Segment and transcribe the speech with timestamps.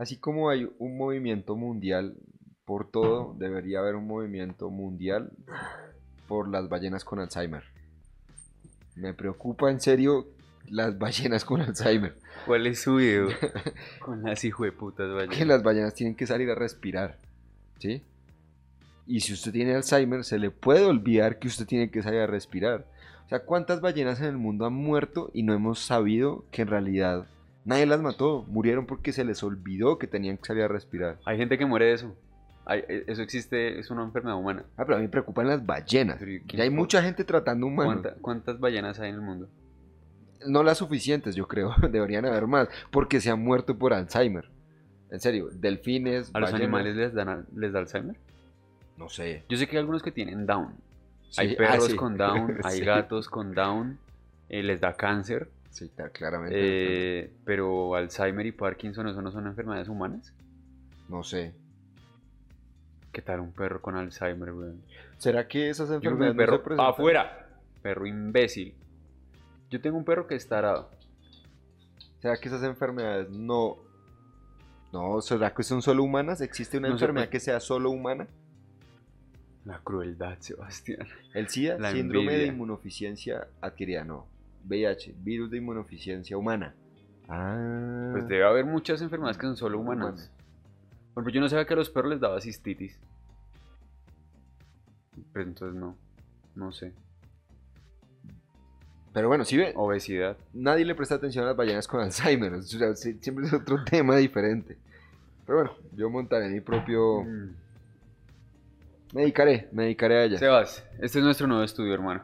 [0.00, 2.16] Así como hay un movimiento mundial
[2.64, 5.30] por todo, debería haber un movimiento mundial
[6.26, 7.64] por las ballenas con Alzheimer.
[8.96, 10.26] Me preocupa en serio
[10.70, 12.16] las ballenas con Alzheimer.
[12.46, 13.28] ¿Cuál es su video?
[14.00, 15.46] con las hijueputas Que ballenas.
[15.46, 17.18] las ballenas tienen que salir a respirar.
[17.78, 18.02] ¿Sí?
[19.06, 22.26] Y si usted tiene Alzheimer, se le puede olvidar que usted tiene que salir a
[22.26, 22.86] respirar.
[23.26, 26.68] O sea, ¿cuántas ballenas en el mundo han muerto y no hemos sabido que en
[26.68, 27.26] realidad
[27.64, 28.44] nadie las mató?
[28.48, 31.18] Murieron porque se les olvidó que tenían que salir a respirar.
[31.24, 32.16] Hay gente que muere de eso.
[32.66, 34.64] Hay- e- eso existe, es una enfermedad humana.
[34.76, 36.16] Ah, pero a mí me preocupan las ballenas.
[36.18, 37.94] Pero, ¿y quién Ya hay mucha gente tratando humanos.
[38.02, 39.48] ¿Cuánta- ¿Cuántas ballenas hay en el mundo?
[40.46, 41.74] No las suficientes, yo creo.
[41.90, 42.68] Deberían haber más.
[42.90, 44.48] Porque se han muerto por Alzheimer.
[45.10, 48.16] En serio, delfines, ¿A los ballenas, animales les, dan, les da Alzheimer?
[48.96, 49.44] No sé.
[49.48, 50.74] Yo sé que hay algunos que tienen Down.
[51.30, 51.96] Sí, hay ah, perros sí.
[51.96, 52.84] con Down, hay Sí.
[52.84, 53.98] gatos con Down,
[54.48, 55.48] eh, les da cáncer.
[55.70, 56.54] Sí, está claramente.
[56.56, 60.32] eh, pero Alzheimer y Parkinson, ¿eso no son enfermedades humanas?
[61.08, 61.54] No sé.
[63.12, 64.82] ¿Qué tal un perro con Alzheimer, weón?
[65.18, 66.86] ¿Será que esas enfermedades no se perro presentan?
[66.90, 67.48] afuera.
[67.82, 68.74] Perro imbécil.
[69.70, 70.90] Yo tengo un perro que está arado.
[72.20, 73.78] ¿Será que esas enfermedades no...
[74.92, 76.40] No, ¿será que son solo humanas?
[76.40, 78.26] ¿Existe una No enfermedad que sea solo humana?
[79.64, 81.06] La crueldad, Sebastián.
[81.32, 82.52] El SIDA, La síndrome de envidia.
[82.52, 84.26] inmunodeficiencia adquirida, no.
[84.64, 86.74] VIH, virus de inmunodeficiencia humana.
[87.28, 88.10] Ah.
[88.12, 90.04] Pues debe haber muchas enfermedades que son solo humanas.
[90.04, 90.32] Humanas.
[91.14, 92.98] Por ejemplo, yo no sabía que a los perros les daba cistitis.
[95.32, 95.96] Pero entonces no.
[96.54, 96.92] No sé.
[99.12, 100.36] Pero bueno, si ve, Obesidad.
[100.52, 102.54] nadie le presta atención a las ballenas con Alzheimer.
[102.54, 104.78] O sea, siempre es otro tema diferente.
[105.46, 107.22] Pero bueno, yo montaré mi propio...
[107.22, 107.54] Mm.
[109.12, 110.38] Me dedicaré, me dedicaré a ella.
[110.38, 112.22] Sebas, este es nuestro nuevo estudio, hermano.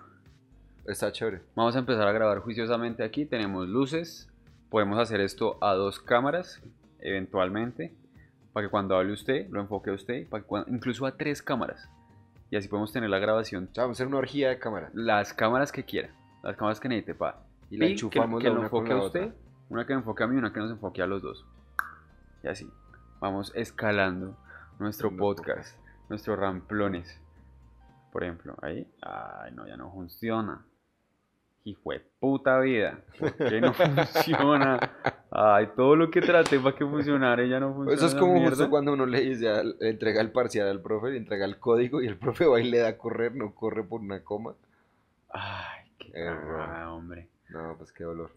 [0.87, 1.43] Está chévere.
[1.55, 3.25] Vamos a empezar a grabar juiciosamente aquí.
[3.27, 4.29] Tenemos luces.
[4.71, 6.61] Podemos hacer esto a dos cámaras,
[7.01, 7.95] eventualmente.
[8.53, 10.29] Para que cuando hable usted, lo enfoque a usted.
[10.29, 11.89] Para que cuando- incluso a tres cámaras.
[12.51, 13.69] Y así podemos tener la grabación.
[13.71, 14.91] O sea, vamos a hacer una orgía de cámara.
[14.95, 16.11] Las cámaras que quiera.
[16.43, 17.39] Las cámaras que necesite para.
[17.71, 19.23] Y la que, enchufamos que la lo enfoque a usted.
[19.25, 19.35] otra.
[19.69, 21.45] Una que me enfoque a mí y una que nos enfoque a los dos.
[22.45, 22.71] Y así.
[23.19, 24.37] Vamos escalando
[24.79, 25.77] nuestro No, podcast.
[26.09, 27.21] Nuestros ramplones.
[28.13, 28.87] Por ejemplo, ahí.
[29.03, 30.65] Ay, no, ya no funciona.
[31.67, 33.01] Hijo de puta vida.
[33.19, 34.79] ¿Por qué no funciona?
[35.33, 37.93] Ay, todo lo que traté para que funcionara ya no funciona.
[37.97, 38.51] Eso es como mierda.
[38.51, 41.59] justo cuando uno le dice, al- le entrega el parcial al profe, le entrega el
[41.59, 44.55] código y el profe va y le da a correr, no corre por una coma.
[45.31, 46.71] Ay, qué Error.
[46.87, 47.29] hombre.
[47.49, 48.31] No, pues qué dolor.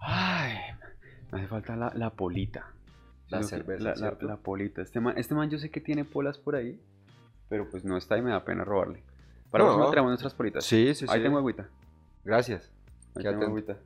[0.00, 0.56] Ay,
[1.34, 2.66] me hace falta la, la polita.
[3.28, 4.26] La cerveza, la, la- ¿cierto?
[4.26, 4.82] la polita.
[4.82, 6.78] Este man, este man yo sé que tiene polas por ahí,
[7.48, 9.02] pero pues no está y me da pena robarle.
[9.50, 9.70] Para No.
[9.70, 10.64] próxima traemos nuestras politas.
[10.64, 11.12] Sí, sí, sí.
[11.12, 11.68] Ahí tengo agüita.
[12.24, 12.70] Gracias.
[13.16, 13.46] Ahí Qué tengo atento.
[13.46, 13.76] agüita.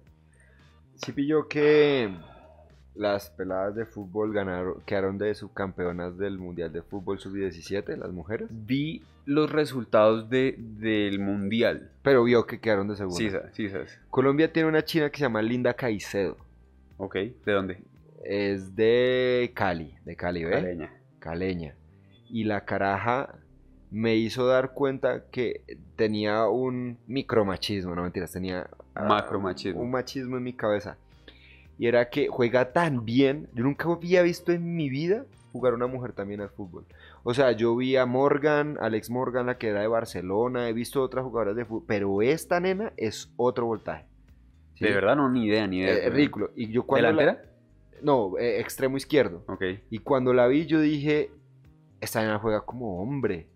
[0.96, 2.14] Sí pilló que
[2.94, 8.48] las peladas de fútbol ganaron, quedaron de subcampeonas del Mundial de Fútbol Sub-17, las mujeres.
[8.50, 11.92] Vi los resultados de, del mundial.
[12.02, 13.16] Pero vio que quedaron de segunda.
[13.18, 13.98] Sí, sí, sabes.
[14.10, 16.36] Colombia tiene una china que se llama Linda Caicedo.
[16.98, 17.82] Ok, ¿de dónde?
[18.24, 20.50] Es de Cali, de Cali, ¿ve?
[20.50, 20.92] Caleña.
[21.20, 21.74] caleña.
[22.28, 23.36] Y la caraja
[23.90, 25.62] me hizo dar cuenta que
[25.96, 29.80] tenía un micromachismo, no mentiras, tenía ah, Macromachismo.
[29.80, 30.98] Un machismo en mi cabeza.
[31.78, 35.86] Y era que juega tan bien, yo nunca había visto en mi vida jugar una
[35.86, 36.84] mujer también al fútbol.
[37.22, 41.00] O sea, yo vi a Morgan, Alex Morgan, la que era de Barcelona, he visto
[41.00, 44.06] otras jugadoras de fútbol, pero esta nena es otro voltaje.
[44.78, 44.84] ¿Sí?
[44.84, 45.94] De verdad, no, ni idea, ni idea.
[45.94, 46.50] Eh, Es ridículo.
[46.56, 47.44] Y yo cuando la- ¿Delantera?
[48.02, 49.42] No, eh, extremo izquierdo.
[49.48, 49.64] Ok.
[49.90, 51.30] Y cuando la vi, yo dije,
[52.00, 53.46] esta nena juega como hombre.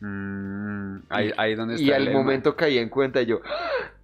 [0.00, 2.18] Mm, ahí, Y- ahí donde está Y el al lema.
[2.18, 3.40] momento caí en cuenta y yo,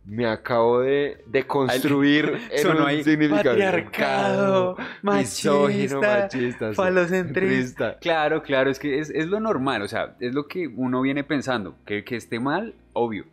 [0.05, 3.43] me acabo de, de construir en Sonó un significado.
[3.59, 7.41] patriarcado, misógino, machista, machista, falocentrista.
[7.41, 7.99] centrista.
[7.99, 11.25] Claro, claro, es que es, es lo normal, o sea, es lo que uno viene
[11.25, 13.25] pensando, que, que esté mal, obvio,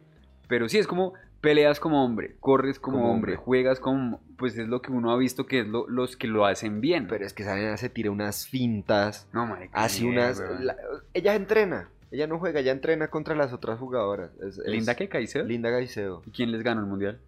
[0.48, 1.14] pero sí es como
[1.46, 3.44] peleas como hombre, corres como, Como hombre, hombre.
[3.46, 6.46] juegas como, pues es lo que uno ha visto que es lo- los que lo
[6.46, 7.08] hacen bien.
[7.08, 10.42] Pero es que esa nena se tira unas fintas, no, marica, hace unas...
[10.60, 10.76] la-
[11.14, 14.32] ella entrena, ella no juega, ella entrena contra las otras jugadoras.
[14.42, 15.46] Es- es Linda que Caicedo.
[15.46, 16.22] Linda Gaicedo.
[16.26, 17.20] ¿Y quién les ganó el mundial?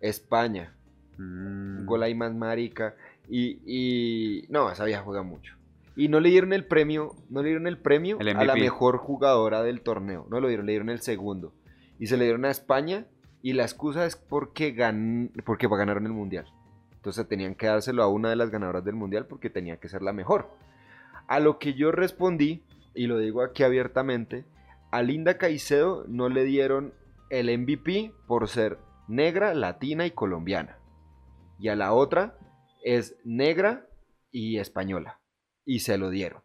[0.00, 0.72] España.
[1.18, 1.84] Mm.
[1.86, 2.94] gol ahí más marica.
[3.28, 5.54] Y, y no, esa vieja juega mucho.
[5.94, 8.96] Y no le dieron el premio, no le dieron el premio El a la mejor
[8.96, 10.26] jugadora del torneo.
[10.30, 11.52] No lo dieron, le dieron el segundo.
[11.98, 13.04] Y se le dieron a España.
[13.42, 16.46] Y la excusa es porque, gan porque ganaron el mundial.
[16.92, 20.02] Entonces tenían que dárselo a una de las ganadoras del mundial porque tenía que ser
[20.02, 20.48] la mejor.
[21.26, 22.62] A lo que yo respondí,
[22.94, 24.44] y lo digo aquí abiertamente,
[24.92, 26.94] a Linda Caicedo no le dieron
[27.30, 28.78] el MVP por ser
[29.08, 30.78] negra, latina y colombiana.
[31.58, 32.38] Y a la otra
[32.84, 33.88] es negra
[34.30, 35.20] y española.
[35.64, 36.42] Y se lo dieron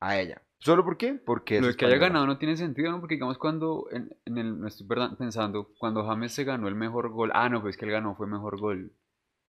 [0.00, 0.42] a ella.
[0.60, 1.14] ¿Solo por qué?
[1.14, 3.00] Porque es Lo que haya ganado no tiene sentido, ¿no?
[3.00, 4.86] Porque digamos cuando, en, en el, me estoy
[5.18, 8.26] pensando, cuando James se ganó el mejor gol, ah, no, pues que él ganó, fue
[8.26, 8.92] mejor gol.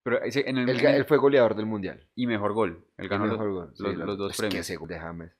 [0.04, 2.08] Pero ese- en el, Él, fue goleador del mundial.
[2.16, 4.66] y mejor gol, él ganó El los, sí, los- dos es que premios.
[4.70, 5.32] ese gol de James.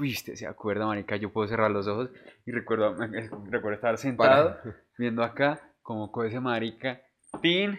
[0.00, 2.10] Uy, usted se acuerda, marica, yo puedo cerrar los ojos
[2.46, 2.96] y recuerdo,
[3.50, 7.00] recuerdo estar sentado Para- viendo acá como coge ese marica,
[7.42, 7.78] tin,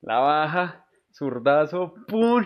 [0.00, 2.44] la baja, zurdazo, pum,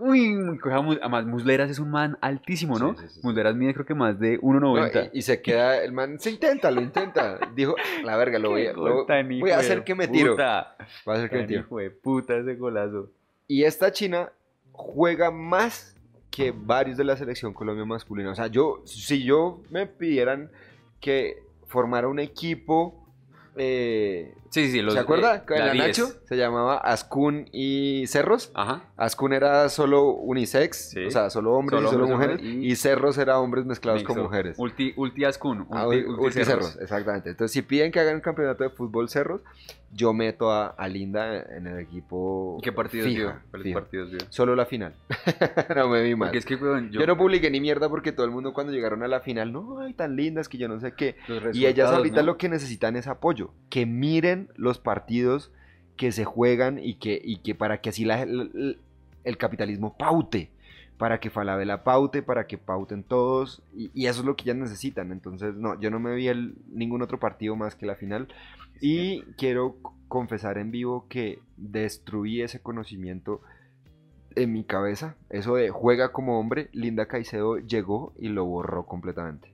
[0.00, 0.58] uy,
[1.00, 2.92] además Musleras es un man altísimo, ¿no?
[2.94, 3.20] Sí, sí, sí, sí.
[3.22, 5.10] Musleras mide creo que más de No, 1.90.
[5.12, 7.38] y, y se queda, el man se intenta, lo intenta.
[7.54, 7.74] Dijo,
[8.04, 10.32] la verga, lo voy lo- voy a hacer que me tiro.
[10.32, 11.60] puta, Voy a hacer que me tiro.
[11.60, 13.10] hijo de puta ese golazo.
[13.46, 14.30] Y esta China
[14.72, 15.96] juega más
[16.30, 18.30] que varios de la selección Colombia masculina.
[18.30, 20.50] O sea, yo, si yo me pidieran
[21.00, 23.01] que formara un equipo,
[23.56, 25.36] eh, Sí, sí, los, ¿se acuerda?
[25.48, 25.86] eh, la 10.
[25.86, 28.50] Nacho se llamaba Ascun y Cerros.
[28.54, 28.84] Ajá.
[28.98, 31.06] Ascun era solo unisex, Sí.
[31.06, 32.62] o sea, solo hombres Solo y solo hombres, mujeres.
[32.62, 32.70] Y...
[32.70, 34.58] y- Cerros era hombres mezclados con mujeres.
[34.58, 36.66] Ulti, ulti Ascun, Ah, ulti, ul- ulti Ulti Cerros.
[36.72, 37.30] Cerros, exactamente.
[37.30, 39.40] Entonces, si piden que hagan un campeonato de fútbol Cerros,
[39.94, 42.56] yo meto a, a Linda en el equipo.
[42.58, 43.42] ¿Y ¿Qué partidos fija.
[43.74, 44.20] partidos vio?
[44.30, 44.94] Solo la final.
[45.76, 46.34] no me vi mal.
[46.34, 49.08] Es que, Yo, yo, no publiqué ni mierda porque todo el mundo cuando llegaron a
[49.08, 51.16] la final, no, ay, tan lindas que yo no sé qué.
[51.52, 52.26] Y ellas ahorita ¿no?
[52.26, 53.41] lo que necesitan es apoyo.
[53.70, 55.50] Que miren los partidos
[55.96, 58.78] que se juegan y que, y que para que así la- el,
[59.24, 60.50] el capitalismo paute.
[60.98, 63.62] Para que Falabella paute, para que pauten todos.
[63.74, 65.10] Y, y eso es lo que ellas necesitan.
[65.10, 68.28] Entonces, no, yo no me vi el, ningún otro partido más que la final.
[68.80, 69.76] Y quiero
[70.08, 73.40] confesar en vivo que destruí ese conocimiento
[74.36, 75.16] en mi cabeza.
[75.30, 79.52] Eso de juega como hombre, Linda Caicedo llegó y lo borró completamente.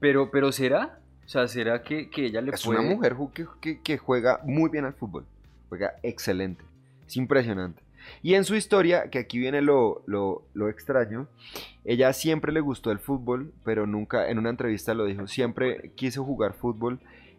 [0.00, 0.99] Pero, pero ¿será?
[1.30, 2.80] O sea, ¿será que, que ella le Es puede...
[2.80, 3.14] una mujer
[3.60, 5.24] que- que juega muy bien al fútbol.
[5.68, 6.64] Juega excelente.
[7.06, 7.80] Es impresionante.
[8.20, 11.28] Y en su historia, que aquí viene lo, lo- lo extraño,
[11.84, 16.24] ella siempre le gustó el fútbol, pero nunca, en una entrevista lo dijo, siempre quiso
[16.24, 16.98] jugar fútbol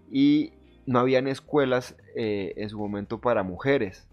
[0.09, 0.53] y
[0.85, 4.07] no habían escuelas eh, en su momento para mujeres.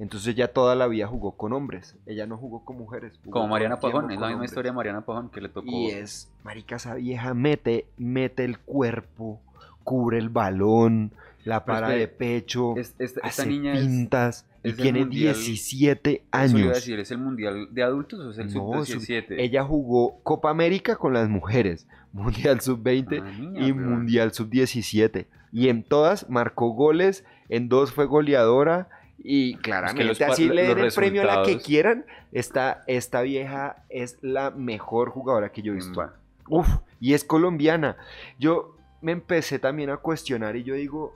[0.00, 1.94] Entonces ella toda la vida jugó con hombres.
[2.06, 3.12] Ella no jugó con mujeres.
[3.22, 4.50] jugó Como Mariana Pajón, es la misma hombres.
[4.50, 5.68] historia de Mariana Pajón que le tocó...
[5.70, 9.40] Y es, marica, esa vieja mete, mete el cuerpo,
[9.84, 11.12] cubre el balón,
[11.44, 16.28] la para de pecho, es- esta, niña pintas y es tiene mundial- 17 Eso le
[16.32, 16.74] iba a años.
[16.76, 19.36] decir, ¿es el mundial de adultos o es el No, sub-17?
[19.38, 23.72] Ella jugó Copa América con las mujeres, Mundial Sub-20 Ah, y.
[23.72, 25.26] Mundial Sub-17.
[25.52, 28.88] Y en todas marcó goles, en dos fue goleadora.
[29.22, 32.06] Y claramente los pa- así le los den el premio a la que quieran.
[32.32, 36.00] Esta, esta vieja es la mejor jugadora que yo he visto.
[36.00, 36.14] Va.
[36.48, 36.68] Uf,
[37.00, 37.96] y es colombiana.
[38.38, 41.14] Yo me empecé también a cuestionar y yo digo,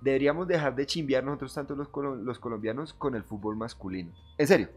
[0.00, 4.12] deberíamos dejar de chimbear nosotros tanto los, colo- los colombianos con el fútbol masculino.
[4.38, 4.68] En serio,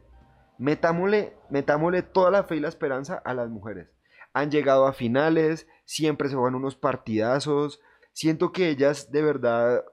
[0.57, 3.87] metámosle, metámosle toda la fe y la esperanza a las mujeres.
[4.33, 7.79] Han llegado a finales, siempre se juegan unos partidazos.
[8.11, 9.83] Siento que ellas de verdad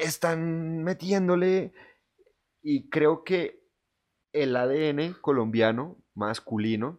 [0.00, 1.72] están metiéndole
[2.62, 3.60] y creo que
[4.32, 6.98] el ADN colombiano masculino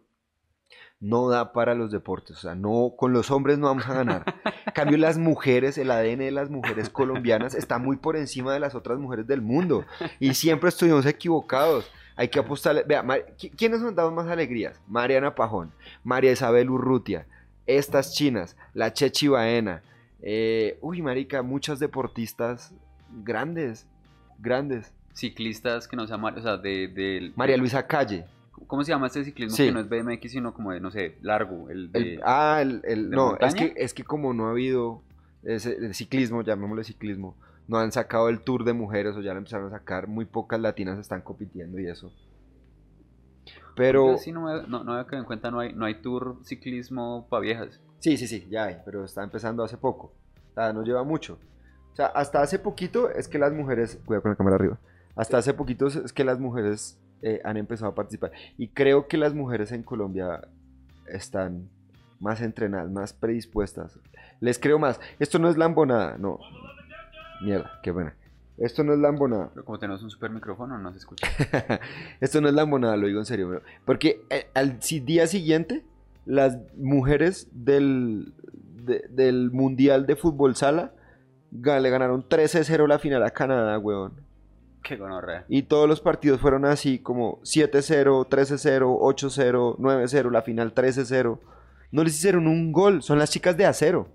[1.00, 4.24] no da para los deportes, o sea, no con los hombres no vamos a ganar.
[4.66, 8.60] En cambio las mujeres, el ADN de las mujeres colombianas está muy por encima de
[8.60, 9.84] las otras mujeres del mundo
[10.20, 11.90] y siempre estuvimos equivocados.
[12.16, 12.84] Hay que apostarle.
[12.84, 14.80] Vea, Mar- ¿qui- ¿quiénes nos damos más alegrías?
[14.86, 15.72] Mariana Pajón,
[16.04, 17.26] María Isabel Urrutia,
[17.66, 19.82] estas chinas, la Chechi Baena.
[20.22, 22.72] eh, uy, marica, muchas deportistas
[23.24, 23.86] grandes,
[24.38, 24.92] grandes.
[25.14, 26.88] Ciclistas que no mar- O sea, de...
[26.88, 28.26] de- María Luisa Calle.
[28.66, 29.66] ¿Cómo se llama este ciclismo Sí.
[29.66, 31.70] que no es BMX, sino como de, no sé, largo?
[31.70, 31.98] El de...
[32.14, 35.02] El- ah, el, el- ¿de no, es que, es que como no ha habido
[35.42, 37.36] ese, el ciclismo, llamémosle ciclismo,
[37.68, 40.60] no han sacado el tour de mujeres o ya lo empezaron a sacar, muy pocas
[40.60, 42.12] latinas están compitiendo y eso.
[43.76, 46.38] Pero Sí, no, me- no, no había quedado en cuenta, no hay, no hay tour
[46.44, 47.80] ciclismo para viejas.
[47.98, 50.12] sí, sí, sí, ya hay, pero está empezando hace poco.
[50.52, 51.38] O sea, no lleva mucho.
[51.92, 54.78] O sea, hasta hace poquito es que las mujeres, cuidado con la cámara arriba,
[55.16, 58.32] hasta hace poquito es que las mujeres eh, han empezado a participar.
[58.58, 60.42] Y creo que las mujeres en Colombia
[61.06, 61.68] están
[62.20, 63.98] más entrenadas, más predispuestas.
[64.40, 65.00] Les creo más.
[65.18, 66.38] Esto no es lambonada, no.
[67.42, 68.14] Mierda, qué buena.
[68.56, 69.50] Esto no es lambonada.
[69.52, 71.26] Pero como tenemos un super micrófono, no se escucha.
[72.20, 73.62] Esto no es lambonada, lo digo en serio, bro.
[73.84, 75.82] Porque eh, al si- día siguiente,
[76.24, 78.32] las mujeres del,
[78.84, 80.92] de- del Mundial de Fútbol Sala
[81.50, 84.12] le ganaron 13-0 la final a Canadá, weón.
[84.84, 85.44] Qué gonorrea.
[85.48, 91.40] Y todos los partidos fueron así como 7-0, 13-0, 8-0, 9-0, la final 13-0.
[91.90, 94.08] No les hicieron un gol, son las chicas de acero.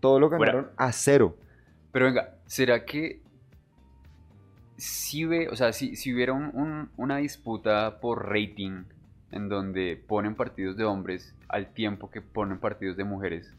[0.00, 1.36] Todo lo ganaron a cero.
[1.92, 3.20] Pero venga, ¿será que
[4.76, 8.84] si ve, o sea, si, si hubiera un- un- una disputa por rating
[9.30, 13.54] en donde ponen partidos de hombres al tiempo que ponen partidos de mujeres,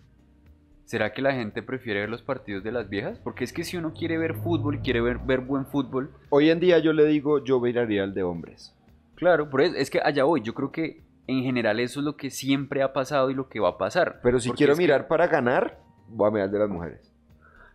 [0.91, 3.17] ¿será que la gente prefiere ver los partidos de las viejas?
[3.24, 6.60] Porque es que si uno quiere ver fútbol, quiere ver, ver buen fútbol, Hoy en
[6.60, 8.75] día yo le digo, yo miraría el de hombres.
[9.15, 12.17] claro, por eso, es que allá voy, yo creo que en general eso es lo
[12.17, 14.19] que siempre ha pasado y lo que va a pasar.
[14.21, 15.79] Pero si Porque quiero es que- mirar para ganar,
[16.10, 17.10] voy a mirar de las mujeres.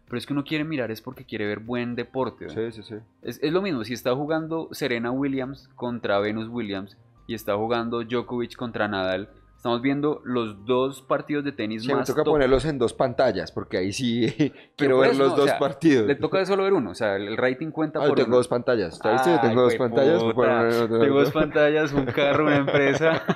[0.04, 2.44] pero es que uno quiere mirar es porque quiere ver buen deporte.
[2.44, 2.50] ¿no?
[2.52, 2.96] Sí, sí, sí.
[3.22, 8.04] Es, es lo mismo, si está jugando Serena Williams contra Venus Williams y está jugando
[8.04, 12.34] Djokovic contra Nadal, estamos viendo los dos partidos de tenis Sí, me más toca top.
[12.34, 14.26] ponerlos en dos pantallas, porque ahí sí
[14.76, 16.06] quiero por ver eso, los no, o dos sea, partidos.
[16.06, 18.36] Le toca solo ver uno, o sea, el rating cuenta Ah, por tengo uno.
[18.36, 18.94] dos pantallas.
[18.94, 19.30] ¿Está visto?
[19.30, 20.22] Yo Ay, tengo dos pantallas.
[20.34, 23.22] Bueno, Tengo dos pantallas, un carro, una empresa.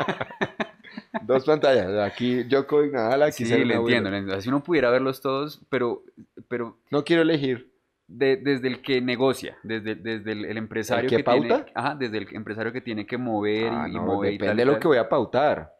[1.22, 1.88] Dos pantallas.
[2.04, 4.40] Aquí Djokovic, Nadal, aquí sí, le entiendo, le entiendo.
[4.40, 6.02] Si uno pudiera verlos todos, pero,
[6.48, 7.72] pero No quiero elegir.
[8.08, 11.66] de- desde el que negocia, desde, desde el, el empresario que que, tiene, pauta?
[11.74, 14.48] ajá, desde el empresario que tiene que mover Ah, y, y no, mover y depende
[14.50, 14.80] tal, de y lo tal.
[14.80, 15.72] que voy a pautar.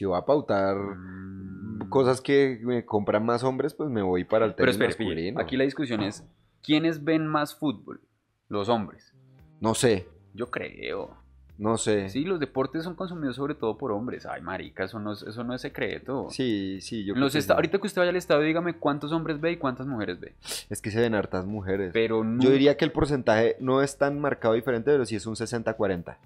[0.00, 1.90] Si voy a pautar Mm.
[1.90, 5.40] cosas que me compran más hombres, pues me voy para el Pero espere, pille, masculino.
[5.42, 6.24] aquí la discusión es,
[6.62, 8.00] ¿quiénes ven más fútbol?
[8.48, 9.12] Los hombres.
[9.60, 11.18] No sé, Yo creo.
[11.58, 12.08] no sé.
[12.08, 14.24] Sí, los deportes son consumidos sobre todo por hombres.
[14.24, 16.28] Ay, marica, eso no es, eso no es secreto.
[16.30, 17.56] Sí, sí, yo los creo que esta- sí.
[17.56, 20.34] Ahorita que usted vaya al estadio, dígame cuántos hombres ve y cuántas mujeres ve.
[20.70, 21.90] Es que se ven hartas mujeres.
[21.92, 22.42] Pero no...
[22.42, 26.16] Yo diría que el porcentaje no es tan marcado diferente, pero sí es un 60-40.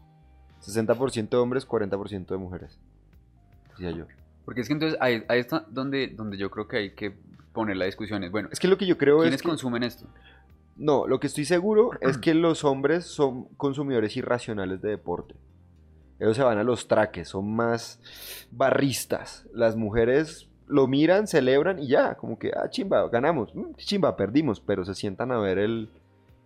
[0.61, 2.79] 60% de hombres, 40% de mujeres.
[3.77, 4.07] Decía yo.
[4.45, 7.15] Porque es que entonces ahí, ahí está donde, donde yo creo que hay que
[7.53, 8.23] poner la discusión.
[8.25, 9.49] Es, bueno, Es que lo que yo creo ¿quiénes es que...
[9.49, 10.07] consumen esto?
[10.77, 15.35] No, lo que estoy seguro es que los hombres son consumidores irracionales de deporte.
[16.19, 18.01] Ellos se van a los traques, son más
[18.51, 19.47] barristas.
[19.53, 24.61] Las mujeres lo miran, celebran y ya, como que, ah, chimba, ganamos, Mm, chimba, perdimos,
[24.61, 25.91] pero se sientan a ver el,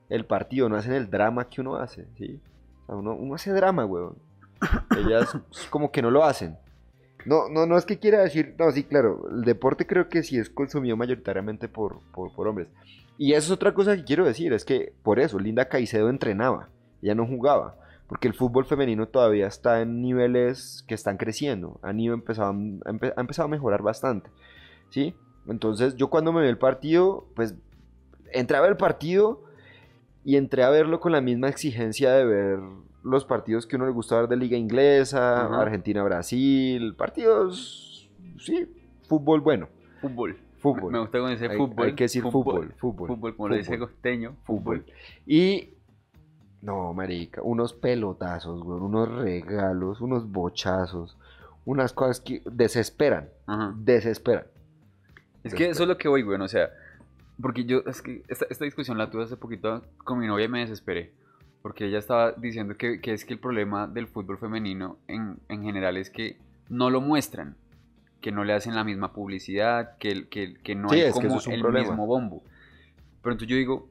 [0.08, 2.40] el partido, no hacen el drama que uno hace, ¿sí?
[2.82, 4.16] O sea, uno, uno hace drama, weón.
[4.96, 5.36] Ellas
[5.70, 6.56] como que no lo hacen.
[7.26, 10.38] No, no, no es que quiera decir, no, sí, claro, el deporte creo que sí
[10.38, 12.68] es consumido mayoritariamente por, por, hombres.
[13.18, 16.68] Y eso es otra cosa que quiero decir, es que por eso Linda Caicedo entrenaba,
[17.02, 21.98] ella no jugaba, porque el fútbol femenino todavía está en niveles que están creciendo, han
[21.98, 24.30] ido empezado, ha empe- ha empezado a mejorar bastante,
[24.90, 25.14] ¿sí?
[25.48, 27.54] Entonces yo cuando me vi el partido, pues
[28.32, 29.42] entré a ver el partido
[30.24, 32.60] y entré a verlo con la misma exigencia de ver
[33.08, 35.46] los partidos que uno le gusta ver de Liga Inglesa.
[35.60, 38.66] Argentina-Brasil, partidos, sí,
[39.08, 39.68] fútbol bueno,
[40.00, 40.36] Fútbol.
[40.58, 40.92] fútbol.
[40.92, 41.86] Me gusta cuando dice Hay- fútbol.
[41.86, 43.88] hay que decir fútbol, fútbol, Fútbol, como lo dice fútbol.
[43.88, 44.36] costeño.
[44.44, 44.84] Fútbol.
[45.26, 45.70] Y.
[46.60, 51.16] No, marica, unos pelotazos, güey, unos regalos, unos bochazos,
[51.64, 53.28] unas cosas que desesperan,
[53.76, 54.44] desesperan.
[55.44, 56.40] Es que eso es lo que voy, güey.
[56.40, 56.70] O sea,
[57.40, 60.48] porque yo, es que esta, esta discusión la tuve hace poquito con mi novia y
[60.48, 61.12] me desesperé.
[61.62, 65.62] Porque ella estaba diciendo que, que es que el problema del fútbol femenino en, en
[65.62, 66.36] general es que
[66.68, 67.56] no lo muestran.
[68.20, 71.38] Que no le hacen la misma publicidad, que, que, que no Sí, hay es como
[71.38, 71.88] es el problema.
[71.90, 72.42] mismo bombo.
[73.22, 73.88] Pero entonces yo digo,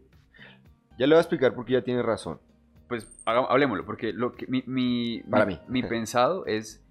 [0.98, 2.40] Ya le voy a explicar porque ya tiene razón.
[2.88, 5.62] pues haga- hablemoslo, porque lo que, mi, mi, Para mi- mí.
[5.68, 6.82] mi pensado es,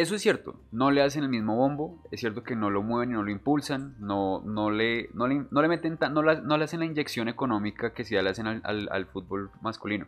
[0.00, 3.10] eso es cierto, no le hacen el mismo bombo, es cierto que no lo mueven
[3.10, 6.40] y no lo impulsan, no, no, le, no, le, no le meten tan- no, la-
[6.40, 10.06] no le hacen la inyección económica que sí le hacen al, al- al fútbol masculino.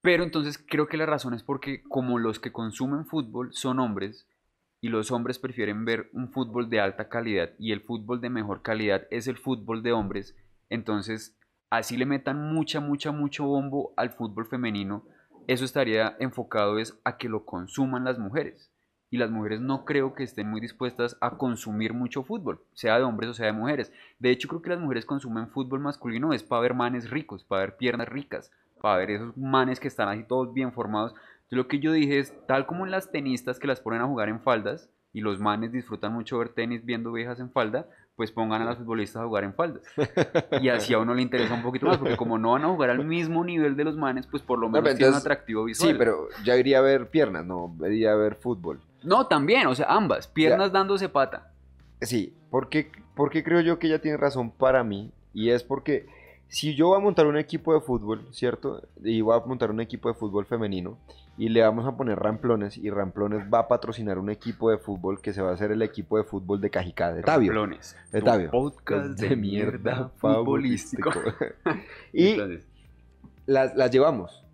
[0.00, 4.26] Pero entonces creo que la razón es porque como los que consumen fútbol son hombres
[4.80, 8.62] y los hombres prefieren ver un fútbol de alta calidad y el fútbol de mejor
[8.62, 10.36] calidad es el fútbol de hombres,
[10.70, 11.36] entonces
[11.70, 15.04] así le metan mucha, mucha, mucho bombo al fútbol femenino,
[15.48, 18.70] eso estaría enfocado es a que lo consuman las mujeres.
[19.10, 23.04] Y las mujeres no creo que estén muy dispuestas a consumir mucho fútbol, sea de
[23.04, 23.90] hombres o sea de mujeres.
[24.18, 27.62] De hecho, creo que las mujeres consumen fútbol masculino es para ver manes ricos, para
[27.62, 28.52] ver piernas ricas,
[28.82, 31.12] para ver esos manes que están así todos bien formados.
[31.12, 34.06] Entonces, lo que yo dije es, tal como en las tenistas que las ponen a
[34.06, 37.88] jugar en faldas, y los manes disfrutan mucho ver tenis viendo viejas en falda,
[38.18, 39.84] pues pongan a las futbolistas a jugar en faldas.
[40.60, 42.90] Y así a uno le interesa un poquito más, porque como no van a jugar
[42.90, 45.62] al mismo nivel de los manes, pues por lo No, menos pero tiene un atractivo
[45.62, 45.92] visual.
[45.92, 48.80] Sí, pero ya iría a ver piernas, no, iría a ver fútbol.
[49.04, 51.52] No, también, o sea, ambas, piernas dándose pata.
[52.00, 55.12] Sí, porque, porque creo yo que ella tiene razón para mí.
[55.32, 56.06] Y es porque
[56.48, 58.82] si yo voy a montar un equipo de fútbol, ¿cierto?
[59.02, 60.98] Y voy a montar un equipo de fútbol femenino
[61.36, 65.20] y le vamos a poner Ramplones y Ramplones va a patrocinar un equipo de fútbol
[65.20, 67.52] que se va a hacer el equipo de fútbol de Cajicá, de Tabio.
[67.52, 68.50] Ramplones, De Tabio.
[68.50, 71.12] Podcast de mierda futbolístico.
[72.12, 72.38] y
[73.46, 74.44] las, las llevamos,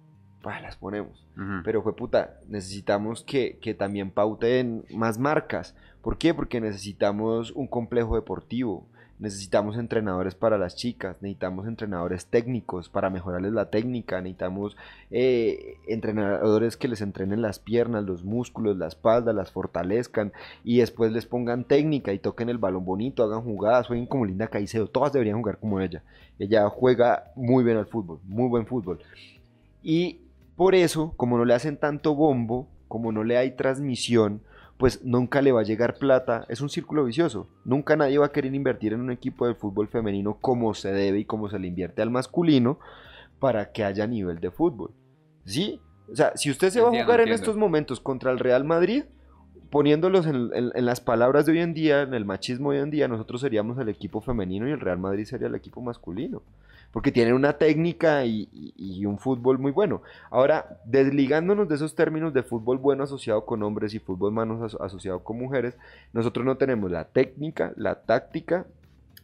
[0.43, 1.25] bah, las ponemos.
[1.65, 5.75] Pero fue puta, necesitamos que, que también pauten más marcas.
[6.01, 6.33] ¿Por qué?
[6.33, 8.87] Porque necesitamos un complejo deportivo.
[9.21, 14.77] Necesitamos entrenadores para las chicas, necesitamos entrenadores técnicos para mejorarles la técnica, necesitamos
[15.13, 20.33] eh, entrenadores que les entrenen las piernas, los músculos, la espalda, las fortalezcan
[20.65, 24.49] y después les pongan técnica y toquen el balón bonito, hagan jugadas, jueguen como Linda
[24.49, 26.03] Caicedo, todas deberían jugar como ella.
[26.39, 28.99] Ella juega muy bien al fútbol, muy buen fútbol.
[29.83, 30.19] Y
[30.57, 34.41] por eso, como no le hacen tanto bombo, como no le hay transmisión,
[34.77, 36.45] pues nunca le va a llegar plata.
[36.49, 37.49] Es un círculo vicioso.
[37.65, 41.21] Nunca nadie va a querer invertir en un equipo de fútbol femenino como se debe
[41.21, 42.79] y como se le invierte al masculino
[43.39, 44.91] para que haya nivel de fútbol.
[45.45, 45.81] ¿Sí?
[46.11, 48.65] O sea, si usted se va a Entiendo, jugar en estos momentos contra el Real
[48.65, 49.05] Madrid,
[49.71, 52.85] poniéndolos en, en- en las palabras de hoy en día, en el machismo de hoy
[52.85, 56.43] en día, nosotros seríamos el equipo femenino y el Real Madrid sería el equipo masculino.
[56.95, 60.01] Porque tienen una técnica y, y- y un fútbol muy bueno.
[60.31, 64.81] Ahora, desligándonos de esos términos de fútbol bueno asociado con hombres y fútbol malo aso-
[64.81, 65.77] asociado con mujeres,
[66.13, 68.65] nosotros no tenemos la técnica, la táctica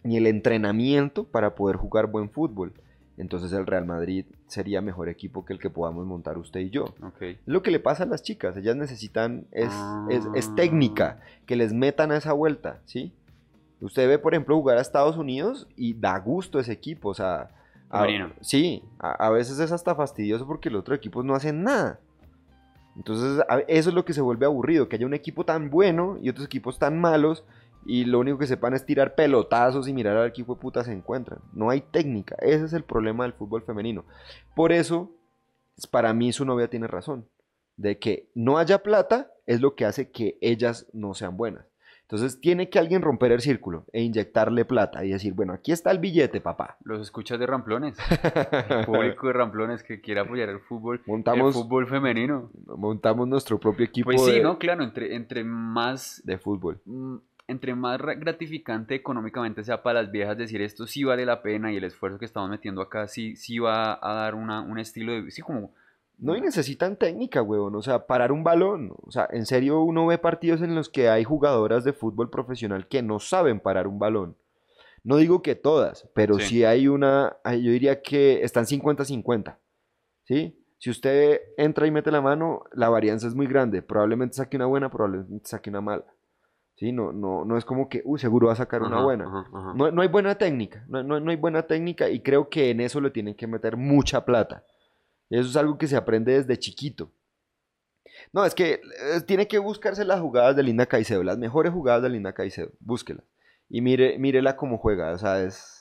[0.02, 2.72] ni el entrenamiento para poder jugar buen fútbol.
[3.16, 6.86] Entonces el Real Madrid sería mejor equipo que el que podamos montar usted y yo.
[7.02, 7.22] Ok.
[7.22, 9.72] Es lo que le pasa a las chicas, ellas necesitan, es,
[10.08, 10.54] es, es Ah.
[10.56, 13.12] técnica, que les metan a esa vuelta, ¿sí?
[13.80, 17.50] Usted ve, por ejemplo, jugar a Estados Unidos y da gusto ese equipo, o sea...
[17.90, 18.32] a- Femenino.
[18.40, 22.00] sí, a, a veces es hasta fastidioso porque los otros equipos no hacen nada.
[22.96, 26.18] Entonces, a- eso es lo que se vuelve aburrido, que haya un equipo tan bueno
[26.20, 27.44] y otros equipos tan malos
[27.86, 30.60] y lo único que sepan es tirar pelotazos y mirar a ver qué hijo de
[30.60, 31.40] puta se encuentran.
[31.52, 34.04] No hay técnica, ese es el problema del fútbol femenino.
[34.54, 35.10] Por eso,
[35.90, 37.26] para mí su novia tiene razón,
[37.76, 41.64] de que no haya plata es lo que hace que ellas no sean buenas.
[42.10, 45.92] Entonces tiene que alguien romper el círculo e inyectarle plata y decir, bueno, aquí está
[45.92, 46.76] el billete, papá.
[46.82, 47.96] Los escuchas de Ramplones.
[48.68, 51.00] El público de Ramplones que quiera apoyar el fútbol.
[51.06, 52.50] Montamos- El fútbol femenino.
[52.66, 54.58] Montamos nuestro propio equipo Pues sí, de, ¿no?
[54.58, 56.80] Claro, entre, entre más de fútbol.
[56.84, 61.42] mm, entre más ra- gratificante económicamente sea para las viejas decir esto sí vale la
[61.42, 64.78] pena y el esfuerzo que estamos metiendo acá sí, sí va a dar una, un
[64.78, 65.30] estilo de...
[65.32, 65.72] Sí, como...
[66.20, 67.74] No, y necesitan técnica, huevón.
[67.76, 68.92] O sea, parar un balón.
[69.02, 72.86] O sea, en serio, uno ve partidos en los que hay jugadoras de fútbol profesional
[72.88, 74.36] que no saben parar un balón.
[75.02, 76.42] No digo que todas, pero Sí.
[76.46, 79.56] sí, hay una, yo diría que están 50-50.
[80.24, 80.56] ¿Sí?
[80.78, 83.82] Si usted entra y mete la mano, la varianza es muy grande.
[83.82, 86.04] Probablemente saque una buena, probablemente saque una mala.
[86.76, 86.92] ¿Sí?
[86.92, 89.24] No, no, no es como que, uy, seguro va a sacar una Ajá, buena.
[89.26, 89.72] ajá, ajá.
[89.74, 92.80] No, no hay buena técnica, no, no- no hay buena técnica y creo que en
[92.80, 94.64] eso le tienen que meter mucha plata.
[95.30, 97.12] Eso es algo que se aprende desde chiquito.
[98.32, 102.02] No, es que eh, tiene que buscarse las jugadas de Linda Caicedo, las mejores jugadas
[102.02, 103.24] de Linda Caicedo, búsquelas.
[103.68, 105.76] Y mire, mírela cómo juega, o sea, es...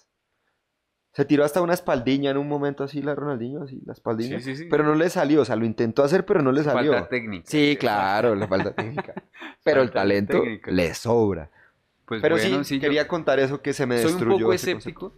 [1.13, 4.39] Se tiró hasta una espaldiña en un momento así, la Ronaldinho, así, la espaldiña.
[4.39, 4.67] Sí, sí, sí.
[4.69, 6.93] Pero no le salió, o sea, lo intentó hacer, pero no le salió.
[6.93, 7.45] Falta técnica.
[7.49, 9.15] Sí, claro, le falta técnica.
[9.63, 10.69] Pero el talento técnica.
[10.71, 11.49] le sobra.
[12.05, 14.45] Pues Pero bueno, sí, yo- quería contar eso que se me soy un destruyó.
[14.45, 15.13] poco escéptico.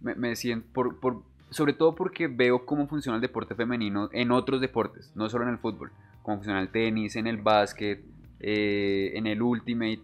[0.00, 4.32] Me, me siento, por, por- sobre todo porque veo cómo funciona el deporte femenino en
[4.32, 5.92] otros deportes, no solo en el fútbol.
[6.22, 8.04] Cómo funciona el tenis, en el básquet,
[8.40, 10.02] eh, en el ultimate.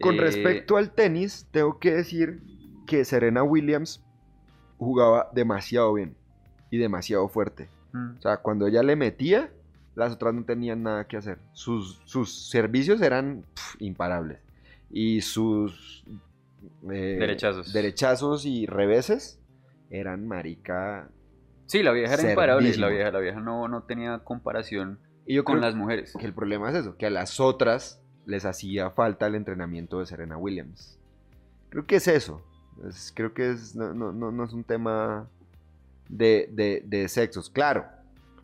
[0.00, 2.40] Con eh, respecto al tenis, tengo que decir
[2.86, 4.02] que Serena Williams
[4.78, 6.14] jugaba demasiado bien
[6.70, 7.68] y demasiado fuerte.
[7.92, 9.50] mm, O sea, cuando ella le metía,
[9.94, 11.38] las otras no tenían nada que hacer.
[11.52, 14.38] Sus, sus servicios eran pf, imparables.
[14.90, 16.04] Y sus
[16.90, 17.72] eh, Derechazos.
[17.72, 19.38] derechazos y reveses
[19.98, 21.08] eran marica.
[21.66, 22.76] Sí, la vieja era imparable.
[22.76, 26.12] La vieja, la vieja no, no tenía comparación Y yo con las mujeres.
[26.18, 30.06] que el problema es eso, que a las otras les hacía falta el entrenamiento de
[30.06, 30.98] Serena Williams.
[31.70, 32.42] Creo que es eso.
[32.88, 35.28] Es- creo que es, no, no- no- es un tema
[36.08, 37.48] de, de- de sexos.
[37.50, 37.84] Claro,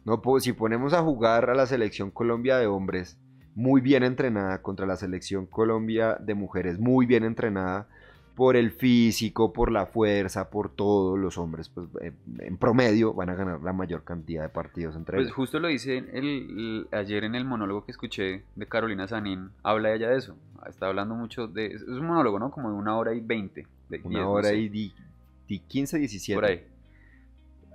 [0.04, 3.18] no si ponemos a jugar a la selección Colombia de hombres
[3.54, 7.88] muy bien entrenada contra la selección Colombia de mujeres muy bien entrenada
[8.34, 13.28] por el físico, por la fuerza, por todo, los hombres pues eh, en promedio van
[13.30, 15.36] a ganar la mayor cantidad de partidos entre Pues ellos.
[15.36, 19.50] justo lo hice el, el- ayer en el monólogo que escuché de Carolina Sanín.
[19.62, 20.36] Habla ella de eso.
[20.68, 21.66] Está hablando mucho de...
[21.66, 22.50] Es un monólogo, ¿no?
[22.50, 23.66] Como de una hora y veinte.
[24.04, 24.56] Una no hora sé.
[24.58, 24.92] y di,
[25.48, 26.34] di 15, 17.
[26.40, 26.64] por ahí.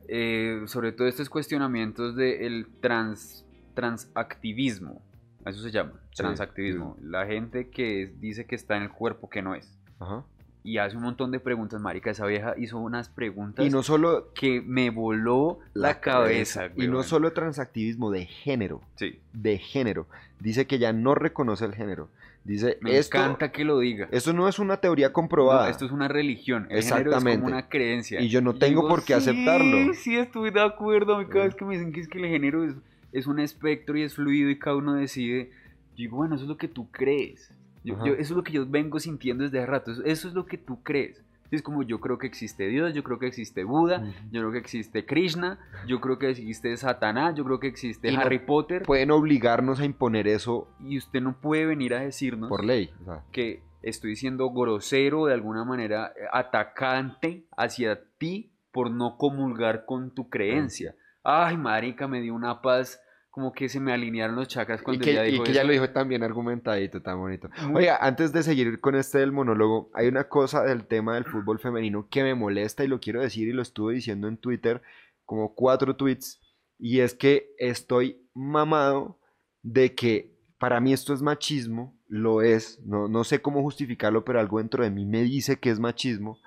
[0.07, 5.01] Eh, sobre todo estos cuestionamientos del trans, transactivismo,
[5.45, 6.95] eso se llama, Sí, transactivismo.
[7.01, 9.77] La gente que dice que está en el cuerpo que no es.
[9.99, 10.23] Ajá.
[10.65, 12.09] Y hace un montón de preguntas, marica.
[12.09, 16.69] Esa vieja hizo unas preguntas Y no solo que me voló la, cabeza.
[16.75, 20.07] Y no solo transactivismo de género, Sí, de género.
[20.39, 22.09] Dice que ya no reconoce el género.
[22.43, 24.07] Dice, me esto, encanta que lo diga.
[24.11, 25.69] esto no es una teoría No, comprobada.
[25.69, 26.63] esto es una religión.
[26.71, 27.41] El género es Exactamente.
[27.43, 28.21] como una creencia.
[28.21, 29.93] Y yo no tengo digo, por qué sí, aceptarlo.
[29.93, 31.15] Sí, estoy de acuerdo.
[31.15, 32.73] A mí cada vez que me dicen que es que el género es,
[33.13, 35.51] es un espectro y es fluido y cada uno decide.
[35.91, 37.51] Yo digo, bueno, eso es lo que tú crees.
[37.85, 39.91] Yo- eso es lo que yo vengo sintiendo desde hace rato.
[39.91, 41.23] Eso, eso es lo que tú crees.
[41.51, 44.57] Es como yo creo que existe Dios, yo creo que existe Buda, yo creo que
[44.57, 48.81] existe Krishna, yo creo que existe Satanás, yo creo que existe Y no Harry Potter.
[48.81, 52.89] Pueden obligarnos a imponer eso y usted no puede venir a decirnos por ley.
[53.01, 59.17] o sea, que estoy siendo grosero de alguna manera, eh, atacante hacia ti por no
[59.17, 60.95] comulgar con tu creencia.
[61.23, 62.99] Ay, marica, me dio una paz,
[63.35, 65.65] como que se me alinearon los chakras y cuando que, ella y dijo que ya
[65.65, 67.49] lo dijo tan bien argumentadito, tan bonito.
[67.73, 71.59] Oiga, antes de seguir con este del monólogo, hay una cosa del tema del fútbol
[71.59, 74.81] femenino que me molesta y lo quiero decir y lo estuve diciendo en Twitter,
[75.25, 76.39] como cuatro tweets,
[76.79, 79.19] y es que estoy mamado
[79.63, 84.39] de que para mí esto es machismo, lo es, no, no sé cómo justificarlo, pero
[84.39, 86.39] algo dentro de mí me dice que es machismo,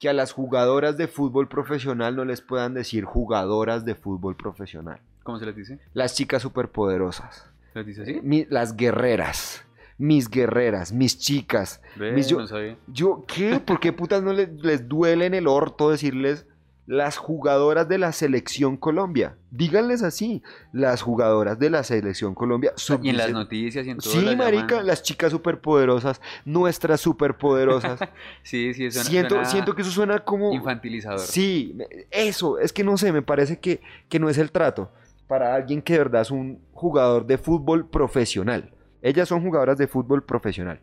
[0.00, 5.00] que a las jugadoras de fútbol profesional no les puedan decir jugadoras de fútbol profesional.
[5.24, 5.78] ¿Cómo se les dice?
[5.94, 7.46] Las chicas superpoderosas.
[7.72, 8.20] ¿Se les dice así?
[8.22, 9.64] Mi- las guerreras,
[9.98, 11.80] mis guerreras, mis chicas.
[11.96, 12.76] Ve, mis yo- no sabía.
[12.86, 13.58] Yo, ¿qué?
[13.58, 16.46] ¿Por qué putas no les, les duele en el orto decirles
[16.86, 19.36] las jugadoras de la selección Colombia?
[19.50, 22.74] Díganles así, las jugadoras de la selección Colombia.
[23.02, 23.32] Y en las sub-17.
[23.32, 27.98] noticias y en todo Sí, las marica, llaman- las chicas superpoderosas, nuestras superpoderosas.
[28.42, 30.52] Sí, sí, eso siento, siento que eso suena como...
[30.52, 31.20] Infantilizador.
[31.20, 31.76] Sí,
[32.10, 34.92] eso, es que no sé, me parece que, que no es el trato
[35.26, 38.72] para alguien que de verdad es un jugador de fútbol profesional.
[39.02, 40.80] Ellas son jugadoras de fútbol profesional.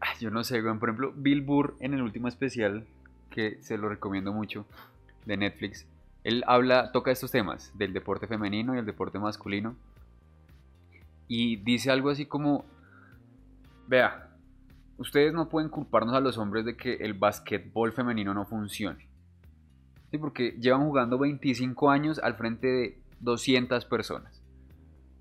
[0.00, 0.78] Ay, yo no sé, weón.
[0.78, 2.86] Por ejemplo, Bill Burr en el último especial,
[3.30, 4.66] que se lo recomiendo mucho,
[5.26, 5.86] de Netflix,
[6.24, 9.76] él habla, toca estos temas del deporte femenino y el deporte masculino.
[11.28, 12.64] Y dice algo así como,
[13.88, 14.28] vea,
[14.98, 19.08] ustedes no pueden culparnos a los hombres de que el basquetbol femenino no funcione.
[20.12, 24.42] Sí, porque llevan jugando 25 años al frente de 200 personas.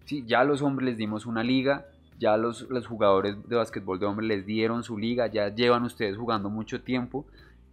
[0.04, 1.86] Sí, ya a los hombres les dimos una liga,
[2.20, 6.18] ya los, los jugadores de básquetbol de hombres les dieron su liga, ya llevan ustedes
[6.18, 7.26] jugando mucho tiempo.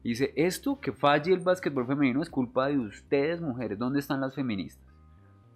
[0.05, 3.81] Dice, esto que falle el básquetbol femenino es culpa de ustedes, mujeres.
[3.81, 4.87] ¿Dónde están las feministas?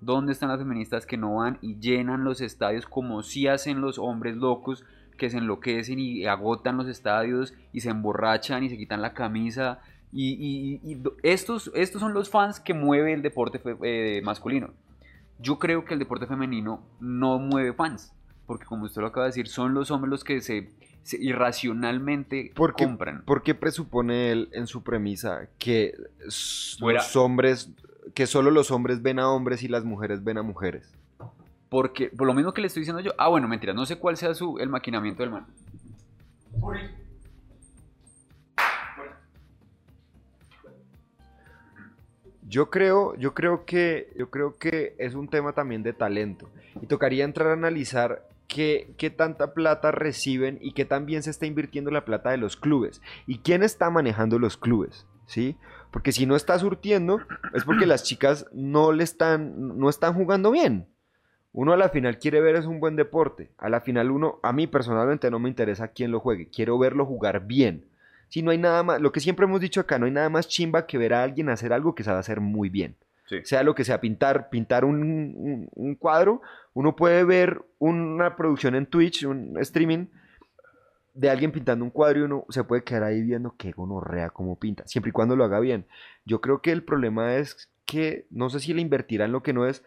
[0.01, 4.01] ¿Dónde están las feministas que no van y llenan los estadios como si hacen los
[4.01, 4.85] hombres locos
[5.17, 9.79] que se enloquecen y agotan los estadios y se emborrachan y se quitan la camisa?
[10.13, 14.71] Y, y- y estos, estos son los fans que mueve el deporte eh, masculino.
[15.39, 18.13] Yo creo que el deporte femenino no mueve fans,
[18.47, 20.71] porque como usted lo acaba de decir, son los hombres los que se,
[21.03, 23.23] se irracionalmente ¿Por qué, compran.
[23.25, 25.95] por qué presupone él en su premisa que
[26.79, 27.01] Fuera.
[27.01, 27.71] los hombres,
[28.15, 30.93] que solo los hombres ven a hombres y las mujeres ven a mujeres?
[31.71, 34.19] Porque, por lo mismo que le estoy diciendo yo, ah, bueno, mentira, no sé cuál
[34.19, 35.47] sea su, el maquinamiento del man.
[42.53, 46.51] Yo creo, yo creo que, yo creo que es un tema también de talento.
[46.83, 51.31] Y tocaría entrar a analizar qué, qué tanta plata reciben y qué tan bien se
[51.31, 53.01] está invirtiendo la plata de los clubes.
[53.27, 55.57] Y quién está manejando los clubes, ¿sí?
[55.91, 57.21] Porque si no está surtiendo,
[57.55, 60.89] es porque las chicas no le están, no están jugando bien.
[61.53, 63.51] Uno a la final quiere ver es un buen deporte.
[63.57, 66.51] A la final uno, a mí personalmente no me interesa quién lo juegue.
[66.51, 67.87] Quiero verlo jugar bien.
[68.33, 70.49] Si no hay nada más, lo que siempre hemos dicho acá, no hay nada más
[70.49, 72.97] chimba que ver a alguien hacer algo que sabe hacer muy bien.
[73.27, 73.41] Sí.
[73.45, 75.03] Sea lo que sea, pintar, pintar un,
[75.37, 76.41] un- un cuadro,
[76.73, 80.07] uno puede ver una producción en Twitch, un streaming
[81.13, 84.59] de alguien pintando un cuadro y uno se puede quedar ahí viendo qué gonorrea cómo
[84.59, 85.85] pinta, siempre y cuando lo haga bien.
[86.25, 89.67] Yo creo que el problema es que no sé si le invertirán lo que no
[89.67, 89.85] es.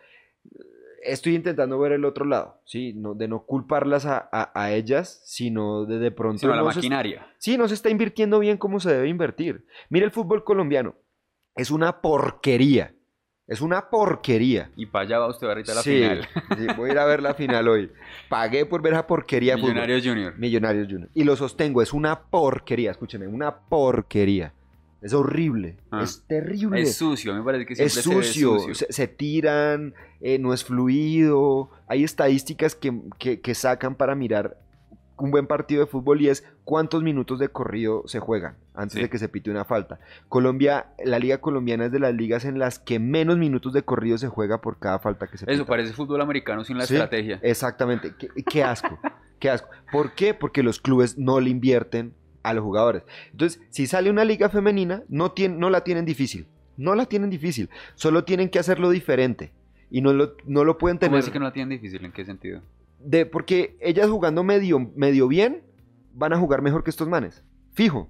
[1.06, 2.94] Estoy intentando ver el otro lado, ¿sí?
[2.94, 6.40] No, de no culparlas a, a- a ellas, sino de de pronto...
[6.40, 7.28] Sino la se- maquinaria.
[7.38, 9.66] Sí, no se está invirtiendo bien como se debe invertir.
[9.90, 10.96] Mira el fútbol colombiano.
[11.56, 12.94] Es una porquería.
[13.48, 14.72] Es una porquería.
[14.76, 16.28] Y para allá va usted ahorita a la sí, final.
[16.58, 17.92] sí, voy a ir a ver la final hoy.
[18.28, 19.74] Pagué por ver esa porquería de fútbol.
[19.76, 20.36] Millonarios Junior.
[20.40, 21.12] Millonarios Junior.
[21.14, 22.90] Y lo sostengo, es una porquería.
[22.90, 24.55] Escúcheme, una porquería.
[25.06, 25.78] Es horrible.
[25.92, 26.02] Ah.
[26.04, 26.82] Es terrible.
[26.82, 28.74] Es sucio, me parece que Es siempre se ve sucio, sucio.
[28.76, 31.70] Se, se tiran, eh, no es fluido.
[31.88, 34.58] Hay estadísticas que, que- que sacan para mirar
[35.18, 39.02] un buen partido de fútbol y es cuántos minutos de corrido se juegan antes Sí.
[39.04, 40.00] de que se pite una falta.
[40.28, 44.18] Colombia, la liga colombiana es de las ligas en las que menos minutos de corrido
[44.18, 45.66] se juega por cada falta que se Eso pita.
[45.70, 47.40] parece fútbol americano sin la Sí, estrategia.
[47.44, 49.00] Exactamente, qué, qué asco,
[49.40, 49.70] qué asco.
[49.92, 50.34] ¿Por qué?
[50.34, 52.14] Porque los clubes no le invierten
[52.50, 53.04] a los jugadores.
[53.32, 56.48] Entonces, si sale una liga femenina, no, tiene, no la tienen difícil.
[56.78, 57.70] No la tienen difícil.
[57.96, 59.52] Solo tienen que hacerlo diferente.
[59.90, 61.20] Y no lo, no lo pueden ¿Cómo tener.
[61.20, 62.04] así que no la tienen difícil?
[62.04, 62.62] ¿En qué sentido?
[63.00, 65.64] De, porque ellas jugando medio, medio bien,
[66.14, 67.44] van a jugar mejor que estos manes.
[67.74, 68.10] Fijo,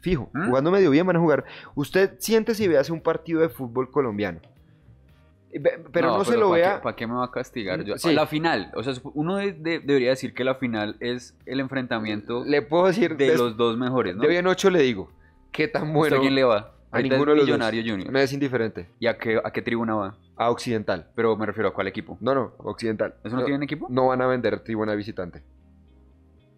[0.00, 0.30] fijo.
[0.32, 0.46] ¿Mm?
[0.48, 1.44] Jugando medio bien van a jugar.
[1.74, 4.40] Usted siente si ve hace un partido de fútbol colombiano.
[5.52, 6.74] Ve- Pero no, se lo ¿para vea.
[6.76, 7.82] Qué, ¿Para qué me va a castigar?
[7.84, 8.12] Yo, Sí.
[8.12, 12.44] La final, o sea, uno de- de- debería decir que la final es el enfrentamiento
[12.44, 13.16] Le puedo decir.
[13.16, 14.22] de los dos mejores, ¿no?
[14.22, 15.10] de hoy en ocho le digo.
[15.52, 16.16] ¿Qué tan ¿Usted bueno?
[16.16, 16.56] ¿A quién le va?
[16.56, 17.56] A Ahorita ninguno de los dos.
[17.56, 18.12] Millonario Junior.
[18.12, 18.88] Me es indiferente.
[19.00, 20.16] ¿Y a qué, a qué tribuna va?
[20.36, 21.08] A Occidental.
[21.14, 22.18] Pero me refiero a cuál equipo.
[22.20, 23.14] No, no, Occidental.
[23.24, 23.86] ¿Eso no, tienen equipo?
[23.90, 25.42] No van a vender tribuna visitante.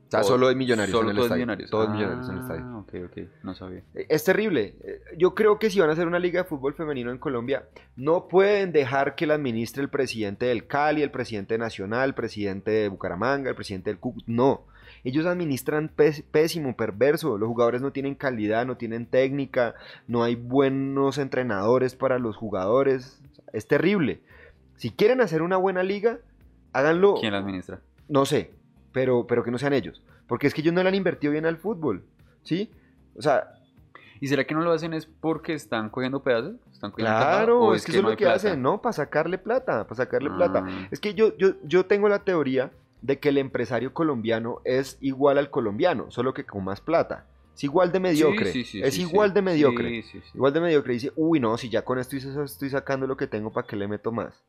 [0.09, 1.41] O sea, solo hay millonarios Solo en el todos estadio.
[1.41, 1.71] millonarios.
[1.71, 2.79] Todos ah, millonarios en el estadio.
[2.79, 3.29] ok, ok.
[3.43, 3.83] No sabía.
[3.95, 4.75] Es terrible.
[4.83, 7.67] Eh, Yo creo que si van a hacer una liga de fútbol femenino en Colombia,
[7.95, 12.71] no pueden dejar que la administre el presidente del Cali, el presidente nacional, el presidente
[12.71, 14.25] de Bucaramanga, el presidente del Cúcuta.
[14.29, 14.65] No.
[15.05, 17.37] Ellos administran pés- pésimo, perverso.
[17.37, 19.75] Los jugadores no tienen calidad, no tienen técnica,
[20.07, 23.21] no hay buenos entrenadores para los jugadores.
[23.53, 24.21] Es terrible.
[24.77, 26.19] Si quieren hacer una buena liga,
[26.73, 27.17] háganlo.
[27.21, 27.81] ¿Quién la administra?
[28.09, 28.51] No sé,
[28.93, 30.03] pero, pero que no sean ellos.
[30.27, 32.05] Porque es que ellos no le han invertido bien al fútbol.
[32.43, 32.71] ¿Sí?
[33.17, 33.59] O sea,
[34.21, 36.57] ¿Y será que no lo hacen es porque están cogiendo pedazos?
[36.73, 37.17] ¿Están cogiendo?
[37.17, 38.37] Claro, ¿O es que eso es no lo que plata?
[38.37, 38.83] hacen, ¿no?
[38.83, 40.65] Para sacarle plata, para sacarle plata.
[40.67, 40.89] Ah.
[40.91, 42.73] Es que yo, yo, yo tengo la teoría
[43.03, 47.27] de que el empresario colombiano es igual al colombiano, solo que con más plata.
[47.55, 48.53] Es igual de mediocre.
[48.53, 50.05] Sí, sí, sí, es igual de mediocre.
[50.35, 50.93] Igual de mediocre.
[50.95, 53.89] Dice, uy, no, si ya con esto estoy sacando lo que tengo, ¿para qué le
[53.89, 54.45] meto más?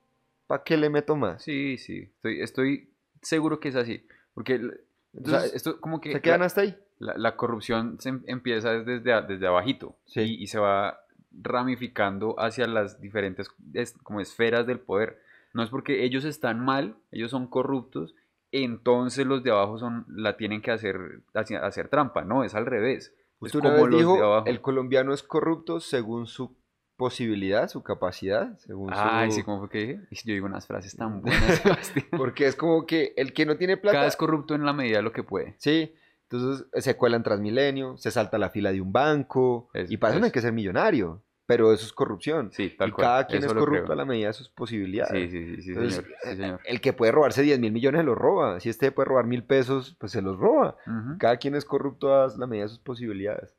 [0.47, 1.43] ¿Para qué le meto más?
[1.43, 2.11] Sí, sí.
[2.15, 4.03] Estoy, estoy seguro que es así.
[4.39, 4.79] Porque el- o sea,
[5.17, 6.77] Entonces, esto como que ¿Se quedan la, hasta ahí?
[6.99, 10.21] la- la corrupción se em- empieza desde, desde abajito Sí.
[10.21, 11.01] y, y se va
[11.43, 15.19] ramificando hacia las diferentes es- como esferas del poder.
[15.53, 18.15] No es porque ellos están mal, ellos son corruptos,
[18.53, 22.23] entonces los de abajo son la tienen que hacer, hacer trampa.
[22.23, 23.13] No, es al revés.
[23.41, 24.47] Usted como los de dijo, abajo.
[24.47, 26.55] el colombiano es corrupto según su
[26.99, 29.37] posibilidad, su capacidad, según Ay, su...
[29.37, 29.99] sí, ¿cómo fue que dije?
[30.11, 32.05] Y Yo digo unas frases tan buenas, Sebastián.
[32.15, 33.93] Porque es como que el que no tiene plata...
[33.95, 35.55] Cada vez corrupto en la medida de lo que puede.
[35.57, 35.95] Sí,
[36.29, 39.97] entonces eh, se cuela en Transmilenio, se salta la fila de un banco, Es- y
[39.97, 42.51] para eso no hay es- que ser millonario, pero eso es corrupción.
[42.51, 43.07] Sí, tal y cual.
[43.07, 43.93] cada quien eso es corrupto creo.
[43.93, 45.31] a la medida de sus posibilidades.
[45.31, 46.11] Sí, sí, sí, sí, Entonces, señor.
[46.23, 46.59] Sí, señor.
[46.65, 48.59] El que puede robarse 10 mil millones se los roba.
[48.59, 50.75] Si este puede robar mil pesos, pues se los roba.
[51.17, 53.55] Cada quien es corrupto a la medida de sus posibilidades.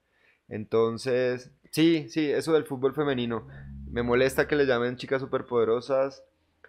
[0.51, 3.47] Entonces, sí, sí, eso del fútbol femenino.
[3.91, 6.23] Me molesta que le llamen chicas superpoderosas.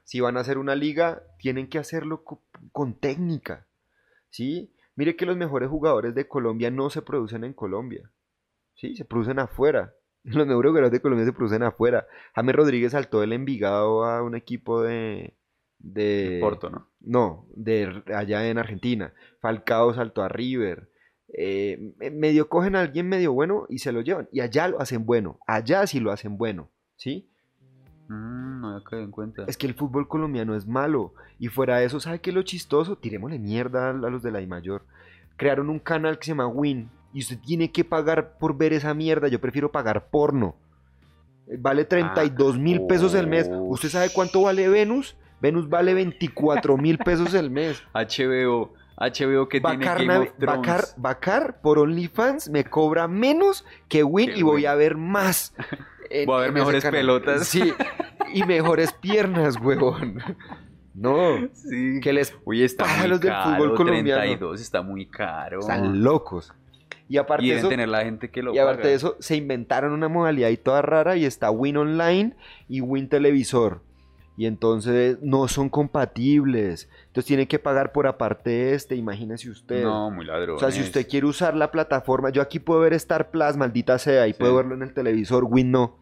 [0.04, 2.42] Si van a hacer una liga, tienen que hacerlo co-
[2.72, 3.68] con técnica.
[4.30, 4.74] ¿Sí?
[4.96, 8.10] Mire que los mejores jugadores de Colombia no se producen en Colombia.
[8.76, 8.96] ¿Sí?
[8.96, 9.94] Se producen afuera.
[10.24, 12.06] Los mejores jugadores de Colombia se producen afuera.
[12.36, 15.34] James Rodríguez saltó del Envigado a un equipo de...
[15.80, 16.88] de Porto, ¿no?
[17.00, 19.14] no, de allá en Argentina.
[19.40, 20.91] Falcao saltó a River.
[21.34, 24.28] Eh, me- medio cogen a alguien medio bueno y se lo llevan.
[24.32, 25.40] Y allá lo hacen bueno.
[25.48, 26.70] Allá sí lo hacen bueno.
[26.98, 27.28] ¿Sí?
[28.08, 29.46] Mm, no había en cuenta.
[29.48, 31.14] Es que el fútbol colombiano es malo.
[31.40, 32.98] Y fuera de eso, ¿sabe qué es lo chistoso?
[32.98, 34.84] Tirémosle mierda a los de la I mayor.
[35.38, 36.90] Crearon un canal que se llama Win.
[37.14, 39.28] Y usted tiene que pagar por ver esa mierda.
[39.28, 40.56] Yo prefiero pagar porno.
[41.48, 43.50] Eh, Vale 32 mil pesos el mes.
[43.52, 45.16] oh, ¿Usted sabe cuánto vale Venus?
[45.42, 47.82] Venus vale 24 mil pesos el mes.
[47.96, 50.58] HBO, HBO que tiene Bacar, Game Nave- of Thrones.
[50.68, 55.54] Bacar, Bacar por OnlyFans me cobra menos que Win y voy a ver más.
[56.10, 57.48] en- Voy a ver mejores pelotas.
[57.48, 57.74] Sí,
[58.34, 60.20] y mejores piernas, huevón.
[60.94, 62.00] No, Sí.
[62.02, 64.22] que les Oye, está muy los del caro, fútbol colombiano.
[64.22, 65.60] 32 está muy caro.
[65.62, 66.54] están locos.
[67.08, 68.90] Y aparte y deben eso, tener la gente que lo y aparte paga.
[68.90, 72.36] de eso, se inventaron una modalidad ahí toda rara y está Win Online
[72.70, 73.82] y Win Televisor.
[74.42, 76.90] Y entonces no son compatibles.
[77.02, 79.84] Entonces tiene que pagar por aparte este, imagínese usted.
[79.84, 80.56] No, muy ladrón.
[80.56, 84.00] O sea, si usted quiere usar la plataforma, yo aquí puedo ver Star Plus, maldita
[84.00, 84.40] sea, y Sí.
[84.40, 86.00] puedo verlo en el televisor, Win no.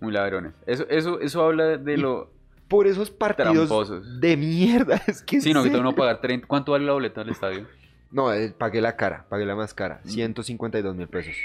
[0.00, 0.52] Muy ladrones.
[0.66, 2.28] Eso, eso, eso habla de Y- lo
[2.66, 4.20] Por esos partidos tramposos.
[4.20, 6.48] de mierda, es que Sí, no, que tengo que pagar 30.
[6.48, 7.68] ¿Cuánto vale la boleta del estadio?
[8.10, 10.08] No, eh, pagué la cara, pagué la más cara, Mm.
[10.08, 11.36] 152 mil pesos.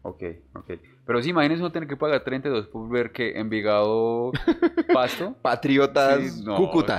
[0.00, 0.22] Ok,
[0.54, 0.70] ok.
[1.06, 4.32] Pero sí, imagínense uno tener que pagar 32 por ver que Envigado
[4.92, 5.34] Pasto.
[5.42, 6.98] Patriotas Sí, no, Cúcuta.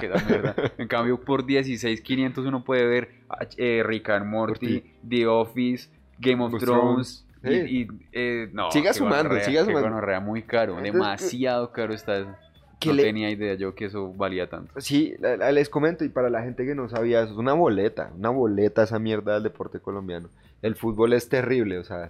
[0.78, 3.10] En cambio, por 16,500 uno puede ver
[3.58, 4.84] eh, Rick and Morty.
[5.08, 5.90] The Office,
[6.20, 7.26] Game of Thrones.
[7.44, 7.50] Sí.
[7.52, 9.90] Y, y, eh, no, Siga sumando, gonorrea, siga sumando.
[9.90, 12.36] gonorrea, muy caro, demasiado caro está eso.
[12.80, 14.74] que no le- tenía idea yo que eso valía tanto.
[14.82, 15.14] Sí,
[15.52, 18.82] les comento, y para la gente que no sabía, eso es una boleta, una boleta
[18.84, 20.30] esa mierda del deporte colombiano.
[20.64, 22.10] El fútbol es terrible, o sea,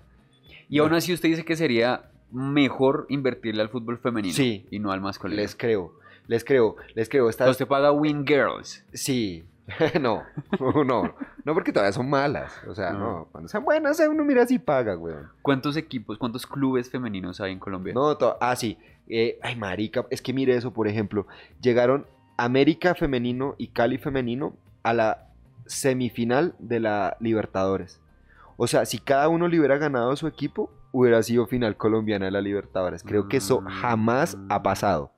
[0.70, 4.66] Y aún así usted dice que sería mejor invertirle al fútbol femenino Sí.
[4.72, 5.42] y no al masculino.
[5.42, 5.94] les creo,
[6.28, 7.30] les creo, les creo.
[7.30, 8.84] Está, usted paga Win Girls.
[8.94, 9.44] Sí,
[10.02, 10.24] no,
[10.86, 12.54] no, no porque todavía son malas.
[12.68, 13.00] O sea, No.
[13.00, 15.30] no, cuando sean buenas, uno mira si paga, weón.
[15.42, 17.94] ¿Cuántos equipos, cuántos clubes femeninos hay en Colombia?
[17.94, 18.78] No, to- ah, sí.
[19.08, 21.28] Eh, ay, marica, es que mire eso, por ejemplo.
[21.62, 25.28] Llegaron América femenino y Cali femenino a la
[25.68, 28.00] semifinal de la Libertadores.
[28.58, 32.32] O sea, si cada uno le hubiera ganado su equipo, hubiera sido final colombiana de
[32.32, 33.04] la Libertadores.
[33.04, 35.12] Creo que eso jamás ha pasado.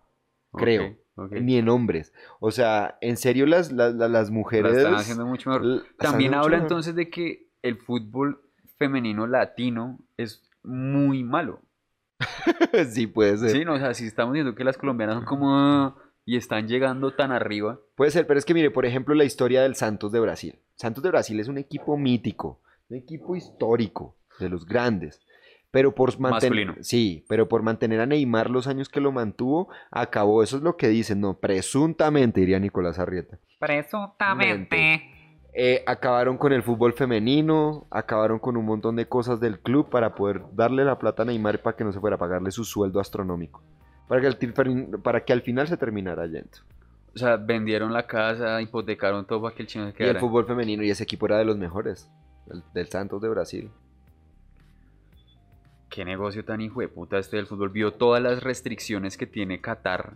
[0.53, 0.95] Creo.
[1.31, 2.13] Ni en hombres.
[2.39, 4.77] O sea, en serio las, las, las- las La mujeres...
[4.77, 5.83] están haciendo mucho mejor.
[5.97, 6.61] También habla mejor.
[6.63, 8.41] entonces de que el fútbol
[8.77, 11.61] femenino latino es muy malo.
[12.91, 13.49] sí, puede ser.
[13.51, 15.95] Sí, no, o sea, si estamos diciendo que las colombianas son como
[16.25, 17.79] y están llegando tan arriba.
[17.95, 20.59] Puede ser, pero es que mire, por ejemplo, la historia del Santos de Brasil.
[20.75, 25.21] Santos de Brasil es un equipo mítico, un equipo histórico, de los grandes.
[25.71, 26.75] Pero por mantener, Masculino.
[26.83, 30.41] sí, pero por mantener a Neymar los años que lo mantuvo, acabó.
[30.41, 33.37] Eso es lo que dicen, no, presuntamente, diría Nicolás Arrieta.
[33.59, 35.01] Presuntamente.
[35.53, 40.13] Eh, acabaron con el fútbol femenino, acabaron con un montón de cosas del club para
[40.13, 42.99] poder darle la plata a Neymar para que no se fuera a pagarle su sueldo
[42.99, 43.63] astronómico.
[44.07, 44.47] Para que, al ti-
[45.03, 46.49] para que al final se terminara yendo.
[47.15, 50.19] O sea, vendieron la casa, hipotecaron todo para que el chino se Y el quedara.
[50.19, 52.09] fútbol femenino y ese equipo era de los mejores,
[52.47, 53.69] del, del Santos de Brasil.
[55.89, 57.69] Qué negocio tan hijo de puta este del fútbol.
[57.69, 60.13] Vio todas las restricciones que tiene Qatar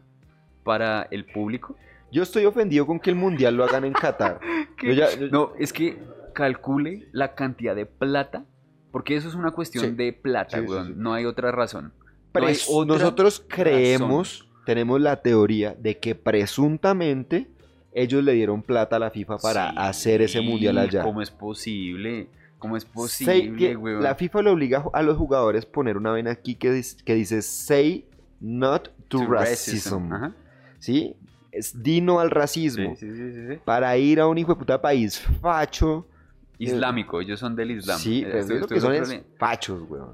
[0.64, 1.76] para el público.
[2.12, 4.40] Yo estoy ofendido con que el mundial lo hagan en Qatar.
[4.84, 5.98] Yo ya- yo- No, es que
[6.34, 8.46] calcule la cantidad de plata,
[8.92, 9.92] porque eso es una cuestión Sí.
[9.92, 10.88] de plata, Sí, weón.
[10.88, 10.94] sí.
[10.98, 11.94] No hay otra razón.
[12.34, 17.48] No hay Pres- otra nosotros creemos, tenemos la teoría de que presuntamente
[17.94, 21.04] ellos le dieron plata a la FIFA para Sí, hacer ese mundial allá.
[21.04, 22.28] ¿Cómo es posible?
[22.60, 24.04] ¿Cómo es posible, weón?
[24.04, 27.16] la FIFA le obliga a los jugadores a poner una vena aquí que, dis- que
[27.16, 28.06] dice say
[28.40, 30.14] not to, To racism.
[30.14, 30.36] Ajá.
[30.80, 31.16] ¿Sí?
[31.52, 32.96] Es dino al racismo.
[32.96, 33.60] Sí, sí, sí, sí, sí.
[33.66, 36.08] Para ir a un hijo de puta país facho.
[36.60, 38.00] Islámico, ellos son del Islam.
[38.00, 40.14] Sí, Eh, pues, estoy- estoy que son fachos, weón.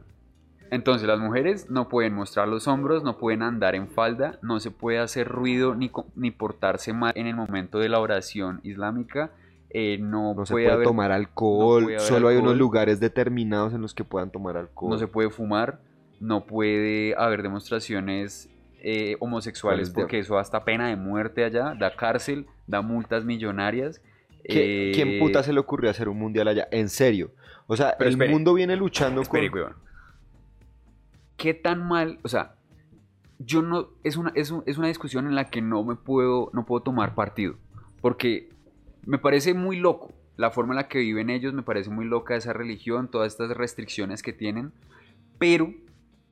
[0.72, 4.72] Entonces las mujeres no pueden mostrar los hombros, no pueden andar en falda, no se
[4.72, 9.32] puede hacer ruido ni, ni portarse mal en el momento de la oración islámica,
[9.70, 13.74] eh, no, No se puede, puede haber- tomar alcohol, puede solo hay unos lugares determinados
[13.74, 14.90] en los que puedan tomar alcohol.
[14.92, 15.80] no se puede fumar,
[16.20, 18.50] no puede haber demostraciones
[18.84, 23.26] eh, homosexuales ¿Cuáles de- porque eso hasta pena de muerte allá, da cárcel, da multas
[23.26, 24.02] millonarias.
[24.44, 26.68] ¿Qué- eh, ¿Quién puta se le ocurrió hacer un mundial allá?
[26.72, 27.32] En serio.
[27.66, 28.32] O sea, Pero el espere.
[28.32, 29.60] mundo viene luchando Espere, con...
[29.60, 29.74] weón.
[31.38, 32.20] ¿Qué tan mal?
[32.24, 32.56] O sea,
[33.40, 33.90] yo no.
[34.04, 36.50] Es una, es, un- es una discusión en la que no me puedo.
[36.54, 37.56] No puedo tomar partido.
[38.02, 38.50] Porque
[39.06, 40.12] me parece muy loco.
[40.36, 43.50] La forma en la que viven ellos me parece muy loca esa religión, todas estas
[43.56, 44.72] restricciones que tienen.
[45.40, 45.74] Pero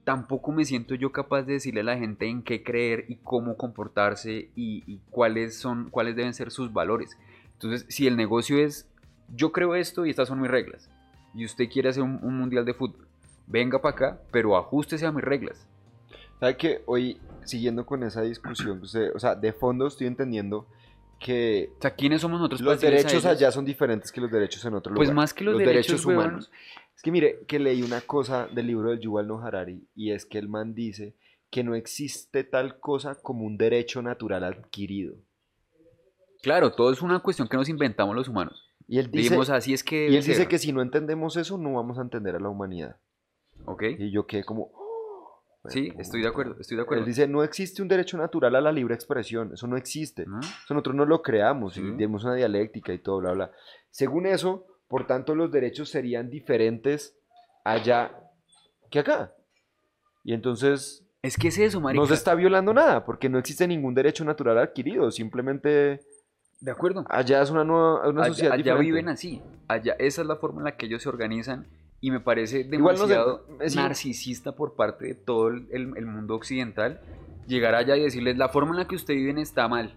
[0.03, 3.57] tampoco me siento yo capaz de decirle a la gente en qué creer y cómo
[3.57, 7.17] comportarse y, cuáles son, cuáles deben ser sus valores.
[7.53, 8.87] Entonces, si el negocio es
[9.35, 10.87] yo creo esto y estas son mis reglas,
[11.33, 13.07] y usted quiere hacer un mundial de fútbol,
[13.47, 15.67] venga para acá, pero ajústese a mis reglas.
[16.39, 20.67] ¿Sabe que Hoy, siguiendo con esa discusión, que usted- o sea, de fondo estoy entendiendo
[21.19, 24.63] que O sea, ¿quiénes somos nosotros los para derechos allá son diferentes que los derechos
[24.65, 25.15] en otro Pues lugar.
[25.15, 26.19] más que los derechos, weón.
[26.19, 26.51] humanos.
[26.95, 30.25] Es que mire, que leí una cosa del libro del Yuval Noah Harari y es
[30.25, 31.15] que el man dice
[31.51, 35.15] que no existe tal cosa como un derecho natural adquirido.
[36.41, 38.61] Claro, todo es una cuestión que nos inventamos los humanos.
[38.87, 40.47] Y él dice, así es que y él dice ser".
[40.47, 42.97] que si no entendemos eso, no vamos a entender a la humanidad.
[43.65, 44.69] Ok, Y yo quedé como...
[44.73, 45.41] "Oh".
[45.67, 47.01] Sí, estoy de acuerdo, estoy de acuerdo.
[47.03, 50.25] Él dice, no existe un derecho natural a la libre expresión, eso no existe.
[50.27, 50.39] ¿No?
[50.39, 51.81] Eso nosotros no lo creamos, Sí.
[51.81, 53.51] y tenemos una dialéctica y todo, bla, bla.
[53.89, 57.17] Según eso, por tanto, los derechos serían diferentes
[57.63, 58.15] allá
[58.91, 59.33] que acá.
[60.23, 61.99] Y entonces Es que es eso, marica.
[61.99, 66.01] no se está violando nada, porque no existe ningún derecho natural adquirido, simplemente
[66.61, 67.05] De acuerdo.
[67.09, 68.85] allá es una, nueva, una Allá, sociedad allá diferente.
[68.85, 69.41] viven así.
[69.67, 71.65] Allá, esa es la forma en la que ellos se organizan
[72.05, 76.99] y me parece no sé, demasiado es- narcisista por parte de todo el mundo occidental
[77.47, 79.95] llegar allá y decirles la forma en la que ustedes viven está mal.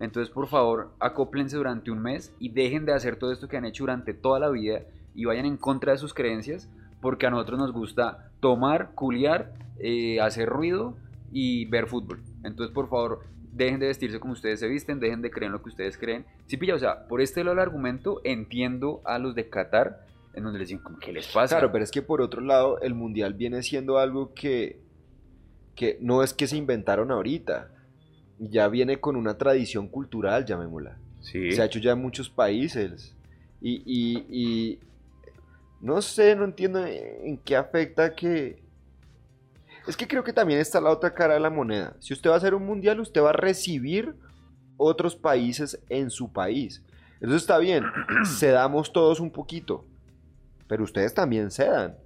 [0.00, 3.64] Entonces, por favor, acóplense durante un mes y dejen de hacer todo esto que han
[3.64, 4.80] hecho durante toda la vida
[5.14, 6.68] y vayan en contra de sus creencias
[7.00, 10.96] porque a nosotros nos gusta tomar, culiar, eh, hacer ruido
[11.30, 12.20] y ver fútbol.
[12.42, 13.20] Entonces, por favor,
[13.52, 16.26] dejen de vestirse como ustedes se visten, dejen de creer en lo que ustedes creen.
[16.46, 20.44] Sí, pilla, o sea, por este lado del argumento entiendo a los de Qatar en
[20.44, 21.56] donde les dicen, como, ¿qué les pasa?
[21.56, 24.80] Claro, pero es que por otro lado, el mundial viene siendo algo que,
[25.74, 27.70] que no es que se inventaron ahorita,
[28.38, 30.98] ya viene con una tradición cultural, llamémosla.
[31.20, 31.52] Sí.
[31.52, 33.14] Se ha hecho ya en muchos países.
[33.60, 34.78] Y, y- y
[35.80, 38.62] no sé, no entiendo en qué afecta que...
[39.86, 41.94] Es que creo que también está la otra cara de la moneda.
[42.00, 44.14] Si usted va a hacer un mundial, usted va a recibir
[44.78, 46.82] otros países en su país.
[47.20, 47.84] Eso está bien.
[48.38, 49.84] Cedamos todos un poquito.
[50.68, 51.96] Pero ustedes también cedan.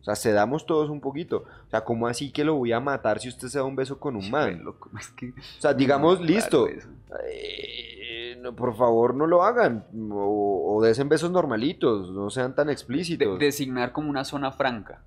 [0.00, 1.44] O sea, cedamos todos un poquito.
[1.66, 3.98] O sea, ¿cómo así que lo voy a matar si usted se da un beso
[3.98, 4.62] con un man?
[4.64, 6.68] Loco, es que- O sea, digamos, listo.
[6.68, 9.84] Eh, no, por favor, no lo hagan.
[10.12, 12.10] O, o desen besos normalitos.
[12.12, 13.38] No sean tan De- explícitos.
[13.38, 15.02] designar como una zona franca.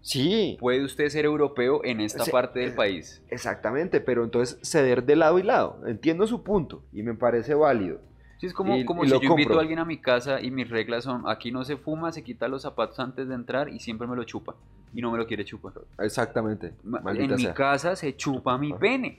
[0.00, 3.20] Sí, Puede usted ser europeo en esta parte del eh, país.
[3.28, 4.00] exactamente.
[4.00, 5.80] Pero entonces ceder de lado y lado.
[5.86, 6.82] Entiendo su punto.
[6.92, 8.00] Y me parece válido.
[8.38, 10.50] Sí, es como, y- como y si yo invito a alguien a mi casa y
[10.52, 13.80] mis reglas son, aquí no se fuma, se quita los zapatos antes de entrar y
[13.80, 14.54] siempre me lo chupa.
[14.94, 15.72] Y no me lo quiere chupar.
[15.98, 16.72] Exactamente.
[16.82, 19.18] Maldita en mi casa se chupa mi pene.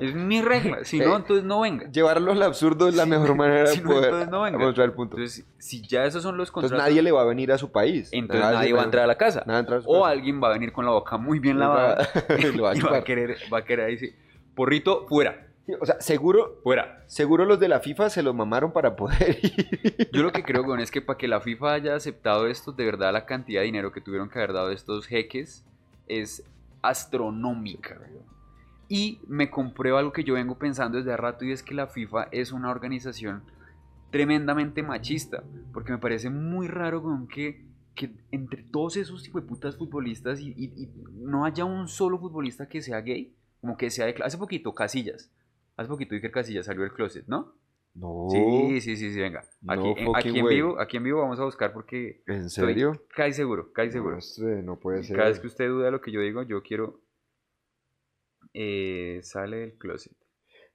[0.00, 0.78] Es mi regla.
[0.84, 1.90] Si Eh, no, entonces no venga.
[1.90, 4.58] Llevarlo al absurdo es la mejor manera si de no, poder entonces no venga.
[4.58, 5.16] mostrar el punto.
[5.16, 7.70] Entonces, si ya esos son los Entonces contratos, nadie le va a venir a su
[7.70, 8.08] país.
[8.12, 9.40] entonces nadie va a entrar a la casa.
[9.46, 10.08] A O casa.
[10.10, 12.08] alguien va a venir con la boca muy bien lavada
[12.38, 14.14] Y va a y va a querer, va a querer decir,
[14.54, 15.47] porrito, fuera,
[15.80, 17.04] O sea, seguro, fuera.
[17.06, 20.08] seguro los de la FIFA se lo mamaron para poder ir.
[20.12, 23.12] Yo lo que creo, es que para que la FIFA haya aceptado esto, de verdad
[23.12, 25.64] la cantidad de dinero que tuvieron que haber dado estos jeques
[26.06, 26.42] es
[26.80, 27.98] astronómica.
[28.88, 31.86] Y me comprueba algo que yo vengo pensando desde hace rato y es que la
[31.88, 33.42] FIFA es una organización
[34.10, 35.42] tremendamente machista.
[35.72, 37.64] Porque me parece muy raro weón, que,
[37.94, 42.18] que entre todos esos tipo de putas futbolistas y, y- y no haya un solo
[42.18, 43.34] futbolista que sea gay.
[43.60, 44.14] Como que sea de...
[44.14, 45.30] cla- Hace poquito, Casillas.
[45.78, 47.54] Hace poquito Iker Casillas salió del closet, ¿no?
[47.94, 48.26] No.
[48.30, 49.44] Sí, sí, sí, sí, venga.
[49.62, 53.02] No Aquí, en, aquí vivo, aquí en vivo vamos a buscar porque ¿En estoy serio?
[53.14, 54.16] casi seguro, casi seguro.
[54.16, 55.16] No sé, no puede ser.
[55.16, 57.00] Cada vez que usted duda de lo que yo digo, yo quiero
[58.54, 60.12] eh, sale del closet.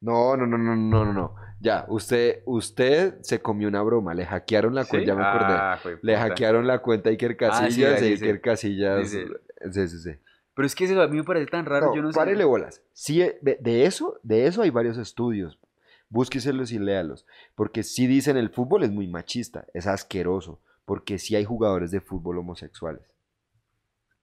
[0.02, 1.36] No, no, no, no, no, no, no.
[1.60, 4.14] Ya, usted, usted se comió una broma.
[4.14, 4.90] Le hackearon la ¿Sí?
[4.90, 5.54] cuenta, ya me acordé.
[5.54, 7.38] Ah, Le hackearon la cuenta a Iker Ah, sí,
[7.82, 9.00] Casillas ahí e dice- Iker Casillas.
[9.00, 9.28] dice-
[9.72, 10.12] Sí, sí, sí.
[10.56, 12.16] Pero es que eso a mí me parece tan raro, No, yo no sé.
[12.18, 12.82] párele bolas.
[12.94, 15.60] Sí, eh, de, de eso, de eso hay varios estudios.
[16.10, 17.26] Búsqueselos y léalos.
[17.56, 20.60] Porque sí dicen el fútbol es muy machista, es asqueroso.
[20.86, 23.02] Porque sí hay jugadores de fútbol homosexuales.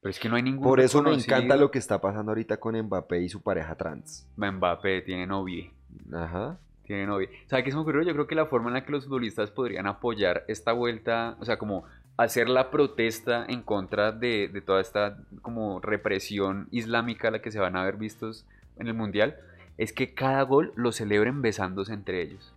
[0.00, 2.58] Pero es que no hay ningún Por eso me encanta lo que está pasando ahorita
[2.58, 4.26] con Mbappé y su pareja trans.
[4.36, 5.70] Mbappé tiene novia.
[6.12, 6.58] Ajá.
[6.84, 7.28] Tiene novia.
[7.46, 8.02] ¿Sabe qué se me ocurrió?
[8.02, 11.44] Yo creo que la forma en la que los futbolistas podrían apoyar esta vuelta, o
[11.44, 11.84] sea, como
[12.16, 17.50] hacer la protesta en contra de, de toda esta como represión islámica a la que
[17.50, 18.44] se van a ver vistos
[18.76, 19.36] en el Mundial,
[19.78, 22.52] es que cada gol lo celebren besándose entre ellos.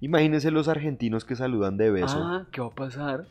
[0.00, 2.18] Imagínense los argentinos que saludan de beso.
[2.18, 3.24] Ah, ¿qué va a pasar?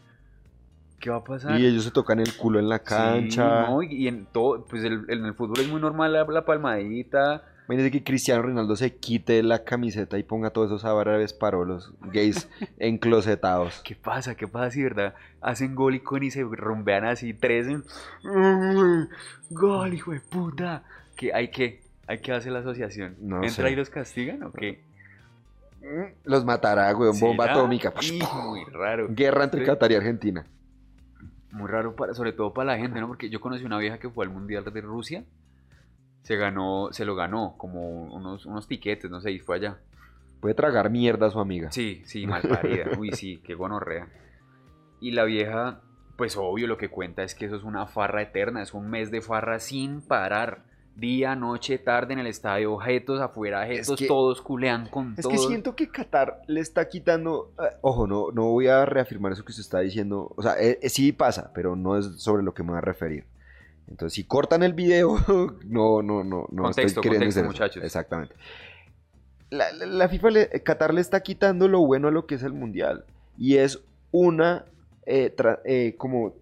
[0.99, 1.59] ¿Qué va a pasar?
[1.59, 3.65] y ellos se tocan el culo en la Sí, cancha.
[3.67, 6.45] no, y, y en todo, pues el- en el fútbol es muy normal la, la
[6.45, 7.43] palmadita.
[7.71, 12.49] Imagínense que Cristiano Ronaldo se quite la camiseta y ponga todos esos árabes parolos gays
[12.79, 13.81] enclosetados.
[13.85, 14.35] ¿Qué pasa?
[14.35, 15.13] ¿Qué pasa si, verdad?
[15.39, 17.67] Hacen gol y con y se rumbean así tres.
[17.67, 17.83] en-
[19.49, 20.83] ¡Gol, hijo de puta!
[21.15, 23.15] ¿Qué, hay que, hay que hacer la asociación.
[23.21, 23.71] No ¿Entra sé.
[23.71, 24.81] y los castigan o qué?
[26.25, 27.19] Los matará, weón.
[27.19, 27.93] Bomba atómica.
[28.45, 29.07] Muy raro.
[29.09, 29.65] Guerra entre Sí.
[29.65, 30.45] Qatar y Argentina.
[31.51, 33.07] Muy raro, para, sobre todo para la gente, ¿no?
[33.07, 35.23] Porque yo conocí una vieja que fue al Mundial de Rusia.
[36.23, 39.79] Se ganó, se lo ganó, como unos, unos tiquetes, no sé, y fue allá.
[40.39, 41.71] Puede tragar mierda a su amiga.
[41.71, 42.85] Sí, sí, mal parida.
[42.99, 44.07] Uy, sí, qué gonorrea.
[44.99, 45.81] Y la vieja,
[46.15, 49.09] pues obvio, lo que cuenta es que eso es una farra eterna, es un mes
[49.11, 50.63] de farra sin parar.
[50.93, 55.41] Día, noche, tarde en el estadio, objetos afuera, objetos, que- todos culean con Es todos.
[55.41, 57.53] que siento que Qatar le está quitando.
[57.59, 60.33] eh, ojo, no, no voy a reafirmar eso que usted está diciendo.
[60.35, 62.81] O sea, eh, eh, sí pasa, pero no es sobre lo que me voy a
[62.81, 63.23] referir.
[63.91, 65.17] Entonces, si cortan el video,
[65.65, 67.83] no, no, no, no Contexto, estoy queriendo contexto, muchachos.
[67.83, 68.33] Exactamente.
[69.49, 72.43] La, la- la FIFA, le- Qatar le está quitando lo bueno a lo que es
[72.43, 73.03] el mundial.
[73.37, 73.79] Y es
[74.11, 74.65] una
[75.05, 76.33] eh, tra- eh, como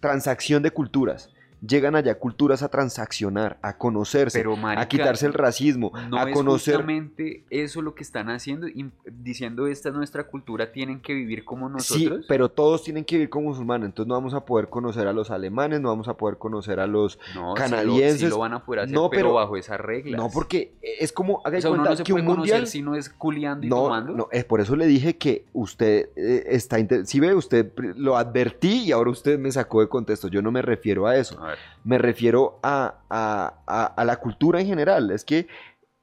[0.00, 1.30] transacción de culturas.
[1.66, 6.28] Llegan allá culturas a transaccionar, a conocerse, Pero, marica, a quitarse el racismo, No a
[6.28, 6.74] es conocer.
[6.76, 11.44] justamente eso lo que están haciendo, y diciendo esta es nuestra cultura, tienen que vivir
[11.44, 12.26] como Sí, nosotros.
[12.28, 15.30] pero todos tienen que vivir como musulmanes, entonces no vamos a poder conocer a los
[15.30, 17.18] alemanes, no vamos a poder conocer a los...
[17.34, 19.80] no, sí lo- canadienses- sí lo, van a poder hacer, No, pero, pero- bajo esas
[19.80, 20.20] reglas.
[20.20, 22.66] No, porque es como, haga o sea, uno no se que puede un mundial...
[22.66, 24.12] si no es culiando y No, tomando.
[24.12, 26.76] no, es por eso le dije que usted eh, está...
[27.04, 30.62] Si ve, usted lo advertí y ahora usted me sacó de contexto, yo no me
[30.62, 31.47] refiero a eso, A ver,
[31.84, 35.48] me refiero a, la cultura en general, es que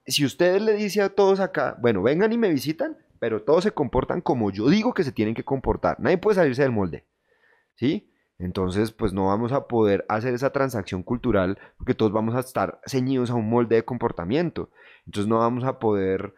[0.06, 3.72] si usted le dice a todos acá, bueno, vengan y me visitan, pero todos se
[3.72, 7.06] comportan como yo digo que se tienen que comportar, nadie puede salirse del molde.
[7.76, 8.12] ¿sí?
[8.38, 12.82] Entonces, pues no vamos a poder hacer esa transacción cultural porque todos vamos a estar
[12.86, 14.70] ceñidos a un molde de comportamiento.
[15.06, 16.34] Entonces no vamos a poder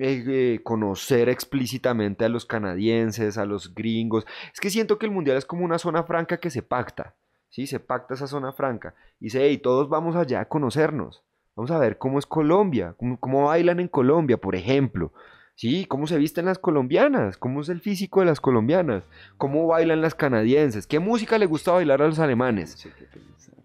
[0.00, 4.24] eh, eh, conocer explícitamente a los canadienses, a los gringos.
[4.52, 7.14] Es que siento que el mundial es como una zona franca que se pacta,
[7.54, 7.68] ¿sí?
[7.68, 8.94] Se pacta esa zona franca.
[9.20, 11.22] Y dice, hey, todos vamos allá a conocernos.
[11.54, 15.12] Vamos a ver cómo es Colombia, cómo, cómo bailan en Colombia, por ejemplo.
[15.54, 19.04] Sí, cómo se visten las colombianas, cómo es el físico de las colombianas,
[19.36, 22.88] cómo bailan las canadienses, qué música le gusta bailar a los alemanes.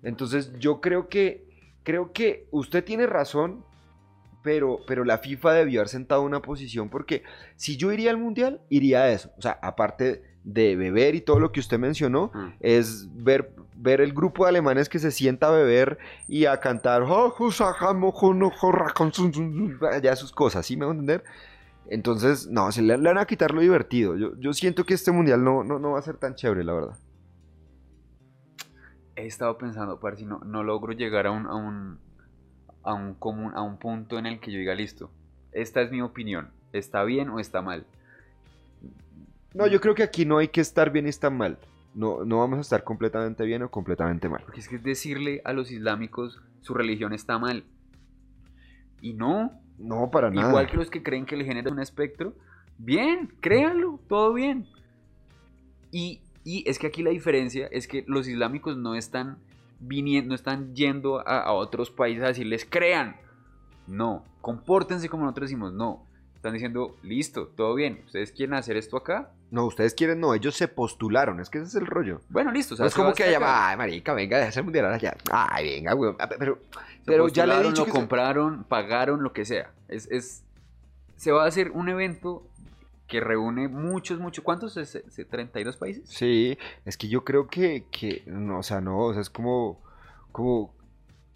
[0.03, 1.49] Entonces yo creo que
[1.81, 3.65] creo que usted tiene razón,
[4.43, 7.23] pero, pero la FIFA debió haber sentado una posición porque
[7.55, 9.31] si yo iría al mundial, iría a eso.
[9.39, 10.21] O sea, aparte
[10.53, 12.47] de beber y todo lo que usted mencionó, Mm.
[12.59, 15.97] es ver, ver el grupo de alemanes que se sienta a beber
[16.27, 17.03] y a cantar
[20.01, 21.23] ya sus cosas, ¿sí me van a entender?
[21.87, 24.15] Entonces, no, se le, le van a quitar lo divertido.
[24.15, 26.73] Yo, yo siento que este mundial no, no, no va a ser tan chévere, la
[26.73, 26.97] verdad.
[29.15, 31.99] He estado pensando, para si no, no logro llegar a un, a un,
[32.83, 35.11] a un común, a un punto en el que yo diga, listo,
[35.51, 37.85] esta es mi opinión, ¿está bien o está mal?
[39.53, 41.57] No, yo creo que aquí no hay que estar bien y estar mal.
[41.95, 44.41] No, no vamos a estar completamente bien o completamente mal.
[44.43, 47.63] Porque es que es decirle a los islámicos su religión está mal.
[49.01, 50.49] Y no, No, para nada.
[50.49, 52.33] igual que los que creen que el género es un espectro,
[52.77, 54.67] bien, créanlo, todo bien.
[55.91, 59.37] Y, y es que aquí la diferencia es que los islámicos no están
[59.79, 63.15] viniendo, no están yendo a, a otros países a decirles crean.
[63.87, 66.05] No, compórtense como nosotros decimos, no.
[66.39, 68.01] Están diciendo, listo, todo bien.
[68.05, 69.31] ¿Ustedes quieren hacer esto acá?
[69.51, 72.21] No, ustedes quieren, no, ellos se postularon, es que ese es el rollo.
[72.29, 72.75] Bueno, listo.
[72.75, 75.17] o sea, No es como que haya, ay, marica, venga, déjase el mundial allá.
[75.29, 76.15] Ay, venga, weón.
[76.39, 76.59] Pero,
[77.05, 79.71] pero ya le he dicho lo que se- compraron, pagaron, lo que sea.
[79.89, 80.43] Es, es,
[81.17, 82.47] se va a hacer un evento
[83.07, 84.71] que reúne muchos, muchos, ¿cuántos?
[84.75, 86.07] ¿Se- se- ¿32 países?
[86.07, 89.81] Sí, es que yo creo que, que, no, o sea, no, o sea, es como,
[90.31, 90.73] como,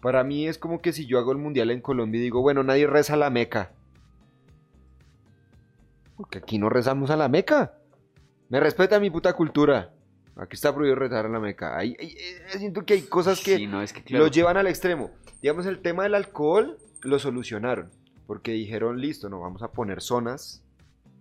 [0.00, 2.62] para mí es como que si yo hago el mundial en Colombia y digo, bueno,
[2.62, 3.72] nadie reza la Meca.
[6.24, 7.74] Porque aquí no rezamos a la Meca.
[8.48, 9.92] Me respeta mi puta cultura.
[10.36, 11.76] Aquí está prohibido rezar a la Meca.
[11.76, 14.24] Ahí, ahí, eh, siento que hay cosas que Sí, no, es que claro.
[14.24, 15.10] lo llevan al extremo.
[15.42, 17.90] Digamos, el tema del alcohol lo solucionaron.
[18.26, 20.62] Porque dijeron, listo, no, vamos a poner zonas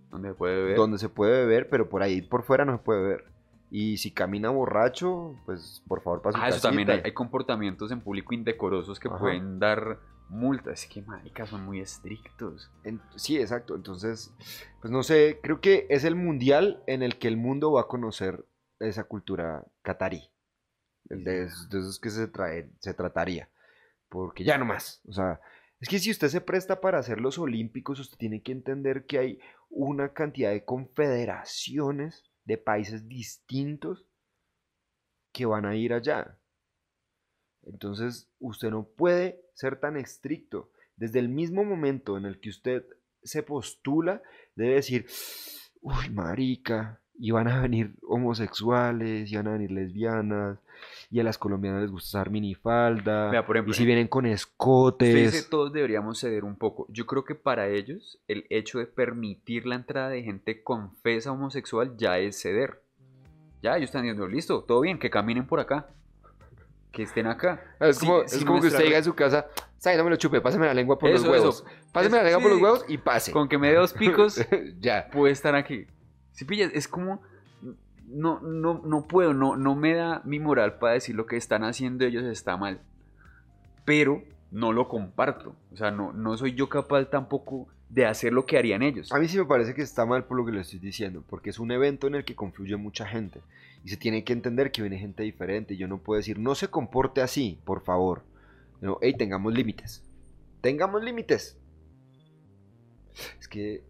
[0.09, 0.77] donde se puede ver.
[0.77, 3.25] donde se puede beber, pero por ahí por fuera no se puede beber.
[3.69, 6.67] Y si camina borracho, pues por favor para su Ah, eso casita.
[6.69, 9.17] también hay, hay comportamientos en público indecorosos que Ajá.
[9.17, 9.99] pueden dar
[10.33, 10.83] multas.
[10.83, 12.69] Es que, marica, son muy estrictos.
[12.83, 13.75] En- sí, exacto.
[13.75, 14.33] Entonces,
[14.81, 17.87] pues no sé, creo que es el mundial en el que el mundo va a
[17.87, 18.45] conocer
[18.79, 20.29] esa cultura catarí.
[21.05, 23.49] De, esos- de esos que se, trae, se trataría.
[24.09, 25.01] Porque ya no más.
[25.07, 25.39] O sea,
[25.79, 29.17] es que si usted se presta para hacer los olímpicos, usted tiene que entender que
[29.19, 34.05] hay una cantidad de confederaciones de países distintos
[35.31, 36.37] que van a ir allá.
[37.65, 40.69] Entonces, usted no puede ser tan estricto.
[40.97, 42.85] Desde el mismo momento en el que usted
[43.23, 44.21] se postula,
[44.55, 45.05] debe decir,
[45.81, 47.93] uy, marica, y van a venir
[48.47, 50.59] homosexuales, y van a venir lesbianas,
[51.09, 54.07] y a las colombianas les gusta usar minifalda, Vea, por ejemplo, y si en- vienen
[54.07, 55.31] con escotes.
[55.33, 56.85] dice, todos deberíamos ceder un poco.
[56.89, 61.95] Yo creo que para ellos el hecho de permitir la entrada de gente confesa homosexual
[61.97, 62.81] ya es ceder.
[63.61, 65.87] Ya, ellos están diciendo, listo, todo bien, que caminen por acá.
[66.93, 67.59] Que estén acá.
[67.81, 69.47] Es Si- como, es como que usted llega a su casa,
[69.79, 69.97] ¿sabe?
[69.97, 71.55] No me lo chupe, pásame la lengua por Eso, los huevos.
[71.55, 71.65] eso.
[71.91, 73.31] Pásame la Es- lengua por los huevos y pase.
[73.33, 74.39] Con que me dé dos picos,
[74.79, 75.09] ya.
[75.11, 75.87] puede estar aquí.
[76.31, 77.21] Si pillas, es como.
[78.07, 81.63] No, no, no puedo, no, no me da mi moral para decir lo que están
[81.63, 82.79] haciendo ellos está mal.
[83.85, 85.55] Pero no lo comparto.
[85.73, 89.11] O sea, no, no soy yo capaz tampoco de hacer lo que harían ellos.
[89.11, 91.49] A mí sí me parece que está mal por lo que le estoy diciendo, porque
[91.49, 93.41] es un evento en el que confluye mucha gente
[93.83, 95.75] y se tiene que entender que viene gente diferente.
[95.77, 98.23] Yo no puedo decir, no se comporte así, por favor.
[98.81, 100.03] No, hey, tengamos límites.
[100.61, 101.57] Tengamos límites.
[103.39, 103.83] Es que,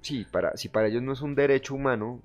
[0.00, 2.20] sí, para, si para ellos no es un derecho humano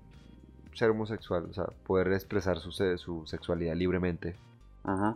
[0.74, 4.36] ser homosexual, o sea, poder expresar su, su sexualidad libremente,
[4.84, 5.16] Ajá.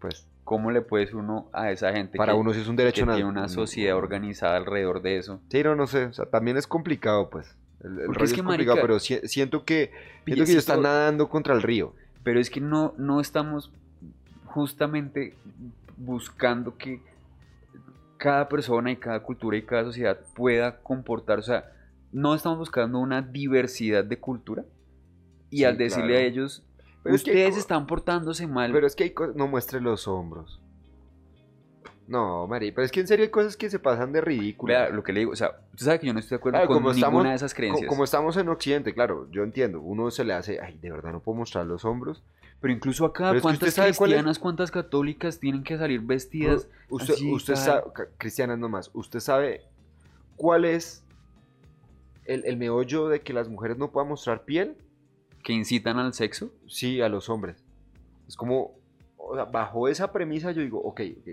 [0.00, 2.84] pues ¿Cómo le puedes uno a esa gente para que, uno sí es un que
[2.84, 5.40] derecho tiene nat- una sociedad organizada alrededor de eso?
[5.50, 7.56] Sí, no, no sé, o sea, también es complicado, pues.
[7.80, 10.32] El, el Porque rollo es es, que, complicado, marica, pero si- siento que, siento que
[10.32, 11.94] ellos están nadando contra el río.
[12.22, 13.70] Pero es que no, no estamos
[14.46, 15.34] justamente
[15.96, 17.00] buscando que
[18.16, 21.70] cada persona y cada cultura y cada sociedad pueda comportar, o sea,
[22.12, 24.64] no estamos buscando una diversidad de cultura
[25.50, 26.20] y Sí, al decirle claro.
[26.24, 26.62] a ellos,
[27.02, 30.08] Pero es que hay ustedes están portándose mal, Pero es que hay no muestre los
[30.08, 30.60] hombros.
[32.08, 34.72] No, Mari, pero es que en serio hay cosas que se pasan de ridículo.
[34.72, 36.56] vea lo que le digo, o sea, usted sabe que yo no estoy de acuerdo
[36.58, 39.42] Claro, con como ninguna estamos- de esas Co- creencias, como estamos en Occidente, claro, yo
[39.42, 42.22] entiendo, uno se le hace, ay, de verdad no puedo mostrar los hombros.
[42.60, 46.68] pero incluso acá, Pero ¿cuántas cristianas, cuántas católicas tienen que salir vestidas?
[46.88, 47.82] Usted, así, usted sabe,
[48.18, 49.62] cristianas nomás, usted sabe
[50.36, 51.02] cuál es
[52.24, 54.76] el, el meollo de que las mujeres no puedan mostrar piel,
[55.42, 56.50] que incitan al sexo?
[56.66, 57.56] sí, a los hombres.
[58.26, 58.72] Es como,
[59.16, 61.28] o sea, bajo esa premisa yo digo, ok, ok,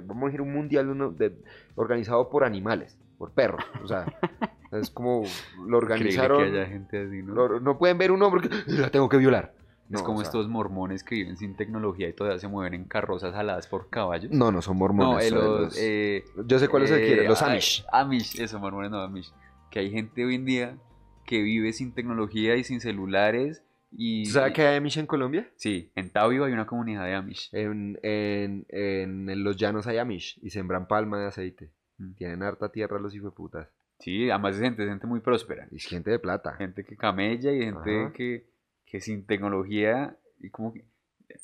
[0.00, 1.36] vamos a ir a un mundial uno de-
[1.74, 3.62] organizado por animales, por perros.
[3.82, 4.06] O sea,
[4.72, 5.22] Es como
[5.66, 6.38] lo organizaron.
[6.38, 7.34] que haya gente así, ¿no?
[7.34, 9.52] lo- no pueden ver un hombre que la tengo que violar.
[9.84, 12.72] es No, como o sea, estos mormones que viven sin tecnología y todavía se mueven
[12.72, 14.30] en carrozas aladas por caballos.
[14.32, 15.26] No, no son No, mormones.
[15.26, 17.84] eh, son los, los- eh, Yo sé cuáles se eh, quieren, los Amish.
[17.92, 19.30] Amish, eso, mormones no Amish.
[19.70, 20.78] Que hay gente hoy en día
[21.26, 23.62] que vive sin tecnología y sin celulares.
[23.94, 25.50] Y, ¿Sabes que hay Amish en Colombia?
[25.56, 27.50] Sí, en Tabio hay una comunidad de Amish.
[27.52, 31.70] En, en, en los llanos hay Amish y sembran palma de aceite.
[31.98, 32.14] Mm.
[32.14, 33.68] Tienen harta tierra los putas.
[33.98, 35.68] Sí, además es gente, es gente muy próspera.
[35.70, 36.54] Es gente de plata.
[36.54, 38.48] Gente que camella y gente que,
[38.84, 40.84] que sin tecnología y como que...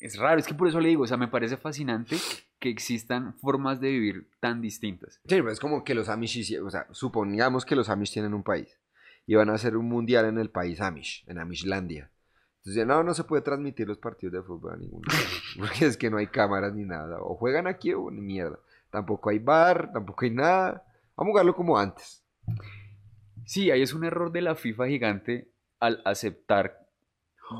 [0.01, 2.17] Es raro, es que por eso le digo, o sea, me parece fascinante
[2.59, 5.21] que existan formas de vivir tan distintas.
[5.25, 8.43] Sí, pero es como que los Amish, o sea, supongamos que los Amish tienen un
[8.43, 8.79] país
[9.27, 12.11] y van a hacer un mundial en el país Amish, en Amishlandia.
[12.69, 15.19] Entonces, no, no se puede transmitir los partidos de fútbol a ningún lado,
[15.59, 17.19] porque es que no hay cámaras ni nada.
[17.21, 18.59] O juegan aquí o ni mierda.
[18.91, 20.85] Tampoco hay bar, tampoco hay nada.
[21.17, 22.23] Vamos a jugarlo como antes.
[23.45, 25.49] Sí, ahí es un error de la FIFA gigante
[25.81, 26.87] al aceptar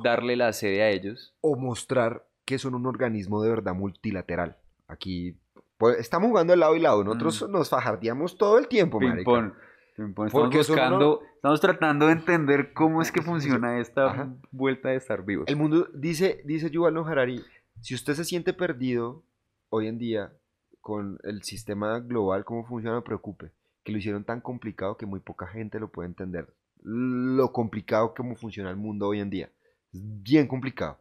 [0.05, 1.35] darle la sede a ellos.
[1.41, 4.57] O mostrar que son un organismo de verdad multilateral.
[4.87, 5.37] Aquí
[5.79, 7.05] pues, estamos jugando de lado y lado.
[7.05, 7.53] Nosotros Mm.
[7.53, 9.53] nos fajardeamos todo el tiempo, marica.
[9.99, 14.35] Estamos Porque buscando, estamos tratando de entender cómo es que funciona esta Ajá.
[14.53, 15.49] vuelta de estar vivos.
[15.49, 17.43] El mundo, dice, dice Yuval Noah Harari,
[17.81, 19.25] si usted se siente perdido
[19.71, 20.33] hoy en día
[20.81, 23.51] con el sistema global, cómo funciona, no preocupe,
[23.83, 26.55] que lo hicieron tan complicado que muy poca gente lo puede entender.
[26.85, 29.51] Lo complicado como funciona el mundo hoy en día.
[29.93, 31.01] Es bien complicado.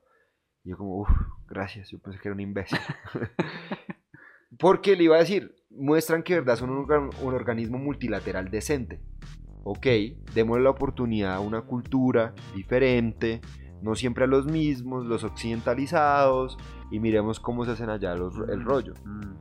[0.64, 1.10] Y yo como, uff,
[1.48, 2.80] gracias, yo pensé que era un imbécil.
[4.58, 9.00] Porque le iba a decir, muestran que verdad son un, organ- un organismo multilateral decente.
[9.64, 9.86] Ok,
[10.34, 13.42] démosle la oportunidad a una cultura diferente,
[13.82, 16.58] no siempre a los mismos, los occidentalizados,
[16.90, 18.94] y miremos cómo se hacen allá los- el rollo.
[19.06, 19.34] Mm.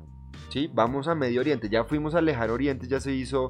[0.50, 0.68] ¿sí?
[0.72, 3.48] Vamos a Medio Oriente, ya fuimos al Lejano Oriente, ya se hizo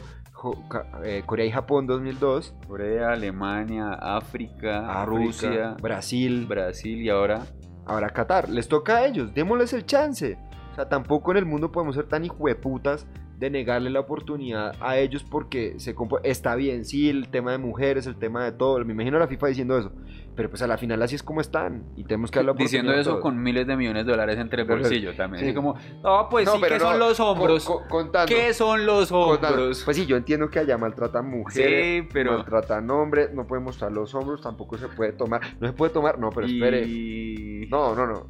[1.05, 7.47] eh, Corea y Japón 2002, Corea, Alemania, África, África, Rusia, Brasil, Brasil y ahora
[7.87, 8.49] ahora Qatar.
[8.51, 10.39] Les toca a ellos, démosles el chance.
[10.77, 13.07] Sea, tampoco en el mundo podemos ser tan hijueputas
[13.39, 18.07] de negarle la oportunidad a ellos porque se está bien, sí, el tema de mujeres,
[18.07, 18.83] el tema de todo.
[18.85, 19.93] Me imagino a la FIFA diciendo eso.
[20.35, 21.85] Pero pues a la final así es como están.
[21.97, 24.69] Y tenemos que darle la diciendo eso con miles de millones de dólares entre el
[24.69, 25.41] bolsillo también.
[25.41, 25.47] sí.
[25.47, 27.65] Así como, no, pues No, sí, ¿qué no, son los hombros?
[27.65, 29.49] con- contando, ¿Qué son los contando.
[29.49, 29.83] hombros?
[29.85, 32.03] Pues sí, yo entiendo que allá maltratan mujeres.
[32.05, 32.33] sí, pero...
[32.39, 35.41] Maltratan hombres, no pueden mostrar los hombros, tampoco se puede tomar.
[35.59, 36.85] No se puede tomar, no, pero espere.
[36.87, 38.27] y- No, no, no.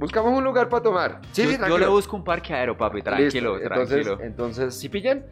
[0.00, 1.20] Buscamos un lugar para tomar.
[1.32, 4.26] Sí, yo, sí, yo le busco un parqueadero, papi, tranquilo, Listo, Entonces, tranquilo.
[4.26, 5.24] entonces, si pillan,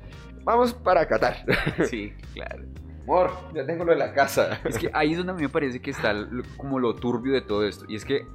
[0.45, 1.45] vamos para Qatar.
[1.89, 2.65] Sí, claro.
[3.05, 4.61] Amor, ya tengo lo de la casa.
[4.65, 7.33] Es que ahí es donde a mí me parece que está lo- como lo turbio
[7.33, 7.87] de todo esto.
[7.89, 8.27] Y es que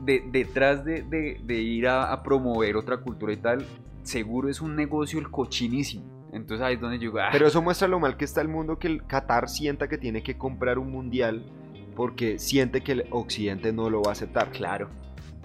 [0.00, 3.66] de- detrás de, de- de ir a, a promover otra cultura y tal,
[4.02, 6.10] seguro es un negocio el cochinísimo.
[6.32, 8.78] Entonces ahí es donde yo ah, Pero eso muestra lo mal que está el mundo
[8.78, 11.44] que el Qatar sienta que tiene que comprar un mundial
[11.94, 14.50] porque siente que el occidente no lo va a aceptar.
[14.50, 14.88] claro.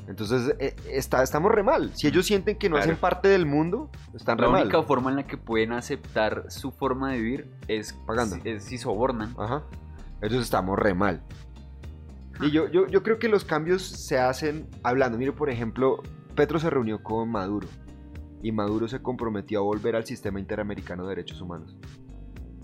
[0.08, 1.92] Entonces, eh, está, estamos re mal.
[1.96, 2.92] Si ellos sienten que no Claro.
[2.92, 4.62] hacen parte del mundo, están re La mal.
[4.64, 8.38] única forma en la que pueden aceptar su forma de vivir es Pagando.
[8.46, 9.36] es si sobornan.
[9.38, 9.64] Ajá.
[10.16, 11.22] Entonces estamos re mal.
[12.40, 15.18] Y yo, yo, yo creo que los cambios se hacen hablando.
[15.18, 16.02] Mire, por ejemplo,
[16.36, 17.68] Petro se reunió con Maduro.
[18.44, 21.76] Y Maduro se comprometió a volver al sistema interamericano de derechos humanos.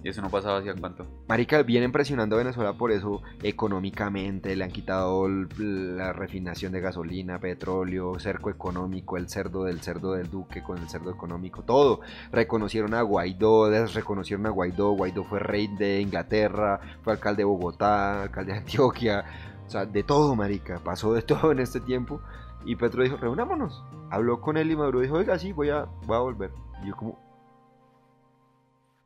[0.04, 1.06] Y eso no pasaba hacía cuánto.
[1.28, 7.40] Marica, vienen presionando a Venezuela por eso económicamente, le han quitado la refinación de gasolina,
[7.40, 12.02] petróleo, cerco económico, el cerdo del cerdo del duque con el cerdo económico, todo.
[12.32, 18.24] Reconocieron a Guaidó, desreconocieron a Guaidó, Guaidó fue rey de Inglaterra, fue alcalde de Bogotá,
[18.24, 19.24] alcalde de Antioquia,
[19.66, 22.20] o sea, de todo, marica, pasó de todo en este tiempo.
[22.66, 23.84] Y Petro dijo, reunámonos.
[24.10, 26.52] Habló con él y Maduro dijo, oiga, sí, voy a, voy a volver.
[26.84, 27.20] Y yo como,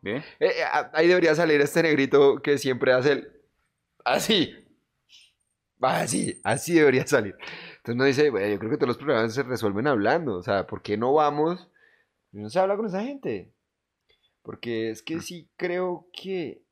[0.04, 3.32] Eh, eh, ah, ahí debería salir este negrito que siempre hace el.
[4.06, 4.54] Así.
[5.82, 7.36] Así, así debería salir.
[7.78, 10.38] Entonces uno dice, bueno, yo creo que todos los problemas se resuelven hablando.
[10.38, 11.70] O sea, ¿por qué no vamos?
[12.32, 13.52] No se habla con esa gente.
[14.41, 16.64] Porque es que sí creo que.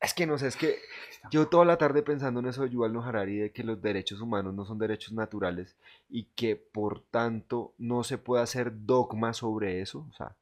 [0.00, 0.78] Es que no sé, es que
[1.30, 4.20] yo toda la tarde pensando en eso de Yuval Noah Harari, de que los derechos
[4.20, 5.76] humanos no son derechos naturales
[6.08, 10.06] y que por tanto no se puede hacer dogma sobre eso.
[10.08, 10.36] O sea,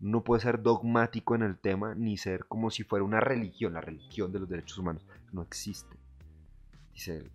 [0.00, 3.80] no puede ser dogmático en el tema ni ser como si fuera una religión, la
[3.80, 5.04] religión de los derechos humanos.
[5.32, 5.96] No existe.
[6.94, 7.30] Dice él.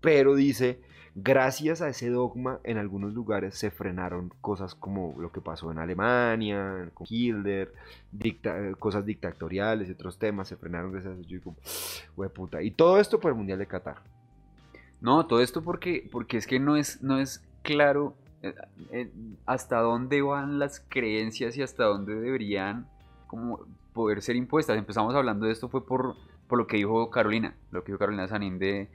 [0.00, 0.80] Pero dice,
[1.14, 5.78] gracias a ese dogma, en algunos lugares se frenaron cosas como lo que pasó en
[5.78, 7.72] Alemania, con Hitler,
[8.78, 10.92] cosas dictatoriales y otros temas se frenaron.
[12.60, 14.02] Y todo esto por el Mundial de Qatar.
[15.00, 18.14] No, todo esto porque, porque es que no es, no es claro
[19.46, 22.86] hasta dónde van las creencias y hasta dónde deberían
[23.26, 24.76] como poder ser impuestas.
[24.78, 26.16] Empezamos hablando de esto fue por,
[26.48, 28.88] por lo que dijo Carolina, lo que dijo Carolina Sanín de,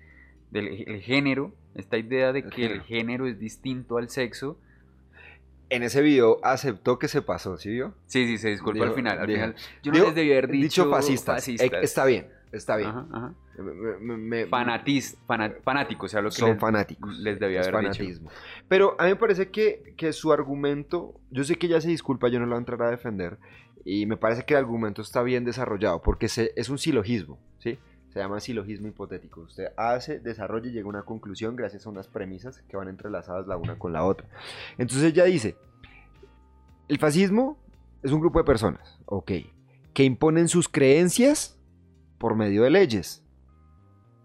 [0.52, 3.28] del el género, esta idea de El que el género.
[3.28, 4.58] es distinto al sexo.
[5.72, 7.94] En ese video aceptó que se pasó, ¿sí vio?
[8.08, 9.20] Sí, sí, se disculpa al final.
[9.20, 11.36] Al dijo- final yo no Dijo- les debí haber dicho, fascistas.
[11.36, 11.72] fascistas.
[11.72, 12.90] Eh, Está bien, está bien.
[12.90, 13.34] Ajá, ajá.
[13.58, 17.18] Me- me- me- Fanatis- fana- fanáticos, o sea, lo que son les- fanáticos.
[17.20, 17.94] les debía haber dicho.
[17.94, 18.30] fanatismo.
[18.68, 22.28] Pero a mí me parece que, que su argumento, yo sé que ella se disculpa,
[22.30, 23.38] yo no lo voy a entrar a defender,
[23.86, 27.78] y me parece que el argumento está bien desarrollado, porque se- es un silogismo, ¿sí?
[28.14, 29.42] Se llama silogismo hipotético.
[29.42, 33.46] Usted hace, desarrolla y llega a una conclusión gracias a unas premisas que van entrelazadas
[33.46, 34.28] la una con la otra.
[34.80, 35.56] Entonces ella dice,
[36.88, 37.58] el fascismo
[38.02, 39.32] es un grupo de personas, ok,
[39.94, 41.59] que imponen sus creencias
[42.20, 43.24] por medio de leyes.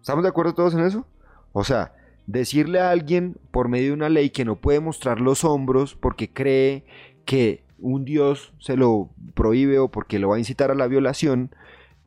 [0.01, 1.07] ¿Estamos de acuerdo todos en eso?
[1.53, 1.95] O sea,
[2.27, 6.31] decirle a alguien por medio de una ley que no puede mostrar los hombros porque
[6.31, 6.85] cree
[7.25, 11.55] que un dios se lo prohíbe o porque lo va a incitar a la violación,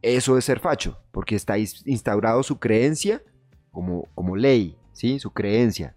[0.01, 3.21] eso es ser facho, porque está ins- instaurado su creencia
[3.71, 5.19] como, como ley, ¿sí?
[5.19, 5.95] Su creencia.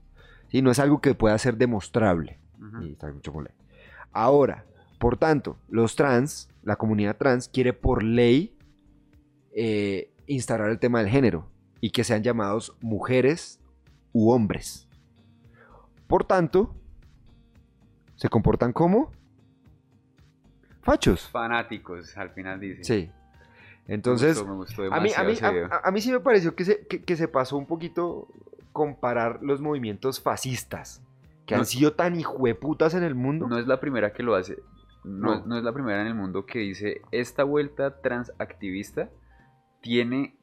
[0.48, 0.62] ¿sí?
[0.62, 2.38] No es algo que pueda ser demostrable.
[2.92, 3.32] Está mucho.
[4.12, 4.64] Ahora,
[4.98, 8.54] por tanto, los trans, la comunidad trans quiere por ley
[9.52, 11.48] eh, instaurar el tema del género
[11.80, 13.60] y que sean llamados mujeres
[14.12, 14.86] u hombres.
[16.06, 16.74] Por tanto,
[18.16, 19.12] se comportan como
[20.82, 21.28] fachos.
[21.28, 22.84] Fanáticos, al final dice.
[22.84, 23.10] Sí.
[23.86, 26.64] Me Entonces, gustó, me gustó a mí, a, mí, a- a sí me pareció que
[26.64, 28.28] se, que, que se pasó un poquito
[28.72, 31.02] comparar los movimientos fascistas
[31.46, 31.62] que No.
[31.62, 33.48] han sido tan hijueputas en el mundo.
[33.48, 34.58] No es la primera que lo hace.
[35.02, 35.46] No, No.
[35.46, 39.10] no es la primera en el mundo que dice esta vuelta transactivista
[39.80, 40.36] tiene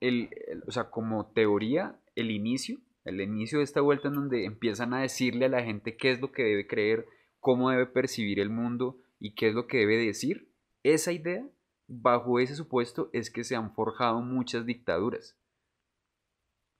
[0.00, 4.44] el, el- o sea, como teoría, el inicio, el inicio de esta vuelta en donde
[4.44, 7.06] empiezan a decirle a la gente qué es lo que debe creer,
[7.40, 10.48] cómo debe percibir el mundo y qué es lo que debe decir.
[10.82, 11.46] Esa idea,
[11.88, 15.36] bajo ese supuesto, es que se han forjado muchas dictaduras.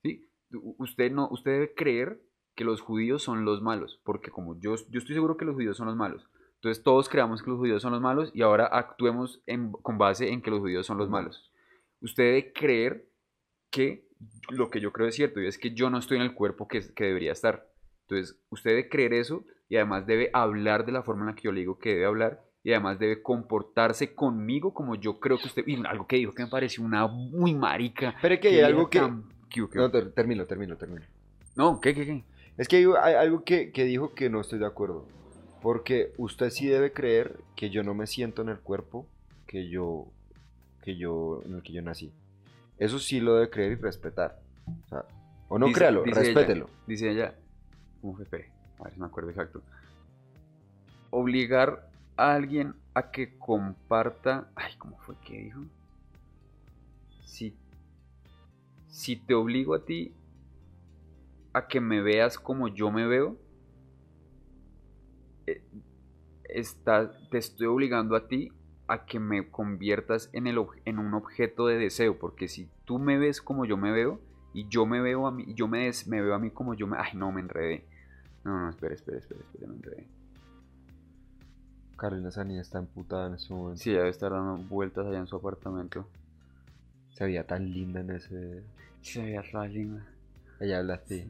[0.03, 0.29] ¿Sí?
[0.79, 2.21] Usted, no, usted debe creer
[2.55, 5.77] que los judíos son los malos, porque como yo, yo estoy seguro que los judíos
[5.77, 9.41] son los malos, entonces todos creamos que los judíos son los malos y ahora actuemos
[9.47, 11.50] en- con base en que los judíos son los malos.
[12.03, 13.07] Usted debe creer
[13.71, 14.05] que
[14.51, 16.69] lo que yo creo es cierto y es que yo no estoy en el cuerpo
[16.69, 17.69] que, que debería estar.
[18.03, 21.43] Entonces, usted debe creer eso y además debe hablar de la forma en la que
[21.43, 25.47] yo le digo que debe hablar y además debe comportarse conmigo como yo creo que
[25.47, 25.63] usted...
[25.67, 28.17] Y algo que dijo que me pareció una muy marica.
[28.21, 28.99] Pero es que hay Qué algo que...
[28.99, 31.03] tan- ¿Qué- qué- No, ter- termino, termino, termino.
[31.57, 32.25] No, ¿qué, qué, qué?
[32.59, 35.07] Es que hay algo que, que dijo que no estoy de acuerdo.
[35.63, 39.07] Porque usted sí debe creer que yo no me siento en el cuerpo
[39.47, 40.07] que yo,
[40.95, 42.13] que yo, en el que yo nací.
[42.79, 44.41] Eso sí lo debe creer y respetar.
[44.67, 45.05] O, sea,
[45.49, 46.71] o no Dice- créalo, dice ella- respételo.
[46.87, 47.35] Dice ella,
[48.01, 48.25] ¿cómo fue?
[48.25, 49.63] Espere, a ver si me acuerdo exacto.
[51.11, 54.49] Obligar a alguien a que comparta.
[54.55, 55.61] Ay, ¿cómo fue que dijo?
[57.25, 57.55] Si,
[58.89, 60.13] si te obligo a ti
[61.53, 63.37] a que me veas como yo me veo,
[65.47, 65.63] eh,
[66.45, 68.53] está- te estoy obligando a ti
[68.91, 73.19] a que me conviertas en, el, en un objeto de deseo, porque si tú me
[73.19, 74.21] ves como yo me veo
[74.53, 76.87] y yo me veo a mí, yo me, des- me veo a mí como yo
[76.87, 76.97] me...
[76.99, 77.85] Ay, no, me enredé.
[78.45, 80.07] No, no, espera, espera, espera, espera, me enredé.
[81.97, 83.81] Carolina Sanía está emputada en ese momento.
[83.83, 86.09] Sí, debe estar dando vueltas allá en su apartamento.
[87.13, 88.63] Se veía tan linda en ese...
[89.03, 90.07] Se veía toda linda.
[90.59, 91.27] Ella habla así.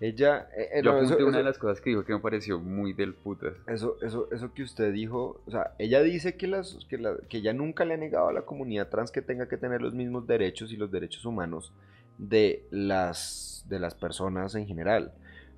[0.00, 0.48] Ella...
[0.56, 2.60] eh, eh, Yo no, eso- apunté una de las cosas que dijo que me pareció
[2.60, 3.54] muy del putas.
[3.66, 7.38] Eso, eso, eso que usted dijo, o sea, ella dice que, las, que, la- que
[7.38, 10.26] ella nunca le ha negado a la comunidad trans que tenga que tener los mismos
[10.26, 11.72] derechos y los derechos humanos
[12.16, 15.12] de las, de las personas en general.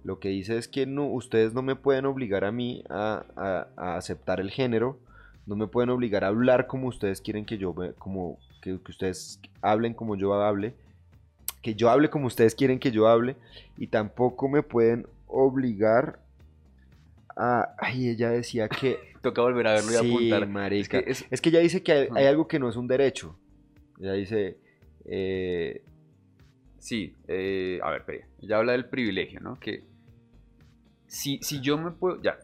[0.04, 3.66] Lo que dice es que no, ustedes no me pueden obligar a mí a, a-
[3.76, 4.98] a aceptar el género,
[5.46, 9.38] no me pueden obligar a hablar como ustedes quieren que yo, como que, que ustedes
[9.60, 10.74] hablen como yo hable,
[11.62, 13.36] que yo hable como ustedes quieren que yo hable,
[13.76, 16.20] y tampoco me pueden obligar
[17.36, 17.74] a...
[17.78, 18.98] Ay, ella decía que...
[19.22, 20.48] Toca volver a verlo y sí, apuntar.
[20.48, 20.98] marica.
[20.98, 23.36] Es que es- Es que ella dice que hay, algo que no es un derecho.
[24.00, 24.56] Ella dice...
[25.04, 25.82] eh,
[26.78, 28.26] Sí, eh, a ver, espera.
[28.40, 29.60] Ya habla del privilegio, ¿no?
[29.60, 29.84] Que
[31.06, 32.22] si, si yo me puedo.
[32.22, 32.38] Ya.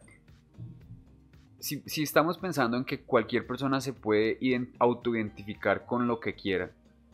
[1.59, 6.35] Si, si estamos pensando en que cualquier persona se puede ident- autoidentificar con lo que
[6.35, 6.69] quiera.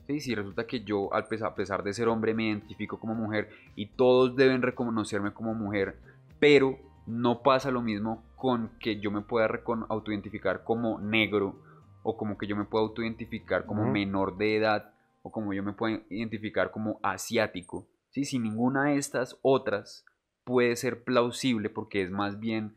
[0.08, 0.20] ¿Sí?
[0.20, 3.88] Si resulta que yo, al a pesar de ser hombre, me identifico como mujer y
[3.88, 6.00] todos deben reconocerme como mujer,
[6.40, 9.50] pero no pasa lo mismo con que yo me pueda
[9.90, 11.60] autoidentificar como negro
[12.04, 15.74] o como que yo me pueda autoidentificar como menor de edad o como yo me
[15.74, 17.88] puedo identificar como asiático.
[18.10, 18.26] ¿sí?
[18.26, 20.06] Si ninguna de estas otras
[20.44, 22.76] puede ser plausible porque es más bien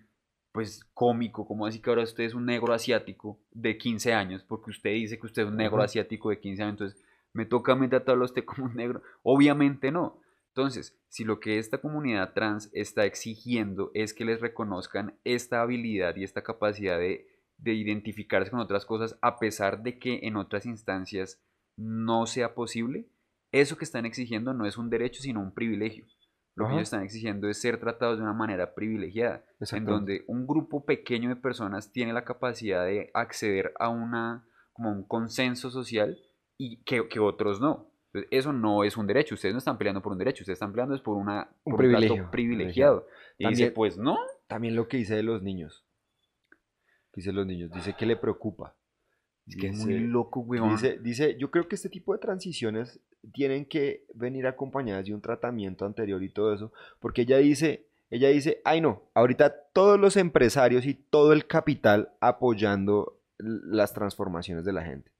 [0.52, 4.70] pues cómico, como así que ahora usted es un negro asiático de 15 años, porque
[4.70, 7.05] usted dice que usted es un negro asiático de 15 años, entonces
[7.36, 9.02] me toca a mí tratarlo a usted como un negro.
[9.22, 10.20] Obviamente no.
[10.48, 16.16] Entonces, si lo que esta comunidad trans está exigiendo es que les reconozcan esta habilidad
[16.16, 17.28] y esta capacidad de,
[17.58, 21.42] de identificarse con otras cosas, a pesar de que en otras instancias
[21.76, 23.06] no sea posible,
[23.52, 26.06] eso que están exigiendo no es un derecho, sino un privilegio.
[26.54, 30.46] Lo que ellos están exigiendo es ser tratados de una manera privilegiada, en donde un
[30.46, 36.18] grupo pequeño de personas tiene la capacidad de acceder a una, como un consenso social
[36.58, 37.90] y que, que otros no.
[38.12, 39.34] Entonces, eso no es un derecho.
[39.34, 41.84] Ustedes no están peleando por un derecho, ustedes están peleando es por, una, Un por
[41.84, 43.06] un trato privilegio, privilegiado.
[43.38, 44.18] Y dice, pues no.
[44.46, 45.84] También lo que dice de los niños.
[47.14, 48.74] Dice los niños, dice que le preocupa.
[49.46, 50.70] Es que es Dice- muy loco, weón.
[50.70, 53.00] Dice, dice, yo creo que este tipo de transiciones
[53.32, 58.28] tienen que venir acompañadas de un tratamiento anterior y todo eso, porque ella dice, ella
[58.28, 64.72] dice, ay no, ahorita todos los empresarios y todo el capital apoyando las transformaciones de
[64.72, 65.10] la gente.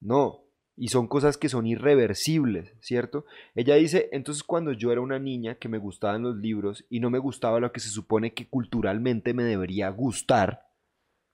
[0.00, 0.42] No,
[0.76, 3.24] y son cosas que son irreversibles, ¿cierto?
[3.54, 7.10] Ella dice, entonces cuando yo era una niña que me gustaban los libros y no
[7.10, 10.62] me gustaba lo que se supone que culturalmente me debería gustar,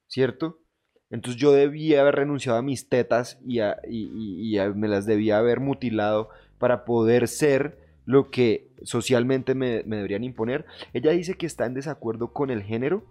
[0.08, 0.58] ¿cierto?
[1.10, 5.38] Entonces yo debía haber renunciado a mis tetas y, a- y- y- me las debía
[5.38, 6.28] haber mutilado
[6.58, 10.64] para poder ser lo que socialmente me, me deberían imponer.
[10.92, 13.04] Ella dice que está en desacuerdo con el género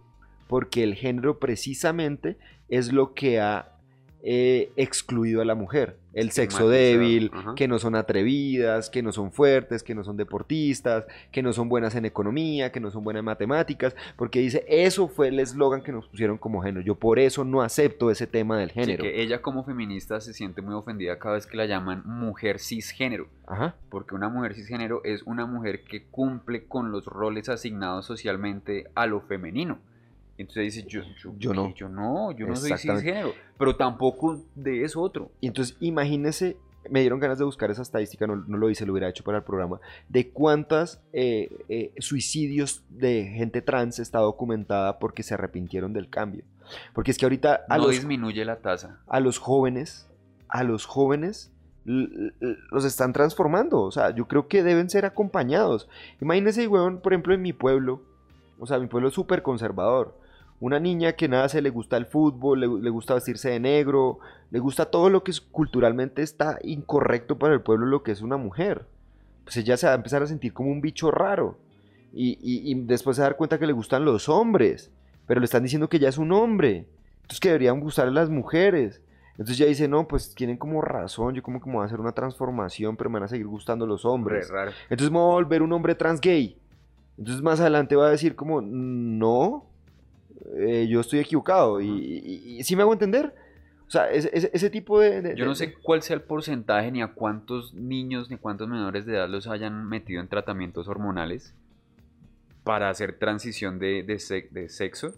[0.47, 3.74] porque el género precisamente es lo que ha
[4.23, 5.97] eh, excluido a la mujer.
[6.13, 7.55] El sexo débil, ajá.
[7.55, 11.67] que no son atrevidas, que no son fuertes, que no son deportistas, que no son
[11.67, 15.81] buenas en economía, que no son buenas en matemáticas, porque dice, eso fue el eslogan
[15.83, 16.85] que nos pusieron como género.
[16.85, 19.03] Yo por eso no acepto ese tema del Sí, género.
[19.03, 23.27] que ella como feminista se siente muy ofendida cada vez que la llaman mujer cisgénero.
[23.45, 23.75] Ajá.
[23.89, 29.05] Porque una mujer cisgénero es una mujer que cumple con los roles asignados socialmente a
[29.05, 29.79] lo femenino.
[30.37, 31.73] Entonces dice, yo, yo, Yo no.
[31.75, 33.33] yo no, yo no soy cisgénero.
[33.57, 35.31] Pero tampoco de eso otro.
[35.39, 36.57] Y entonces imagínese,
[36.89, 39.37] me dieron ganas de buscar esa estadística, no, no lo hice, lo hubiera hecho para
[39.37, 39.79] el programa,
[40.09, 46.43] de cuántas eh, eh, suicidios de gente trans está documentada porque se arrepintieron del cambio.
[46.93, 48.99] Porque es que ahorita a, no los, disminuye la tasa.
[49.07, 50.09] a los jóvenes,
[50.49, 51.51] a los jóvenes
[51.85, 53.81] los están transformando.
[53.81, 55.87] O sea, yo creo que deben ser acompañados.
[56.19, 58.01] Imagínese, weón, por ejemplo, en mi pueblo,
[58.59, 60.17] o sea, mi pueblo es súper conservador.
[60.59, 64.19] Una niña que nace, le gusta el fútbol, le, le gusta vestirse de negro,
[64.51, 68.21] le gusta todo lo que es- culturalmente está incorrecto para el pueblo, lo que es
[68.21, 68.85] una mujer.
[69.43, 71.57] Pues ella se va a empezar a sentir como un bicho raro.
[72.13, 74.89] Y, y- y después se va a dar cuenta que le gustan los hombres,
[75.27, 76.87] pero le están diciendo que ya es un hombre.
[77.17, 79.01] Entonces que deberían gustarle las mujeres.
[79.31, 81.99] Entonces ya dice, no, pues tienen como razón, yo como que me voy a hacer
[81.99, 84.49] una transformación, pero me van a seguir gustando los Re hombres.
[84.49, 84.71] raro.
[84.89, 86.57] Entonces me voy a volver un hombre trans gay.
[87.17, 89.65] Entonces más adelante va a decir como, no,
[90.57, 91.81] eh, yo estoy equivocado.
[91.81, 93.33] Y, y, y- ¿sí me hago entender?
[93.87, 95.21] O sea, ese, ese- ese tipo de...
[95.21, 99.05] de- Yo no sé cuál sea el porcentaje ni a cuántos niños ni cuántos menores
[99.05, 101.53] de edad los hayan metido en tratamientos hormonales
[102.63, 105.13] para hacer transición de, de sexo.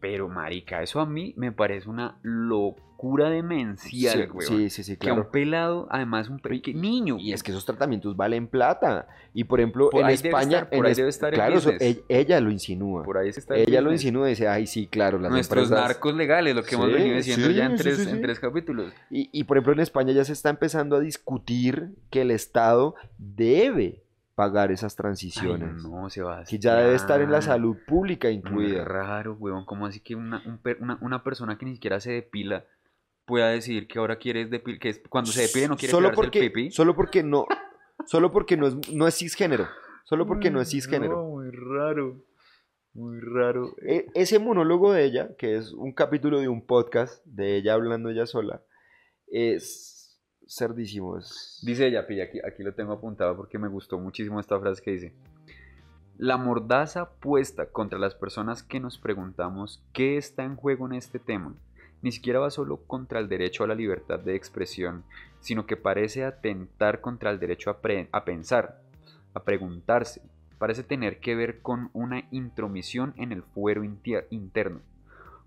[0.00, 4.42] Pero, marica, eso a mí me parece una locura demencial, Sí, weón.
[4.48, 5.22] sí, sí, sí, Que claro.
[5.22, 7.16] un pelado, además un que niño.
[7.18, 9.08] Y es que esos tratamientos valen plata.
[9.34, 10.58] Y por ejemplo, Por en España...
[10.60, 11.82] estar- por en ahí es- debe estar el claro, eso- business.
[11.82, 13.02] ella, ella lo insinúa.
[13.02, 15.64] por ahí se está el Ella lo insinúa y dice, ay, sí, claro, las Nuestros
[15.64, 15.88] empresas...
[15.88, 18.92] narcos legales, lo que hemos venido diciendo sí, ya en tres, en capítulos.
[19.10, 22.94] Y, y, por ejemplo en España ya se está empezando a discutir que el Estado
[23.18, 24.02] debe
[24.40, 25.82] pagar esas Ay, transiciones.
[25.84, 26.46] no, Sebastián.
[26.48, 28.84] Que ya debe estar en la salud pública Muy incluida.
[28.84, 29.66] raro, weón.
[29.66, 32.64] ¿Cómo así que una, un una, una persona que ni siquiera se depila
[33.26, 36.38] pueda decidir que ahora quiere depil que es- cuando se depile no quiere solo porque,
[36.40, 36.70] el pipí?
[36.70, 37.44] Solo porque no,
[38.06, 39.68] solo porque no es, no es cisgénero.
[40.04, 41.16] Solo porque no es cisgénero.
[41.16, 42.24] No, muy raro.
[42.94, 43.74] Muy raro.
[43.86, 48.08] E- ese monólogo de ella, que es un capítulo de un podcast de ella hablando
[48.08, 48.62] ella sola,
[49.28, 49.99] es
[50.50, 51.16] cerdísimo.
[51.62, 55.12] Dice ella, aquí, lo tengo apuntado porque me gustó muchísimo esta frase que dice.
[56.18, 61.18] La mordaza puesta contra las personas que nos preguntamos qué está en juego en este
[61.18, 61.54] tema,
[62.02, 65.04] ni siquiera va solo contra el derecho a la libertad de expresión,
[65.40, 67.80] sino que parece atentar contra el derecho a,
[68.24, 68.82] pensar,
[69.32, 70.20] a preguntarse,
[70.58, 74.80] parece tener que ver con una intromisión en el fuero interno.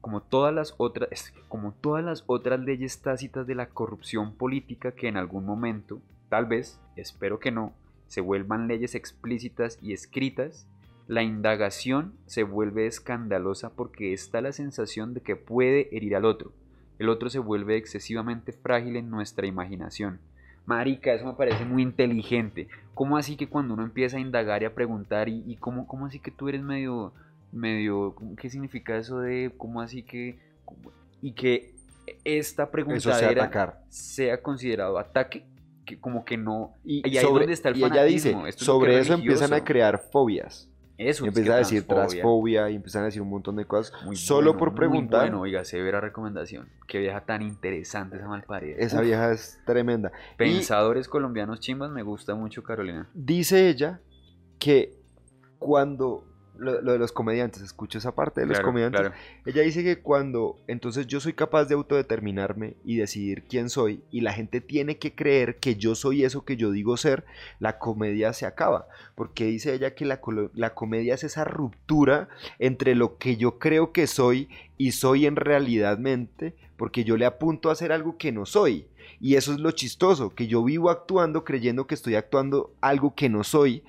[0.03, 5.07] Como todas, las otras, como todas las otras leyes tácitas de la corrupción política que
[5.07, 7.71] en algún momento, tal vez, espero que no,
[8.07, 10.67] se vuelvan leyes explícitas y escritas,
[11.07, 16.51] la indagación se vuelve escandalosa porque está la sensación de que puede herir al otro.
[16.99, 20.19] El otro se vuelve excesivamente frágil en nuestra imaginación.
[20.65, 22.67] Marica, eso me parece muy inteligente.
[22.93, 26.07] ¿Cómo así que cuando uno empieza a indagar y a preguntar, y, y cómo, cómo
[26.07, 27.13] así que tú eres medio
[27.53, 30.39] medio, ¿qué significa eso de cómo así que
[31.21, 31.73] y que
[32.25, 33.29] esta Eso sea
[33.89, 35.45] sea considerado ataque?
[35.85, 38.35] Que como que no Y, Y ahí es sobre- donde está el y ella dice,
[38.47, 40.69] esto sobre es eso empiezan a crear fobias.
[40.97, 42.69] eso Y es que empieza a decir transfobia.
[42.69, 43.93] y empiezan a decir un montón de cosas.
[44.05, 45.21] Muy solo bueno, por preguntar.
[45.21, 46.69] Bueno, oiga, severa recomendación.
[46.87, 48.75] Qué vieja tan interesante esa malparida.
[48.77, 50.11] Esa Uf, vieja es tremenda.
[50.33, 53.09] Y Pensadores colombianos chimbas, me gusta mucho Carolina.
[53.13, 53.99] dice ella
[54.59, 54.93] que
[55.59, 56.25] cuando
[56.57, 59.01] lo, lo de los comediantes, escucho esa parte de los Claro, comediantes.
[59.01, 59.15] claro.
[59.45, 64.21] Ella dice que cuando entonces yo soy capaz de autodeterminarme y decidir quién soy y
[64.21, 67.25] la gente tiene que creer que yo soy eso que yo digo ser,
[67.59, 68.87] la comedia se acaba.
[69.15, 70.19] Porque dice ella que la,
[70.53, 72.29] la comedia es esa ruptura
[72.59, 77.25] entre lo que yo creo que soy y soy en realidad mente, porque yo le
[77.25, 78.87] apunto a hacer algo que no soy.
[79.19, 83.29] Y eso es lo chistoso, que yo vivo actuando creyendo que estoy actuando algo que
[83.29, 83.83] no soy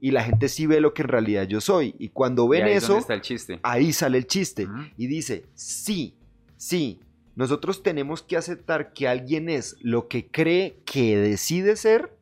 [0.00, 1.94] y la gente sí ve lo que en realidad yo soy.
[1.98, 3.60] Y cuando Y ven ahí es eso, está el chiste.
[3.62, 6.14] ahí sale el chiste y dice, sí,
[6.56, 7.00] sí,
[7.36, 12.12] nosotros tenemos que aceptar que alguien es lo que cree que decide ser,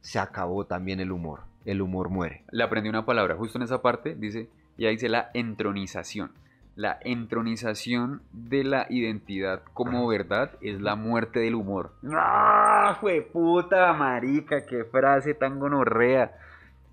[0.00, 2.44] se acabó también el humor, el humor muere.
[2.50, 4.48] Le aprendí una palabra, justo en esa parte, dice,
[4.78, 6.32] ya dice la entronización.
[6.74, 11.92] La entronización de la identidad como verdad es la muerte del humor.
[12.14, 14.64] ¡Ah, fue puta marica!
[14.64, 16.32] ¡Qué frase tan gonorrea!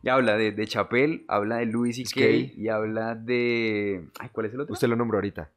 [0.01, 2.09] Y habla de, de Chapel, habla de Louis C.K.
[2.09, 2.53] Skay.
[2.55, 4.07] y habla de...
[4.19, 4.73] Ay, ¿cuál es el otro?
[4.73, 5.51] Usted lo nombró ahorita.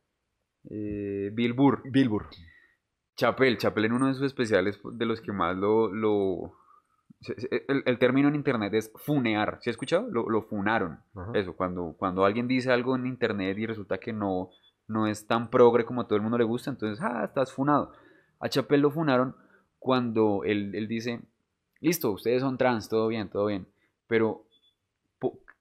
[0.71, 1.83] Eh, Bill Burr.
[1.85, 2.27] Bilbur.
[3.17, 5.93] Chapel, Chapel en uno de sus especiales de los que más lo...
[5.93, 6.57] lo-
[7.69, 9.59] el, el término en internet es funear.
[9.61, 10.09] ¿Sí has escuchado?
[10.11, 10.99] Lo, lo funaron.
[11.35, 14.51] Eso, cuando, cuando alguien dice algo en internet y resulta que no,
[14.89, 17.93] no es tan progre como a todo el mundo le gusta, entonces, ah, estás funado.
[18.41, 19.37] A Chapel lo funaron
[19.79, 21.21] cuando él, él dice,
[21.81, 23.69] listo, ustedes son trans, todo bien, todo bien,
[24.13, 24.45] pero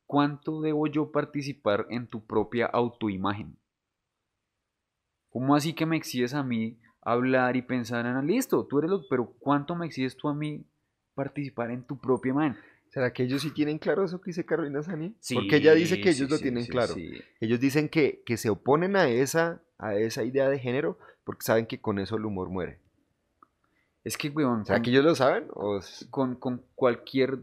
[0.06, 3.56] ¿cuánto debo yo participar en tu propia autoimagen?
[5.30, 9.08] ¿Cómo así que me exiges a mí hablar y pensar en, listo, tú eres lo,
[9.08, 10.66] pero ¿cuánto me exiges tú a mí
[11.16, 12.58] participar en tu propia imagen?
[12.90, 15.16] ¿Será que ellos sí tienen claro eso que dice Carolina Sani?
[15.22, 16.94] Sí, Porque ella dice que ellos sí, lo sí, tienen claro.
[16.94, 17.22] sí.
[17.40, 21.68] Ellos dicen que, que se oponen a esa, a esa idea de género porque saben
[21.68, 22.80] que con eso el humor muere.
[24.04, 25.48] Es que, weón, ¿Será con- que ellos lo saben?
[25.54, 27.40] ¿O es- con, con cualquier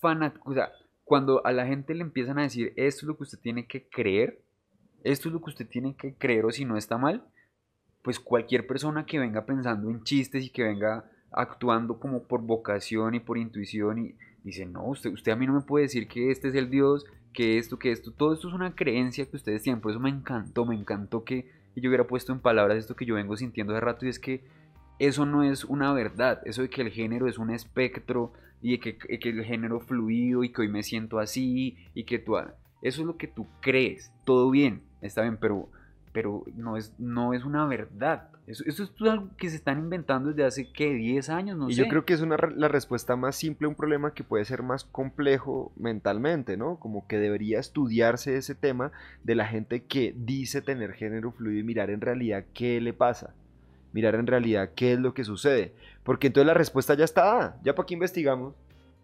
[0.00, 0.72] fanático, o sea,
[1.04, 3.88] cuando a la gente le empiezan a decir esto es lo que usted tiene que
[3.88, 4.40] creer,
[5.04, 7.24] esto es lo que usted tiene que creer o si no está mal,
[8.02, 13.14] pues cualquier persona que venga pensando en chistes y que venga actuando como por vocación
[13.14, 14.14] y por intuición y
[14.44, 17.04] dice, no, usted, usted a mí no me puede decir que este es el Dios,
[17.32, 20.10] que esto, que esto, todo esto es una creencia que ustedes tienen, por eso me
[20.10, 23.80] encantó, me encantó que yo hubiera puesto en palabras esto que yo vengo sintiendo hace
[23.80, 24.44] rato y es que
[24.98, 28.32] eso no es una verdad, eso de que el género es un espectro
[28.62, 32.36] y que, que- el género fluido y que hoy me siento así y que tú...
[32.82, 35.68] Eso es lo que tú crees, todo bien, está bien, pero,
[36.12, 38.28] pero no, es, no es una verdad.
[38.48, 40.92] Eso, eso es algo que se están inventando desde hace, ¿qué?
[40.92, 41.82] 10 años, no y sé.
[41.82, 44.64] yo creo que es una, la respuesta más simple a un problema que puede ser
[44.64, 46.80] más complejo mentalmente, ¿no?
[46.80, 48.90] Como que debería estudiarse ese tema
[49.22, 53.32] de la gente que dice tener género fluido y mirar en realidad qué le pasa.
[53.92, 55.72] Mirar en realidad qué es lo que sucede.
[56.02, 57.60] Porque entonces la respuesta ya está dada.
[57.62, 58.54] ¿Ya para qué investigamos?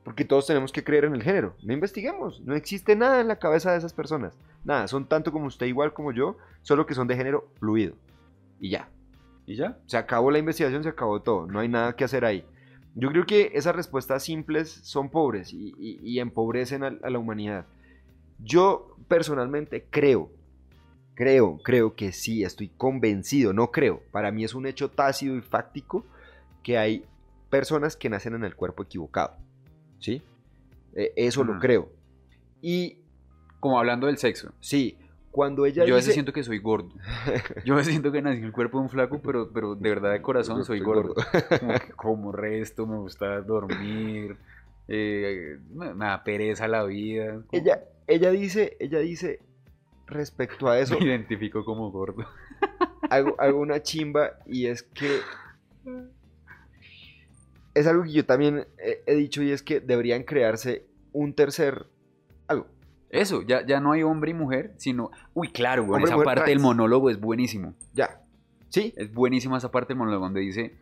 [0.05, 1.55] Porque todos tenemos que creer en el género.
[1.63, 2.41] No investiguemos.
[2.41, 4.35] No existe nada en la cabeza de esas personas.
[4.65, 4.89] Nada.
[4.89, 7.95] Son tanto como usted, igual como yo, solo que son de género fluido.
[8.61, 8.89] Y ya.
[9.47, 9.79] ¿Y ya?
[9.87, 11.47] Se acabó la investigación, se acabó todo.
[11.47, 12.45] No hay nada que hacer ahí.
[12.95, 17.19] Yo creo que esas respuestas simples son pobres y, y- y empobrecen a, a la
[17.19, 17.67] humanidad.
[18.41, 20.31] Yo personalmente creo,
[21.19, 24.01] creo, creo que sí, estoy convencido, no creo.
[24.13, 26.07] Para mí es un hecho tácito y fáctico
[26.63, 27.05] que hay
[27.51, 29.37] personas que nacen en el cuerpo equivocado.
[29.99, 30.23] ¿Sí?
[30.95, 31.89] Eh, eso lo creo.
[32.63, 32.99] Y
[33.59, 34.53] Como hablando del sexo.
[34.61, 34.97] sí,
[35.33, 36.15] cuando ella Yo a veces dice...
[36.15, 36.91] siento que soy gordo.
[37.65, 39.89] Yo a veces siento que nací en el cuerpo de un flaco, pero, pero de
[39.89, 41.15] verdad de corazón soy gordo.
[41.59, 44.37] Como que como resto, me gusta dormir,
[44.87, 47.43] eh, me, me da pereza la vida.
[47.49, 49.41] como- ella, ella dice, ella dice
[50.09, 52.25] respecto a eso, Me identifico como gordo.
[53.11, 55.21] hago, hago una chimba y es que
[57.75, 61.87] es algo que yo también he, dicho y es que deberían crearse un tercer
[62.47, 62.67] algo.
[63.11, 65.11] Eso, ya, ya no hay hombre y mujer, sino...
[65.33, 67.75] Uy, claro, güey, esa parte del monólogo es buenísimo.
[67.95, 68.21] Ya.
[68.69, 68.93] ¿Sí?
[68.97, 70.77] Es buenísima esa parte del monólogo donde dice,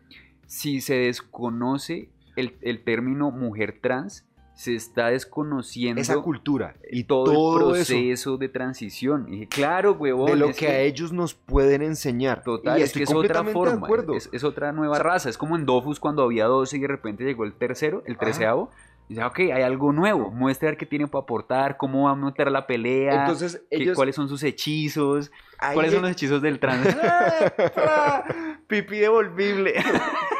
[0.45, 4.26] si se desconoce el, el término mujer trans,
[4.57, 9.27] se está desconociendo Esa cultura y todo, todo, el eso proceso de transición.
[9.27, 10.31] Y dije, claro, huevón.
[10.31, 12.41] de lo es que a ellos nos pueden enseñar.
[12.41, 15.29] Total, y es que es otra forma, es, es otra nueva raza.
[15.29, 18.71] Es como en Dofus cuando había 12 y de repente llegó el tercero, el treceavo.
[19.09, 20.31] Ya, ok, hay algo nuevo.
[20.31, 24.27] Muestra qué tiene para aportar, cómo va a meter la pelea, Entonces, qué- cuáles son
[24.27, 26.87] sus hechizos, ahí- cuáles son los hechizos del trans.
[28.67, 29.75] Pipí devolvible.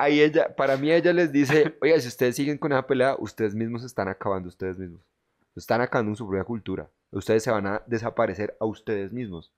[0.00, 3.54] Ahí ella, para mí ella les dice, oye, si ustedes siguen con esa pelea, ustedes
[3.56, 5.00] mismos se están acabando ustedes mismos.
[5.56, 6.88] Están acabando en su propia cultura.
[7.10, 9.52] Ustedes se van a desaparecer a ustedes mismos.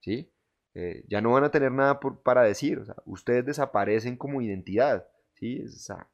[0.00, 0.30] ¿Sí?
[0.74, 2.78] Eh, ya no van a tener nada por- para decir.
[2.78, 5.08] O sea, ustedes desaparecen como identidad.
[5.34, 5.64] ¿Sí?
[5.64, 6.06] O sea,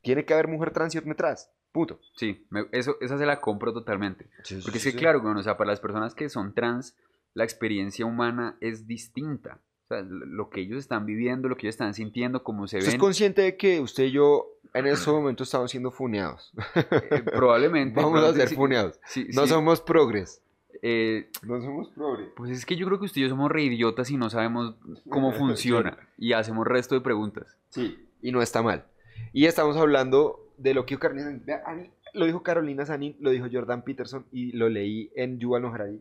[0.00, 1.50] tiene que haber mujer trans y hombre trans.
[1.72, 2.00] Punto.
[2.16, 4.30] Sí, me- eso, esa se la compro totalmente.
[4.62, 4.96] Porque es que, sí.
[4.96, 6.96] claro, bueno, o sea, para las personas que son trans,
[7.34, 9.60] la experiencia humana es distinta.
[9.90, 12.94] Sea, lo que ellos están viviendo, lo que ellos están sintiendo, cómo se ¿Usted es
[12.94, 16.52] ven, consciente de que usted y yo en este momento estamos siendo funeados?
[16.76, 17.96] eh, probablemente...
[17.96, 19.00] Vamos a probablemente ser sí- funeados.
[19.04, 20.42] sí, No sí, somos progres.
[20.82, 22.28] eh, No somos progres.
[22.36, 24.76] pues es que yo creo que usted y yo somos re idiotas y no sabemos
[25.08, 25.98] cómo funciona.
[26.16, 27.56] y hacemos resto de preguntas.
[27.70, 28.84] Sí, y no está mal.
[29.32, 31.42] Y estamos hablando de lo que Carolina Sanín.
[31.66, 35.74] A Lo dijo Carolina Sanín, lo dijo Jordan Peterson y lo leí en Yuval Noah
[35.74, 36.00] Harari.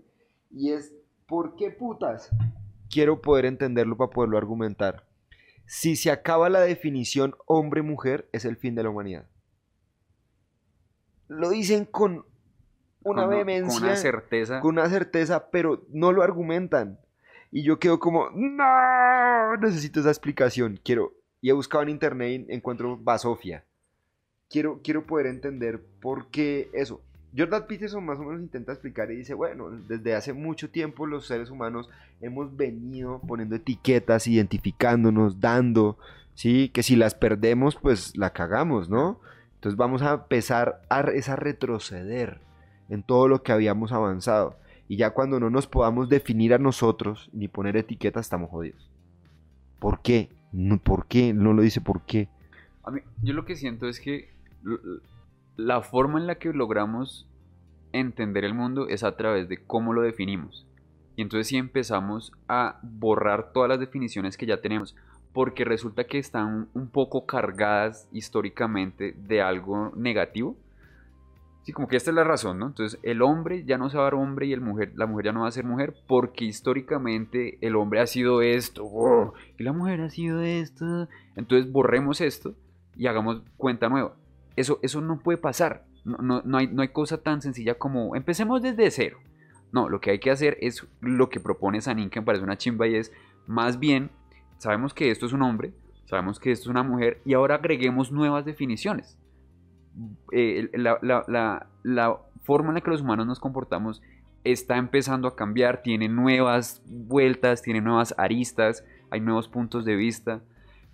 [0.52, 0.94] Y es,
[1.28, 2.30] ¿por qué putas?
[2.90, 5.06] Quiero poder entenderlo para poderlo argumentar.
[5.66, 9.28] Si se acaba la definición hombre-mujer, es el fin de la humanidad.
[11.28, 12.26] Lo dicen con
[13.04, 14.60] una Con- vehemencia Con una certeza.
[14.62, 17.00] con una certeza, pero no lo argumentan.
[17.52, 20.80] Y yo quedo como, no, necesito esa explicación.
[20.84, 23.66] Quiero, y he buscado en internet y encuentro basofia.
[24.50, 27.02] Quiero, quiero poder entender por qué eso.
[27.38, 31.27] Jordan Peterson más o menos intenta explicar y dice, bueno, desde hace mucho tiempo los
[31.27, 31.89] seres humanos
[32.21, 35.97] hemos venido poniendo etiquetas, identificándonos, dando,
[36.34, 36.69] ¿sí?
[36.69, 39.19] Que si las perdemos, pues la cagamos, ¿no?
[39.55, 42.39] Entonces vamos a empezar a, es a retroceder
[42.89, 44.57] en todo lo que habíamos avanzado.
[44.88, 48.89] Y ya cuando no nos podamos definir a nosotros ni poner etiquetas, estamos jodidos.
[49.77, 50.30] ¿Por qué?
[50.84, 51.32] ¿Por qué?
[51.34, 52.27] No lo dice por qué.
[52.84, 54.30] A mí- yo lo que siento es que
[55.60, 57.28] la forma en la que logramos
[57.91, 60.66] entender el mundo es a través de cómo lo definimos.
[61.18, 64.95] Y entonces si empezamos a borrar todas las definiciones que ya tenemos,
[65.34, 70.55] porque resulta que están un poco cargadas históricamente de algo negativo.
[71.64, 72.68] Sí, como que esta es la razón, ¿no?
[72.68, 75.26] Entonces el hombre ya no se va a dar hombre y el mujer, la mujer
[75.26, 79.64] ya no va a ser mujer porque históricamente el hombre ha sido esto oh, y
[79.64, 81.10] la mujer ha sido esto.
[81.36, 82.55] Entonces borremos esto
[82.95, 84.16] y hagamos cuenta nueva.
[84.60, 85.86] Eso, eso no puede pasar.
[86.03, 89.18] No, no, no hay, no hay cosa tan sencilla como empecemos desde cero.
[89.72, 92.57] No, lo que hay que hacer es lo que propone Sanin, que me parece una
[92.57, 93.12] chimba, y es
[93.47, 94.10] más bien,
[94.57, 95.74] sabemos que esto es un hombre,
[96.05, 99.18] sabemos que esto es una mujer, y ahora agreguemos nuevas definiciones.
[100.32, 104.01] Eh, la, la- la- la forma en la que los humanos nos comportamos
[104.43, 110.41] está empezando a cambiar, tiene nuevas vueltas, tiene nuevas aristas, hay nuevos puntos de vista.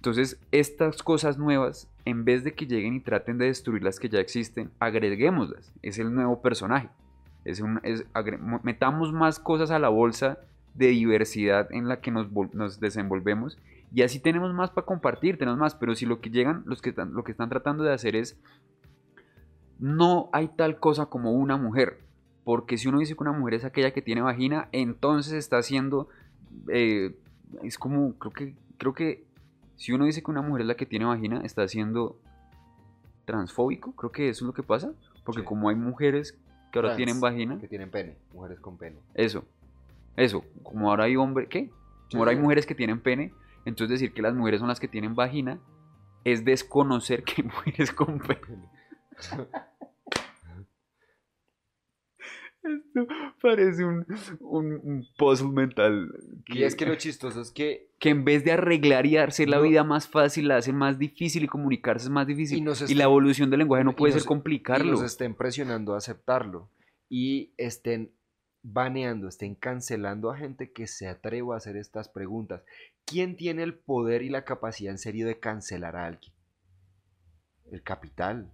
[0.05, 4.07] Entonces, estas cosas nuevas, en vez de que lleguen y traten de destruir las que
[4.07, 5.71] ya existen, agreguémoslas.
[5.81, 6.89] Es el nuevo personaje.
[7.43, 8.05] Es un, es-
[8.61, 10.37] metamos más cosas a la bolsa
[10.75, 13.57] de diversidad en la que nos, vol- nos desenvolvemos
[13.93, 15.73] y así tenemos más para compartir, tenemos más.
[15.73, 18.37] Pero si lo que llegan, los que lo que están tratando de hacer es
[19.79, 21.97] no hay tal cosa como una mujer.
[22.43, 26.09] Porque si uno dice que una mujer es aquella que tiene vagina, entonces está haciendo.
[26.67, 27.15] eh,
[27.63, 28.13] es como.
[28.19, 28.55] Creo que.
[28.77, 29.24] Creo que.
[29.75, 32.17] Si uno dice que una mujer es la que tiene vagina, está haciendo
[33.25, 33.91] transfóbico.
[33.93, 34.91] Creo que eso es lo que pasa.
[35.23, 35.45] Porque Sí.
[35.47, 36.37] como hay mujeres
[36.71, 37.59] que ahora Trans, tienen vagina.
[37.59, 38.97] Que tienen pene, mujeres con pene.
[39.13, 39.43] Eso.
[40.15, 40.43] Eso.
[40.63, 41.47] Como ahora hay hombres.
[41.49, 41.69] ¿Qué?
[42.11, 43.33] Como ahora hay mujeres que tienen pene.
[43.65, 45.59] Entonces decir que las mujeres son las que tienen vagina.
[46.23, 48.69] Es desconocer que hay mujeres con pene.
[52.65, 53.07] Esto
[53.41, 54.05] parece un,
[54.39, 56.11] un, un puzzle mental.
[56.47, 59.57] Y es que lo chistoso es que que en vez de arreglar y hacer la
[59.57, 59.63] No.
[59.63, 62.65] vida más fácil, la hacen más difícil y comunicarse es más difícil.
[62.87, 64.87] Y la evolución del lenguaje no puede nos- ser complicarlo.
[64.87, 66.69] y nos estén presionando a aceptarlo
[67.09, 68.11] y estén
[68.63, 72.63] baneando, estén cancelando a gente que se atreva a hacer estas preguntas.
[73.05, 76.33] ¿Quién tiene el poder y la capacidad en serio de cancelar a alguien?
[77.71, 78.51] El capital.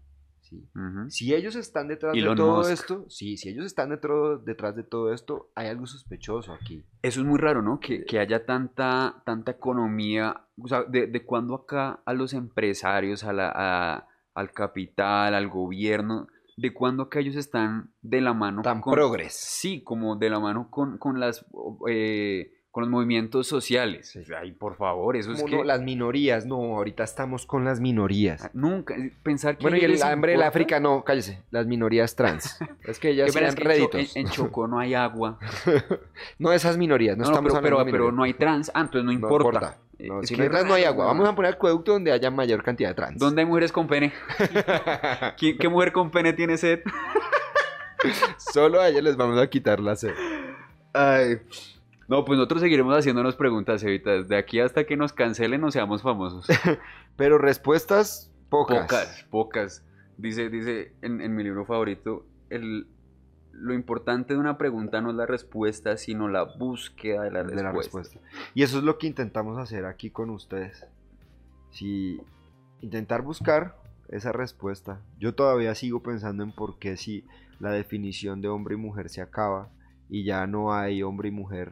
[1.10, 2.72] Si ellos están detrás Elon de todo Musk.
[2.72, 6.84] esto, sí, si ellos están detro- detrás de todo esto, hay algo sospechoso aquí.
[7.02, 7.80] Eso es muy raro, ¿no?
[7.80, 10.46] Que, que haya tanta, tanta economía.
[10.62, 15.48] O sea, de, de cuando acá a los empresarios, a la, a- al capital, al
[15.50, 18.94] gobierno, de cuando acá ellos están de la mano Tan con.
[18.94, 19.34] progres.
[19.34, 21.46] Sí, como de la mano con, con las.
[21.90, 24.10] eh, con los movimientos sociales.
[24.12, 24.24] Sí.
[24.40, 27.82] Ay, por favor, eso es Como que no, las minorías, no, ahorita estamos con las
[27.82, 28.50] minorías.
[28.54, 31.44] nunca pensar que Bueno, y el hambre del importa- África, no, cállese.
[31.52, 32.58] Las minorías trans.
[32.88, 34.16] es que ellas sean que en réditos.
[34.16, 35.38] En, en Chocó no hay agua.
[36.40, 38.72] No esas minorías, no, No, no, estamos pero, hablando pero, de pero no hay trans.
[38.74, 39.48] Ah, entonces no No importa.
[39.48, 39.78] importa.
[40.00, 41.06] Eh, No, es si que no hay trans, no hay raro, agua.
[41.08, 43.20] Vamos a poner acueducto donde haya mayor cantidad de trans.
[43.20, 44.14] ¿Dónde hay mujeres con pene?
[45.38, 46.80] ¿Quién- ¿Qué mujer con pene tiene sed?
[48.38, 50.14] Solo a ellas les vamos a quitar la sed.
[50.94, 51.38] Ay.
[52.12, 54.12] No, pues nosotros seguiremos haciéndonos preguntas, Evita.
[54.12, 56.46] Desde aquí hasta que nos cancelen o seamos famosos.
[57.16, 58.82] Pero respuestas pocas.
[58.82, 59.86] Pocas, pocas.
[60.18, 62.86] Dice, dice en, en mi libro favorito, el,
[63.54, 67.56] lo importante de una pregunta no es la respuesta, sino la búsqueda de la de
[67.56, 67.64] respuesta.
[67.64, 68.20] la respuesta.
[68.56, 70.86] Y eso es lo que intentamos hacer aquí con ustedes.
[71.70, 72.20] Si
[72.82, 73.78] intentar buscar
[74.10, 75.00] esa respuesta.
[75.18, 77.24] Yo todavía sigo pensando en por qué si
[77.62, 79.70] la definición de hombre y mujer se acaba
[80.10, 81.72] y ya no hay hombre y mujer.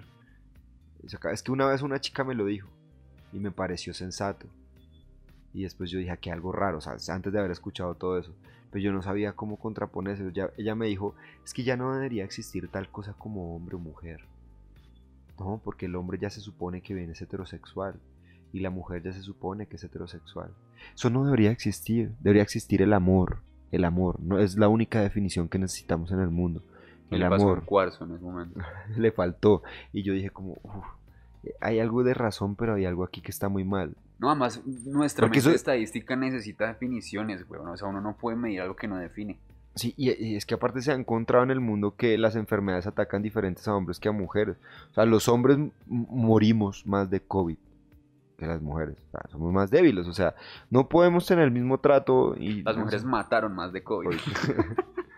[1.04, 2.68] Es que una vez una chica me lo dijo
[3.34, 4.48] y me pareció sensato.
[5.54, 8.34] Y después yo dije que algo raro, o sea, antes de haber escuchado todo eso.
[8.72, 10.32] Pero yo no sabía cómo contraponerse.
[10.32, 13.80] Ya- ella me dijo, es que ya no debería existir tal cosa como hombre o
[13.80, 14.22] mujer.
[15.40, 17.96] No, porque el hombre ya se supone que viene es heterosexual
[18.52, 20.52] y la mujer ya se supone que es heterosexual.
[20.94, 22.12] Eso no debería existir.
[22.20, 23.40] Debería existir el amor.
[23.72, 24.20] El amor.
[24.20, 26.62] No es la única definición que necesitamos en el mundo.
[27.10, 28.60] ¿Qué El le pasó amor al cuarzo en ese momento?
[28.98, 29.64] le faltó.
[29.94, 30.86] Y yo dije como, "Uf,
[31.62, 33.96] hay algo de razón, pero hay algo aquí que está muy mal.
[34.20, 37.62] No, además, nuestra mente eso- estadística necesita definiciones, güey.
[37.62, 39.40] O sea, uno no puede medir algo que no define.
[39.76, 43.22] Sí, y, es que aparte se ha encontrado en el mundo que las enfermedades atacan
[43.22, 44.58] diferentes a hombres que a mujeres.
[44.92, 45.58] O sea, los hombres
[45.88, 47.58] morimos más de COVID
[48.38, 48.98] que las mujeres.
[49.08, 50.08] O sea, somos más débiles.
[50.08, 50.36] O sea,
[50.70, 52.64] no podemos tener el mismo trato y...
[52.64, 53.08] Las no mujeres sé.
[53.08, 54.18] mataron más de COVID.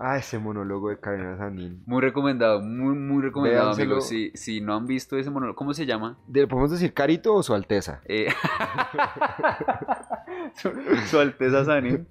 [0.00, 1.82] Ah, ese monólogo de Karina Sanín.
[1.86, 3.94] Muy recomendado, muy, muy recomendado, Véanselo.
[3.94, 4.08] amigos.
[4.08, 6.18] Si, si no han visto ese monólogo, ¿cómo se llama?
[6.32, 8.00] ¿Le podemos decir Carito o Su Alteza?
[8.04, 8.28] Eh,
[10.54, 10.70] su,
[11.06, 12.06] su Alteza Sanín.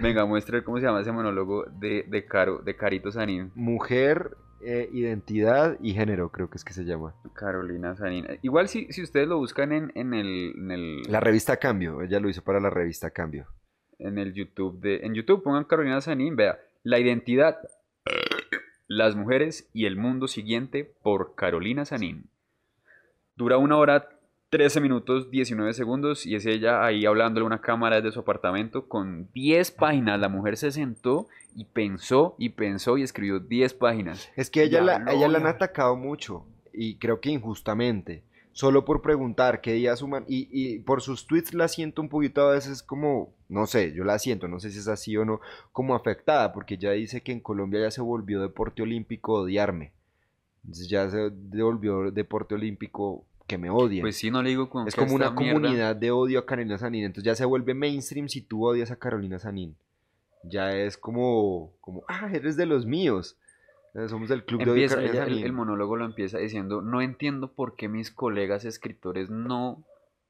[0.00, 3.50] Venga, muestre cómo se llama ese monólogo de, de, Caro, de Carito Sanín.
[3.54, 7.14] Mujer, eh, identidad y género, creo que es que se llama.
[7.34, 8.26] Carolina Sanín.
[8.42, 12.20] Igual si, si ustedes lo buscan en, en el, en, el, La revista Cambio, ella
[12.20, 13.46] lo hizo para la revista Cambio.
[13.98, 16.58] en el YouTube, de, en YouTube pongan Carolina Sanín, vea,
[16.88, 17.58] la identidad,
[18.86, 22.30] las mujeres y el mundo siguiente por Carolina Sanín.
[23.36, 24.08] Dura una hora
[24.48, 28.88] 13 minutos 19 segundos y es ella ahí hablándole a una cámara desde su apartamento
[28.88, 30.18] con 10 páginas.
[30.18, 34.32] La mujer se sentó y pensó y pensó y escribió 10 páginas.
[34.34, 38.22] Es que ella, Ya la, no, ella la han atacado mucho y creo que injustamente.
[38.52, 42.42] Solo por preguntar qué días human y, y por sus tweets la siento un poquito
[42.42, 45.40] a veces como, no sé, yo la siento, no sé si es así o no,
[45.72, 49.92] como afectada, porque ella dice que en Colombia ya se volvió deporte olímpico odiarme.
[50.64, 54.02] Entonces ya se devolvió deporte olímpico que me odien.
[54.02, 56.76] Pues sí, no le digo con es como una mierda- comunidad de odio a Carolina
[56.78, 57.04] Sanín.
[57.04, 59.76] Entonces ya se vuelve mainstream si tú odias a Carolina Sanín.
[60.42, 63.36] Ya es como, como ah, eres de los míos.
[64.06, 67.74] Somos del club de Empieza, ella- el, el monólogo lo empieza diciendo, no entiendo por
[67.74, 69.84] qué mis colegas escritores no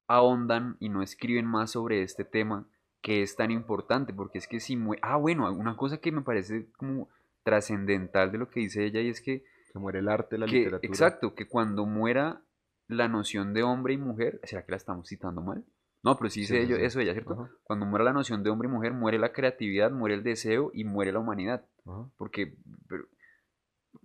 [0.06, 2.66] ahondan y no escriben más sobre este tema
[3.02, 6.22] que es tan importante, porque es que si mue- Ah, bueno, una cosa que me
[6.22, 7.08] parece como
[7.42, 10.52] trascendental de lo que dice ella y es que, Se muere el arte, la que-
[10.58, 10.88] literatura.
[10.88, 12.42] exacto, que cuando muera
[12.88, 15.64] la noción de hombre y mujer, ¿será que la estamos citando mal?
[16.02, 16.84] No, pero sí dice sí, ello- sí.
[16.84, 17.34] eso ella, ¿cierto?
[17.34, 20.70] Ajá, Cuando muera la noción de hombre y mujer, muere la creatividad, muere el deseo
[20.72, 21.64] y muere la humanidad.
[21.86, 22.08] ajá.
[22.16, 22.54] Porque,
[22.88, 23.04] pero,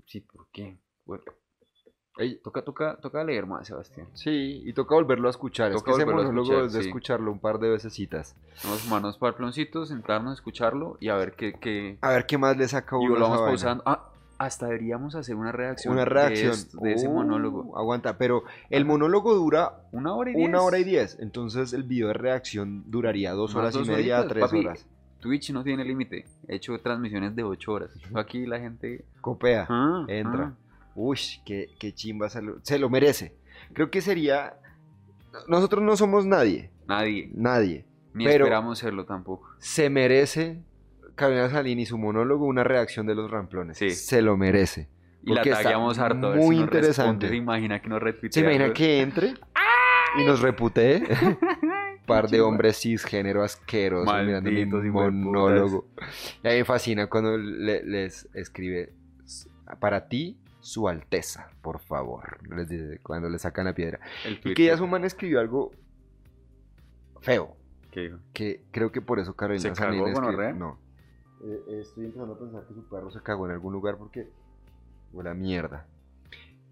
[0.05, 0.77] sí, ¿por qué?
[1.05, 1.23] Bueno,
[2.17, 4.07] Ey, toca, toca, toca leer más, Sebastián.
[4.13, 5.71] Sí, y toca volverlo a escuchar.
[5.71, 6.87] es Toca que ese monólogo es de sí.
[6.87, 8.35] escucharlo un par de vecesitas.
[8.63, 11.53] Vamos el ploncito, sentarnos, escucharlo y a ver qué...
[11.53, 11.97] qué...
[12.01, 13.83] A ver qué más le saca Y uno a lo vamos pausando.
[13.87, 15.93] Ah, hasta deberíamos hacer una reacción.
[15.93, 17.75] Una de reacción esto, De, ese Uh, monólogo.
[17.77, 20.47] Aguanta, pero el monólogo dura Una hora y diez.
[20.47, 21.17] una hora y diez.
[21.19, 24.59] Entonces el video de reacción duraría dos horas dos y media, horitas, tres papi.
[24.59, 24.87] horas.
[25.23, 26.25] Twitch no tiene límite.
[26.47, 27.89] He hecho transmisiones de ocho horas.
[28.13, 29.05] Aquí la gente...
[29.21, 29.65] Copea.
[29.69, 30.53] Ah, entra.
[30.53, 30.53] ah.
[30.95, 32.29] Uy, qué, qué chimba.
[32.29, 33.33] Se lo, se lo merece.
[33.71, 34.55] Creo que sería.
[35.47, 36.69] Nosotros no somos nadie.
[36.87, 37.31] Nadie.
[37.33, 37.85] Nadie.
[38.13, 39.47] Ni Pero- esperamos serlo tampoco.
[39.59, 40.61] Se merece
[41.15, 43.77] Carolina Salín y su monólogo una reacción de los ramplones.
[43.77, 43.91] Sí.
[43.91, 44.89] Se lo merece.
[45.23, 46.27] Y la tagueamos harto.
[46.27, 46.77] a ver muy si nos responde.
[46.77, 47.29] interesante.
[47.29, 48.31] Se imagina que nos retuitea.
[48.33, 49.33] ¿Se imagina que entre
[50.19, 51.01] y nos reputee?
[52.05, 55.85] Par de hombres cisgénero asquerosos mirando mi monólogo.
[56.43, 58.93] Y a mí me fascina cuando le- les escribe
[59.79, 62.37] para ti, su alteza, por favor.
[62.55, 63.99] Les dice cuando le sacan la piedra.
[64.25, 65.71] El Y que ya su man escribió algo
[67.21, 67.55] feo.
[67.91, 68.17] que dijo.
[68.33, 70.51] Que creo que por eso Carolina ¿Se cagó, gonorrea?
[70.53, 70.79] No.
[71.45, 74.29] Eh, estoy empezando a pensar que su perro se cagó en algún lugar porque
[75.11, 75.85] huele a mierda.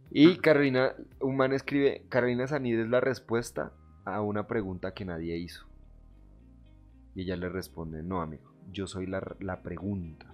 [0.09, 3.71] Y Carolina, un man escribe, Carolina Sanid es la respuesta
[4.05, 5.65] a una pregunta que nadie hizo.
[7.15, 10.27] Y ella le responde, no amigo, yo soy la, la pregunta.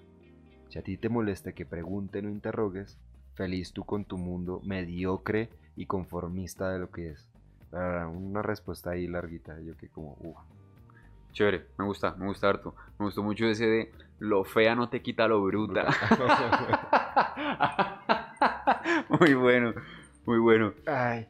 [0.69, 2.98] Si a ti te molesta que pregunten o interrogues,
[3.35, 7.27] feliz tú con tu mundo mediocre y conformista de lo que es.
[7.72, 10.38] Una respuesta ahí larguita, yo que como, uff.
[11.34, 12.73] Chévere, me gusta, me gusta harto.
[12.98, 15.85] Me gustó mucho ese de lo fea no te quita lo bruta.
[19.19, 19.73] muy bueno,
[20.26, 20.73] muy bueno.
[20.88, 21.27] Ay.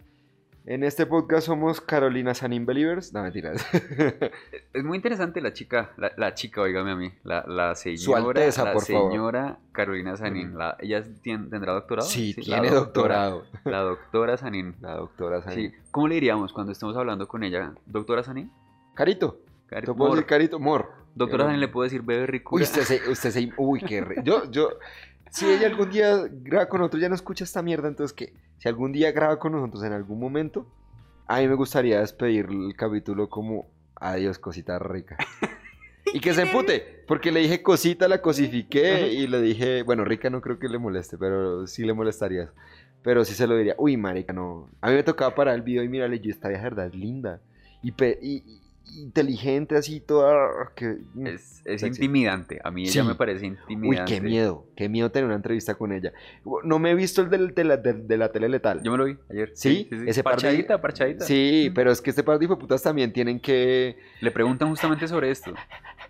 [0.69, 3.13] En este podcast somos Carolina Sanin Believers.
[3.13, 3.65] No, mentiras.
[4.73, 8.65] Es muy interesante la chica, la, la chica, oígame a mí, la, la señora, Alteza,
[8.65, 9.11] la por favor.
[9.11, 10.13] señora Carolina.
[10.53, 12.07] La- ¿Ella tendrá doctorado?
[12.07, 13.45] sí, tiene doctora- doctorado.
[13.63, 14.75] La doctora Sanín.
[14.81, 15.71] La doctora Sanin.
[15.71, 15.77] Sí.
[15.89, 17.73] ¿Cómo le diríamos cuando estemos hablando con ella?
[17.85, 18.51] ¿Doctora Sanín?
[18.93, 19.39] Carito.
[19.69, 20.59] Cari- ¿Te puedo decir Carito?
[20.59, 20.91] Mor.
[21.15, 22.63] Doctora Sanín le puedo decir bebé Uy, ricura.
[22.63, 24.69] usted se, usted se, uy, qué re- Yo, yo,
[25.31, 28.67] si ella algún día graba con nosotros, ya no escucha esta mierda, entonces que si
[28.67, 30.67] algún día graba con nosotros en algún momento,
[31.27, 35.17] a mí me gustaría despedir el capítulo como adiós, cosita rica.
[36.13, 40.29] Y que se empute, porque le dije cosita, la cosifiqué y le dije, bueno, rica
[40.29, 42.49] no creo que le moleste, pero sí le molestaría.
[43.03, 44.69] Pero sí se lo diría, uy, marica, no.
[44.79, 46.95] A mí me tocaba parar el video y mírale, yo esta vieja de verdad es
[46.95, 47.41] linda.
[47.83, 47.91] Y-
[48.21, 48.61] y-
[48.95, 50.71] inteligente, así, toda...
[50.75, 52.59] Que, Es, es intimidante.
[52.63, 53.07] A mí ella Sí.
[53.07, 54.13] me parece Uy, intimidante.
[54.13, 56.13] qué miedo, qué miedo tener una entrevista con ella.
[56.63, 58.81] No me he visto el del- de, la, de, de la tele letal.
[58.83, 59.51] Yo me lo vi ayer.
[59.55, 59.87] ¿Sí?
[59.91, 61.25] Ese par de- parchadita, parchadita.
[61.25, 63.97] Sí, pero es que este par de putas también tienen que...
[64.21, 65.53] Le preguntan justamente sobre esto,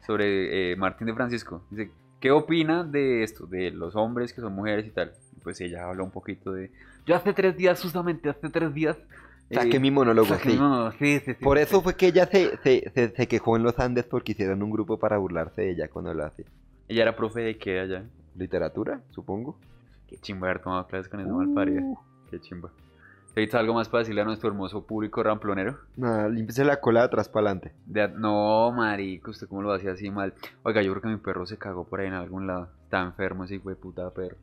[0.06, 1.64] sobre eh, Martín de Francisco.
[1.70, 5.14] Dice, ¿qué opina de esto, de los hombres que son mujeres y tal?
[5.44, 6.72] Pues ella habla un poquito de...
[7.06, 8.98] Yo hace tres días, justamente hace tres días...
[9.52, 10.56] Saqué eh, mi monólogo, saqué sí.
[10.56, 13.56] mi monólogo, sí, sí, sí, Por eso fue que ella se, se, se, se quejó
[13.56, 16.46] en los Andes porque hicieron un grupo para burlarse de ella cuando lo hace.
[16.88, 18.04] Ella era profe de qué allá.
[18.36, 19.58] Literatura, supongo.
[20.08, 21.82] Qué chimba haber tomado clases con esa malparida.
[21.82, 21.98] Uh,
[22.30, 22.70] Qué chimba.
[23.46, 25.78] ¿Te algo más para decirle a nuestro hermoso público ramplonero?
[25.96, 27.72] nada, límpiese la cola de atrás para adelante.
[27.86, 30.34] De- no, marico, ¿usted cómo lo hacía así mal?
[30.64, 32.70] Oiga, yo creo que mi perro se cagó por ahí en algún lado.
[32.86, 34.38] Está enfermo ese hijo de puta perro.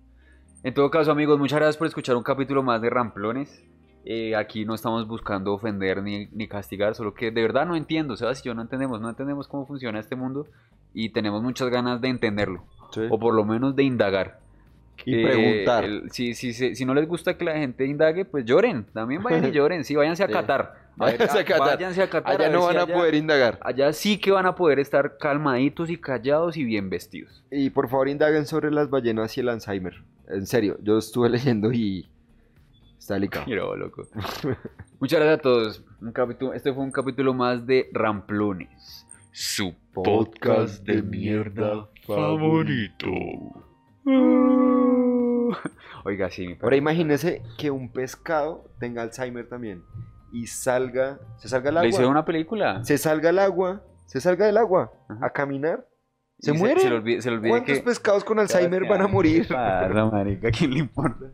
[0.63, 3.65] En todo caso, amigos, muchas gracias por escuchar un capítulo más de Ramplones.
[4.05, 8.17] Eh, aquí no estamos buscando ofender ni, ni castigar, solo que de verdad no entiendo,
[8.17, 10.47] Sebas y yo no entendemos, no entendemos cómo funciona este mundo
[10.93, 12.65] y tenemos muchas ganas de entenderlo,
[13.11, 14.41] o por lo menos de indagar.
[15.07, 15.85] Y Eh, preguntar.
[15.85, 19.23] el- si, si, si, si no les gusta que la gente indague, pues lloren, también
[19.23, 20.33] vayan y lloren, sí, váyanse a Sí.
[20.33, 20.85] Qatar.
[20.97, 21.67] A ver, Váyanse a Qatar.
[21.77, 23.59] váyanse a Qatar, Allá a no si van a poder indagar.
[23.63, 27.43] Allá sí que van a poder estar calmaditos y callados y bien vestidos.
[27.51, 30.05] Y por favor indaguen sobre las ballenas y el Alzheimer.
[30.29, 32.07] En serio, yo estuve leyendo y
[33.05, 33.45] está delicado.
[33.45, 34.03] Quiero, loco.
[34.99, 35.85] Muchas gracias a todos.
[36.01, 39.07] Un capítulo, este fue un capítulo más de Ramplones.
[39.31, 43.11] Su podcast de mierda favorito.
[46.05, 49.83] Oiga, sí, mi Ahora imagínese que un pescado tenga Alzheimer también
[50.33, 52.85] y salga, se salga al Le hicieron agua, una película.
[52.85, 55.27] se salga al agua, se salga del agua Ajá.
[55.27, 55.87] a caminar,
[56.39, 56.81] se Y muere.
[56.81, 57.85] Se, le olvide, se le olvide ¿Cuántos que...
[57.85, 59.43] pescados con Alzheimer van a morir?
[59.49, 60.49] ¿Qué pasa, marica?
[60.49, 61.27] ¿A quién le importa?